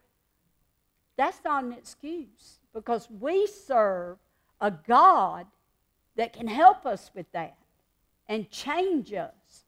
That's 1.16 1.40
not 1.44 1.64
an 1.64 1.72
excuse 1.72 2.60
because 2.72 3.08
we 3.10 3.46
serve 3.46 4.18
a 4.60 4.70
God 4.70 5.46
that 6.16 6.32
can 6.32 6.46
help 6.46 6.86
us 6.86 7.10
with 7.14 7.30
that 7.32 7.56
and 8.28 8.50
change 8.50 9.12
us. 9.12 9.64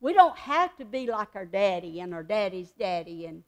We 0.00 0.12
don't 0.12 0.36
have 0.36 0.76
to 0.76 0.84
be 0.84 1.06
like 1.06 1.34
our 1.34 1.44
daddy 1.44 2.00
and 2.00 2.14
our 2.14 2.22
daddy's 2.22 2.70
daddy 2.70 3.26
and 3.26 3.42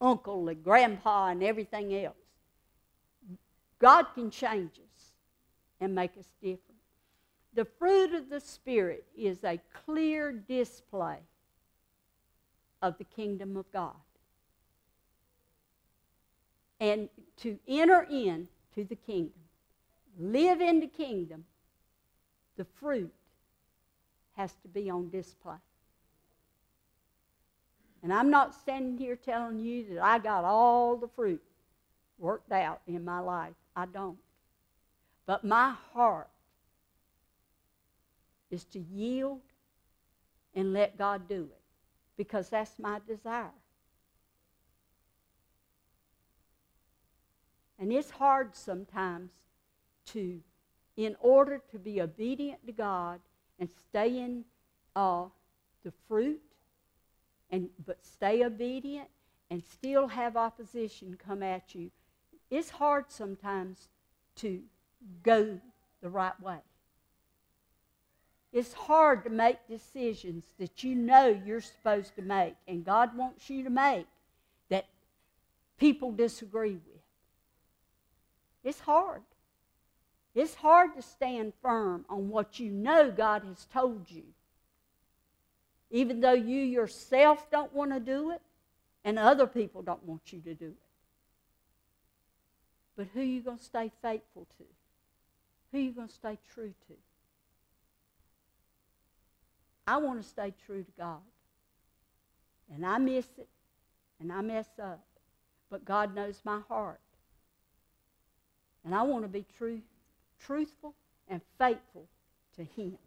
uncle 0.00 0.48
and 0.48 0.62
grandpa 0.62 1.28
and 1.28 1.42
everything 1.42 1.94
else. 1.94 2.16
God 3.78 4.06
can 4.14 4.30
change 4.30 4.72
us 4.72 5.12
and 5.80 5.94
make 5.94 6.16
us 6.18 6.28
different. 6.40 6.60
The 7.54 7.64
fruit 7.64 8.14
of 8.14 8.28
the 8.28 8.40
Spirit 8.40 9.04
is 9.16 9.44
a 9.44 9.60
clear 9.84 10.32
display 10.32 11.18
of 12.84 12.98
the 12.98 13.04
kingdom 13.04 13.56
of 13.56 13.64
God. 13.72 13.94
And 16.78 17.08
to 17.38 17.58
enter 17.66 18.06
in 18.10 18.46
to 18.74 18.84
the 18.84 18.94
kingdom, 18.94 19.40
live 20.18 20.60
in 20.60 20.80
the 20.80 20.86
kingdom, 20.86 21.46
the 22.58 22.66
fruit 22.78 23.12
has 24.36 24.52
to 24.62 24.68
be 24.68 24.90
on 24.90 25.08
display. 25.08 25.56
And 28.02 28.12
I'm 28.12 28.30
not 28.30 28.54
standing 28.54 28.98
here 28.98 29.16
telling 29.16 29.60
you 29.60 29.94
that 29.94 30.04
I 30.04 30.18
got 30.18 30.44
all 30.44 30.96
the 30.96 31.08
fruit 31.08 31.42
worked 32.18 32.52
out 32.52 32.82
in 32.86 33.02
my 33.02 33.20
life. 33.20 33.54
I 33.74 33.86
don't. 33.86 34.18
But 35.24 35.42
my 35.42 35.74
heart 35.94 36.28
is 38.50 38.64
to 38.64 38.78
yield 38.78 39.40
and 40.54 40.74
let 40.74 40.98
God 40.98 41.26
do 41.30 41.48
it 41.50 41.63
because 42.16 42.48
that's 42.48 42.78
my 42.78 43.00
desire. 43.06 43.50
And 47.78 47.92
it's 47.92 48.10
hard 48.10 48.54
sometimes 48.54 49.30
to, 50.06 50.40
in 50.96 51.16
order 51.20 51.60
to 51.72 51.78
be 51.78 52.00
obedient 52.00 52.64
to 52.66 52.72
God 52.72 53.20
and 53.58 53.68
stay 53.88 54.18
in 54.18 54.44
uh, 54.94 55.24
the 55.82 55.92
fruit, 56.08 56.40
and 57.50 57.68
but 57.84 58.04
stay 58.04 58.44
obedient 58.44 59.08
and 59.50 59.62
still 59.62 60.08
have 60.08 60.36
opposition 60.36 61.16
come 61.24 61.42
at 61.42 61.74
you. 61.74 61.90
It's 62.50 62.70
hard 62.70 63.06
sometimes 63.08 63.88
to 64.36 64.60
go 65.22 65.60
the 66.00 66.08
right 66.08 66.40
way. 66.40 66.58
It's 68.54 68.72
hard 68.72 69.24
to 69.24 69.30
make 69.30 69.56
decisions 69.68 70.44
that 70.60 70.84
you 70.84 70.94
know 70.94 71.26
you're 71.44 71.60
supposed 71.60 72.14
to 72.14 72.22
make 72.22 72.54
and 72.68 72.84
God 72.84 73.16
wants 73.16 73.50
you 73.50 73.64
to 73.64 73.68
make 73.70 74.06
that 74.68 74.86
people 75.76 76.12
disagree 76.12 76.74
with. 76.74 77.02
It's 78.62 78.78
hard. 78.78 79.22
It's 80.36 80.54
hard 80.54 80.94
to 80.94 81.02
stand 81.02 81.52
firm 81.62 82.04
on 82.08 82.28
what 82.28 82.60
you 82.60 82.70
know 82.70 83.10
God 83.10 83.42
has 83.42 83.66
told 83.72 84.08
you. 84.08 84.22
Even 85.90 86.20
though 86.20 86.32
you 86.32 86.60
yourself 86.60 87.50
don't 87.50 87.74
want 87.74 87.92
to 87.92 87.98
do 87.98 88.30
it 88.30 88.40
and 89.04 89.18
other 89.18 89.48
people 89.48 89.82
don't 89.82 90.04
want 90.04 90.32
you 90.32 90.40
to 90.42 90.54
do 90.54 90.66
it. 90.66 90.74
But 92.96 93.08
who 93.14 93.20
are 93.20 93.24
you 93.24 93.40
going 93.40 93.58
to 93.58 93.64
stay 93.64 93.90
faithful 94.00 94.46
to? 94.58 94.64
Who 95.72 95.78
are 95.78 95.80
you 95.80 95.90
going 95.90 96.06
to 96.06 96.14
stay 96.14 96.38
true 96.54 96.72
to? 96.86 96.94
I 99.86 99.98
want 99.98 100.22
to 100.22 100.28
stay 100.28 100.52
true 100.66 100.82
to 100.82 100.90
God. 100.98 101.20
And 102.74 102.86
I 102.86 102.98
miss 102.98 103.26
it 103.38 103.48
and 104.20 104.32
I 104.32 104.40
mess 104.40 104.68
up. 104.82 105.04
But 105.70 105.84
God 105.84 106.14
knows 106.14 106.40
my 106.44 106.60
heart. 106.68 107.00
And 108.84 108.94
I 108.94 109.02
want 109.02 109.24
to 109.24 109.28
be 109.28 109.44
true, 109.58 109.80
truthful 110.38 110.94
and 111.28 111.40
faithful 111.58 112.06
to 112.56 112.64
Him. 112.64 112.98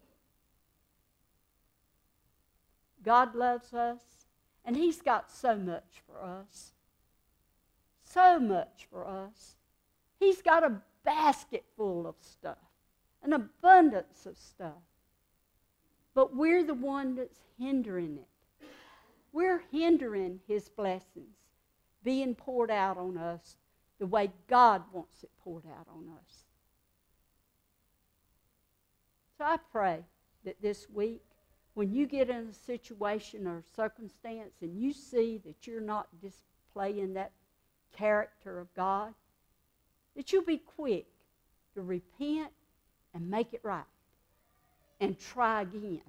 God 3.03 3.35
loves 3.35 3.73
us, 3.73 4.01
and 4.65 4.75
He's 4.75 5.01
got 5.01 5.31
so 5.31 5.55
much 5.55 6.01
for 6.05 6.21
us. 6.21 6.73
So 8.03 8.39
much 8.39 8.87
for 8.91 9.07
us. 9.07 9.55
He's 10.19 10.41
got 10.41 10.63
a 10.63 10.81
basket 11.05 11.63
full 11.77 12.07
of 12.07 12.15
stuff, 12.19 12.57
an 13.23 13.33
abundance 13.33 14.25
of 14.25 14.35
stuff. 14.37 14.73
But 16.17 16.35
we're 16.35 16.63
the 16.63 16.73
one 16.73 17.13
that's 17.13 17.37
hindering 17.59 18.17
it. 18.17 18.67
We're 19.31 19.61
hindering 19.71 20.39
His 20.47 20.67
blessings 20.67 21.37
being 22.03 22.33
poured 22.33 22.71
out 22.71 22.97
on 22.97 23.19
us 23.19 23.55
the 23.99 24.07
way 24.07 24.31
God 24.47 24.81
wants 24.91 25.21
it 25.21 25.29
poured 25.43 25.67
out 25.67 25.85
on 25.87 26.09
us. 26.17 26.45
So 29.37 29.43
I 29.43 29.57
pray 29.71 29.99
that 30.43 30.59
this 30.59 30.87
week, 30.89 31.21
when 31.75 31.93
you 31.93 32.07
get 32.07 32.31
in 32.31 32.47
a 32.47 32.53
situation 32.65 33.45
or 33.45 33.61
circumstance 33.75 34.53
and 34.63 34.75
you 34.75 34.93
see 34.93 35.39
that 35.45 35.67
you're 35.67 35.81
not 35.81 36.07
displaying 36.19 37.13
that 37.13 37.31
character 37.95 38.59
of 38.59 38.73
God, 38.73 39.13
that 40.15 40.33
you'll 40.33 40.41
be 40.41 40.57
quick 40.57 41.05
to 41.75 41.83
repent 41.83 42.49
and 43.13 43.29
make 43.29 43.53
it 43.53 43.61
right 43.61 43.83
and 44.99 45.19
try 45.19 45.61
again 45.61 46.01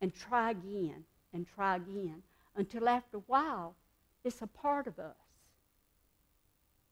and 0.00 0.14
try 0.14 0.50
again 0.50 1.04
and 1.32 1.46
try 1.46 1.76
again 1.76 2.22
until 2.56 2.88
after 2.88 3.18
a 3.18 3.22
while 3.26 3.74
it's 4.24 4.40
a 4.40 4.46
part 4.46 4.86
of 4.86 4.98
us. 4.98 5.16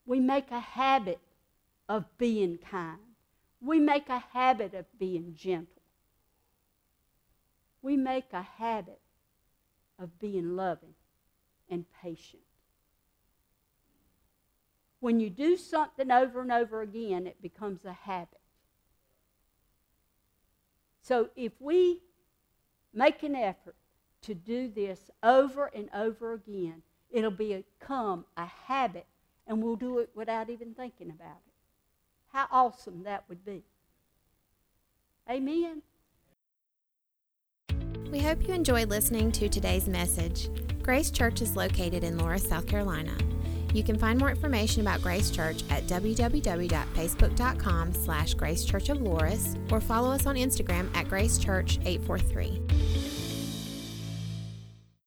We 0.05 0.21
make 0.21 0.51
a 0.51 0.61
habit 0.61 1.21
of 1.89 2.05
being 2.19 2.59
kind. 2.59 2.99
We 3.61 3.81
make 3.81 4.09
a 4.09 4.19
habit 4.33 4.75
of 4.75 4.85
being 4.99 5.35
gentle. 5.35 5.83
We 7.81 7.97
make 7.97 8.33
a 8.33 8.43
habit 8.43 9.01
of 9.99 10.19
being 10.19 10.57
loving 10.57 10.95
and 11.71 11.87
patient. 12.03 12.43
When 15.01 15.19
you 15.19 15.31
do 15.31 15.57
something 15.57 16.11
over 16.11 16.43
and 16.43 16.53
over 16.53 16.83
again, 16.83 17.27
it 17.27 17.41
becomes 17.41 17.85
a 17.85 17.93
habit. 17.93 18.42
So 21.03 21.31
if 21.37 21.53
we 21.61 22.01
make 22.95 23.23
an 23.25 23.35
effort 23.35 23.75
to 24.23 24.35
do 24.35 24.69
this 24.69 25.11
over 25.23 25.67
and 25.75 25.89
over 25.93 26.33
again, 26.33 26.83
it'll 27.11 27.31
become 27.31 28.25
a 28.37 28.47
habit 28.47 29.07
and 29.47 29.63
we'll 29.63 29.77
do 29.77 29.99
it 29.99 30.11
without 30.15 30.49
even 30.49 30.75
thinking 30.75 31.11
about 31.11 31.41
it. 31.47 31.53
How 32.33 32.47
awesome 32.51 33.03
that 33.03 33.25
would 33.29 33.45
be. 33.45 33.65
Amen. 35.29 35.83
We 38.11 38.21
hope 38.21 38.47
you 38.47 38.55
enjoyed 38.55 38.89
listening 38.89 39.33
to 39.33 39.49
today's 39.49 39.89
message. 39.89 40.49
Grace 40.83 41.11
Church 41.11 41.41
is 41.41 41.57
located 41.57 42.05
in 42.05 42.19
Loris, 42.19 42.49
South 42.49 42.67
Carolina. 42.67 43.17
You 43.73 43.83
can 43.83 43.99
find 43.99 44.19
more 44.19 44.31
information 44.31 44.83
about 44.83 45.03
Grace 45.03 45.31
Church 45.31 45.63
at 45.71 45.87
www.facebook.com 45.87 47.95
slash 47.95 48.35
Grace 48.35 48.65
Church 48.65 48.89
of 48.89 49.01
Loris 49.01 49.57
or 49.71 49.81
follow 49.81 50.11
us 50.11 50.27
on 50.27 50.37
Instagram 50.37 50.95
at 50.95 51.09
Grace 51.09 51.39
Church 51.39 51.79
843. 51.85 53.12